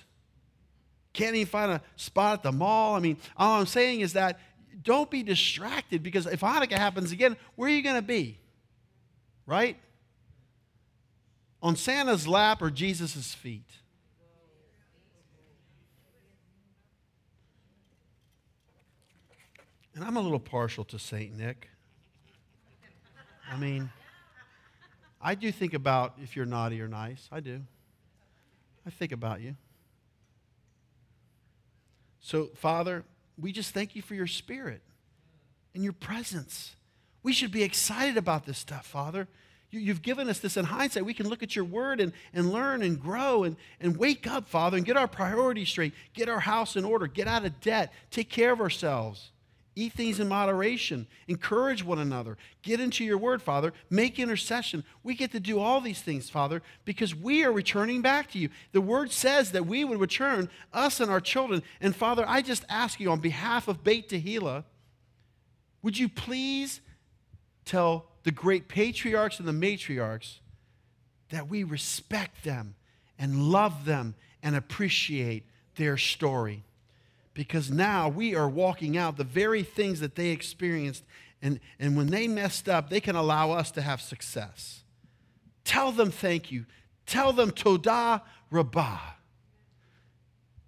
Can't 1.13 1.35
even 1.35 1.47
find 1.47 1.71
a 1.71 1.81
spot 1.95 2.33
at 2.33 2.43
the 2.43 2.51
mall. 2.51 2.95
I 2.95 2.99
mean, 2.99 3.17
all 3.35 3.59
I'm 3.59 3.65
saying 3.65 4.01
is 4.01 4.13
that 4.13 4.39
don't 4.83 5.09
be 5.09 5.23
distracted 5.23 6.03
because 6.03 6.25
if 6.25 6.41
Hanukkah 6.41 6.77
happens 6.77 7.11
again, 7.11 7.37
where 7.55 7.67
are 7.67 7.73
you 7.73 7.81
going 7.81 7.95
to 7.95 8.01
be? 8.01 8.37
Right? 9.45 9.77
On 11.61 11.75
Santa's 11.75 12.27
lap 12.27 12.61
or 12.61 12.69
Jesus' 12.69 13.33
feet? 13.33 13.69
And 19.95 20.03
I'm 20.03 20.17
a 20.17 20.21
little 20.21 20.39
partial 20.39 20.83
to 20.85 20.97
St. 20.97 21.37
Nick. 21.37 21.69
I 23.51 23.57
mean, 23.57 23.89
I 25.21 25.35
do 25.35 25.51
think 25.51 25.73
about 25.73 26.15
if 26.21 26.35
you're 26.35 26.45
naughty 26.45 26.81
or 26.81 26.87
nice. 26.87 27.27
I 27.31 27.39
do. 27.39 27.61
I 28.85 28.89
think 28.89 29.11
about 29.11 29.41
you. 29.41 29.55
So, 32.19 32.49
Father, 32.55 33.03
we 33.39 33.51
just 33.51 33.73
thank 33.73 33.95
you 33.95 34.01
for 34.01 34.15
your 34.15 34.27
spirit 34.27 34.81
and 35.75 35.83
your 35.83 35.93
presence. 35.93 36.75
We 37.21 37.33
should 37.33 37.51
be 37.51 37.63
excited 37.63 38.17
about 38.17 38.45
this 38.45 38.57
stuff, 38.57 38.85
Father. 38.85 39.27
You, 39.71 39.87
have 39.87 40.03
given 40.03 40.29
us 40.29 40.39
this 40.39 40.55
in 40.55 40.65
hindsight. 40.65 41.03
We 41.03 41.15
can 41.15 41.27
look 41.27 41.41
at 41.41 41.55
your 41.55 41.65
word 41.65 41.99
and, 41.99 42.13
and 42.31 42.51
learn 42.51 42.83
and 42.83 42.99
grow 42.99 43.43
and, 43.43 43.55
and 43.79 43.97
wake 43.97 44.27
up, 44.27 44.47
Father, 44.47 44.77
and 44.77 44.85
get 44.85 44.97
our 44.97 45.07
priorities 45.07 45.69
straight, 45.69 45.93
get 46.13 46.29
our 46.29 46.41
house 46.41 46.75
in 46.75 46.85
order, 46.85 47.07
get 47.07 47.27
out 47.27 47.43
of 47.43 47.59
debt, 47.59 47.91
take 48.11 48.29
care 48.29 48.53
of 48.53 48.61
ourselves. 48.61 49.31
Eat 49.75 49.93
things 49.93 50.19
in 50.19 50.27
moderation. 50.27 51.07
Encourage 51.27 51.83
one 51.83 51.97
another. 51.97 52.37
Get 52.61 52.79
into 52.79 53.03
your 53.03 53.17
word, 53.17 53.41
Father. 53.41 53.73
Make 53.89 54.19
intercession. 54.19 54.83
We 55.01 55.15
get 55.15 55.31
to 55.31 55.39
do 55.39 55.59
all 55.59 55.81
these 55.81 56.01
things, 56.01 56.29
Father, 56.29 56.61
because 56.85 57.15
we 57.15 57.43
are 57.43 57.51
returning 57.51 58.01
back 58.01 58.31
to 58.31 58.39
you. 58.39 58.49
The 58.71 58.81
word 58.81 59.11
says 59.11 59.51
that 59.51 59.65
we 59.65 59.83
would 59.83 59.99
return, 59.99 60.49
us 60.73 60.99
and 60.99 61.09
our 61.09 61.21
children. 61.21 61.63
And 61.81 61.95
Father, 61.95 62.23
I 62.27 62.43
just 62.43 62.65
ask 62.69 62.99
you 62.99 63.09
on 63.09 63.19
behalf 63.19 63.67
of 63.67 63.83
Beit 63.83 64.09
Tehillah, 64.09 64.63
would 65.81 65.97
you 65.97 66.07
please 66.07 66.79
tell 67.65 68.05
the 68.23 68.31
great 68.31 68.67
patriarchs 68.67 69.39
and 69.39 69.47
the 69.47 69.51
matriarchs 69.51 70.37
that 71.29 71.49
we 71.49 71.63
respect 71.63 72.43
them 72.43 72.75
and 73.17 73.49
love 73.49 73.85
them 73.85 74.13
and 74.43 74.55
appreciate 74.55 75.47
their 75.77 75.97
story? 75.97 76.63
Because 77.33 77.71
now 77.71 78.07
we 78.09 78.35
are 78.35 78.47
walking 78.47 78.97
out 78.97 79.17
the 79.17 79.23
very 79.23 79.63
things 79.63 79.99
that 79.99 80.15
they 80.15 80.29
experienced. 80.29 81.03
And, 81.41 81.59
and 81.79 81.97
when 81.97 82.07
they 82.07 82.27
messed 82.27 82.69
up, 82.69 82.89
they 82.89 82.99
can 82.99 83.15
allow 83.15 83.51
us 83.51 83.71
to 83.71 83.81
have 83.81 84.01
success. 84.01 84.83
Tell 85.63 85.91
them 85.91 86.11
thank 86.11 86.51
you. 86.51 86.65
Tell 87.05 87.33
them 87.33 87.51
Todah 87.51 88.21
Rabbah. 88.51 88.99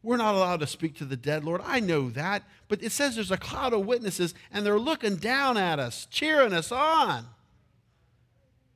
We're 0.02 0.18
not 0.18 0.36
allowed 0.36 0.60
to 0.60 0.68
speak 0.68 0.98
to 0.98 1.06
the 1.06 1.18
dead, 1.18 1.44
Lord. 1.44 1.62
I 1.64 1.80
know 1.80 2.10
that. 2.12 2.44
But 2.68 2.84
it 2.84 2.92
says 2.92 3.16
there's 3.16 3.32
a 3.32 3.38
cloud 3.38 3.74
of 3.74 3.86
witnesses, 3.86 4.36
and 4.52 4.66
they're 4.66 4.80
looking 4.80 5.16
down 5.16 5.58
at 5.58 5.80
us, 5.80 6.08
cheering 6.12 6.54
us 6.54 6.72
on. 6.72 7.26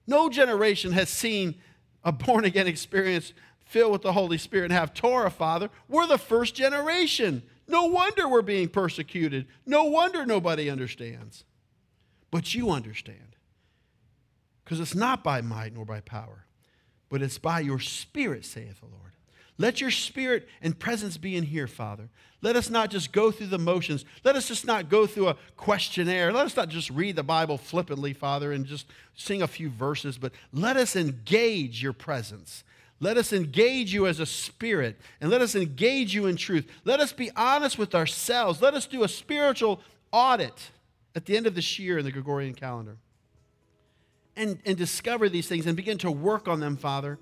No 0.08 0.30
generation 0.30 0.92
has 0.94 1.10
seen 1.10 1.56
a 2.04 2.12
born 2.12 2.46
again 2.46 2.66
experience 2.66 3.34
filled 3.66 3.92
with 3.92 4.02
the 4.02 4.14
Holy 4.14 4.40
Spirit 4.40 4.66
and 4.66 4.74
have 4.74 4.96
Torah, 4.96 5.30
Father. 5.30 5.70
We're 5.88 6.08
the 6.08 6.18
first 6.18 6.56
generation. 6.56 7.44
No 7.70 7.86
wonder 7.86 8.28
we're 8.28 8.42
being 8.42 8.68
persecuted. 8.68 9.46
No 9.66 9.86
wonder 9.86 10.26
nobody 10.26 10.70
understands. 10.70 11.46
But 12.32 12.54
you 12.54 12.72
understand. 12.72 13.36
Because 14.64 14.80
it's 14.80 14.96
not 14.96 15.24
by 15.24 15.42
might 15.42 15.74
nor 15.74 15.86
by 15.86 16.02
power, 16.02 16.46
but 17.10 17.22
it's 17.22 17.38
by 17.38 17.60
your 17.60 17.80
spirit, 17.80 18.46
saith 18.46 18.82
the 18.82 18.88
Lord. 18.88 19.14
Let 19.58 19.82
your 19.82 19.92
spirit 19.92 20.48
and 20.62 20.78
presence 20.78 21.18
be 21.18 21.36
in 21.36 21.44
here, 21.44 21.68
Father. 21.68 22.10
Let 22.42 22.56
us 22.56 22.70
not 22.70 22.90
just 22.90 23.12
go 23.12 23.30
through 23.30 23.48
the 23.48 23.58
motions. 23.58 24.06
Let 24.24 24.36
us 24.36 24.48
just 24.48 24.66
not 24.66 24.90
go 24.90 25.06
through 25.06 25.28
a 25.28 25.38
questionnaire. 25.58 26.32
Let 26.32 26.46
us 26.46 26.56
not 26.56 26.70
just 26.70 26.90
read 26.90 27.18
the 27.18 27.24
Bible 27.24 27.58
flippantly, 27.58 28.14
Father, 28.14 28.52
and 28.52 28.66
just 28.66 28.88
sing 29.16 29.42
a 29.42 29.48
few 29.48 29.70
verses, 29.70 30.18
but 30.18 30.32
let 30.54 30.78
us 30.78 30.96
engage 30.96 31.84
your 31.84 31.94
presence. 31.94 32.64
Let 33.00 33.18
us 33.18 33.32
engage 33.32 33.94
you 33.94 34.08
as 34.08 34.20
a 34.20 34.26
spirit 34.26 35.00
and 35.22 35.30
let 35.30 35.42
us 35.42 35.56
engage 35.56 36.14
you 36.14 36.26
in 36.26 36.36
truth. 36.36 36.68
Let 36.84 37.00
us 37.00 37.14
be 37.14 37.32
honest 37.36 37.78
with 37.78 37.96
ourselves. 37.96 38.62
Let 38.62 38.74
us 38.74 38.86
do 38.86 39.04
a 39.04 39.08
spiritual 39.08 39.82
audit 40.12 40.72
at 41.16 41.26
the 41.26 41.38
end 41.38 41.48
of 41.48 41.56
this 41.56 41.80
year 41.80 41.98
in 41.98 42.06
the 42.06 42.12
Gregorian 42.12 42.54
calendar 42.54 42.98
and, 44.36 44.60
and 44.66 44.78
discover 44.78 45.30
these 45.30 45.48
things 45.48 45.66
and 45.66 45.76
begin 45.76 45.98
to 46.00 46.12
work 46.12 46.48
on 46.48 46.60
them, 46.60 46.78
Father, 46.78 47.20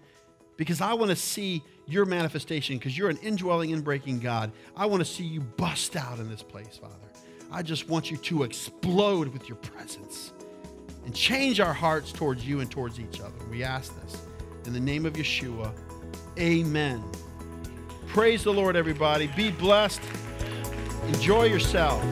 because 0.55 0.81
I 0.81 0.93
want 0.93 1.09
to 1.09 1.15
see 1.15 1.63
your 1.87 2.05
manifestation 2.05 2.77
because 2.77 2.97
you're 2.97 3.09
an 3.09 3.17
indwelling, 3.17 3.71
inbreaking 3.71 4.21
God. 4.21 4.51
I 4.75 4.85
want 4.87 5.01
to 5.01 5.05
see 5.05 5.23
you 5.23 5.41
bust 5.41 5.95
out 5.95 6.19
in 6.19 6.29
this 6.29 6.43
place, 6.43 6.77
Father. 6.77 6.95
I 7.51 7.61
just 7.61 7.87
want 7.87 8.11
you 8.11 8.17
to 8.17 8.43
explode 8.43 9.29
with 9.29 9.47
your 9.47 9.57
presence 9.57 10.33
and 11.05 11.15
change 11.15 11.59
our 11.59 11.73
hearts 11.73 12.11
towards 12.11 12.45
you 12.45 12.59
and 12.59 12.69
towards 12.69 12.99
each 12.99 13.21
other. 13.21 13.45
We 13.49 13.63
ask 13.63 13.93
this 14.03 14.26
in 14.67 14.73
the 14.73 14.79
name 14.79 15.05
of 15.05 15.13
Yeshua, 15.13 15.73
amen. 16.37 17.01
Praise 18.07 18.43
the 18.43 18.51
Lord, 18.53 18.75
everybody. 18.75 19.27
Be 19.35 19.49
blessed. 19.49 20.01
Enjoy 21.07 21.45
yourself. 21.45 22.03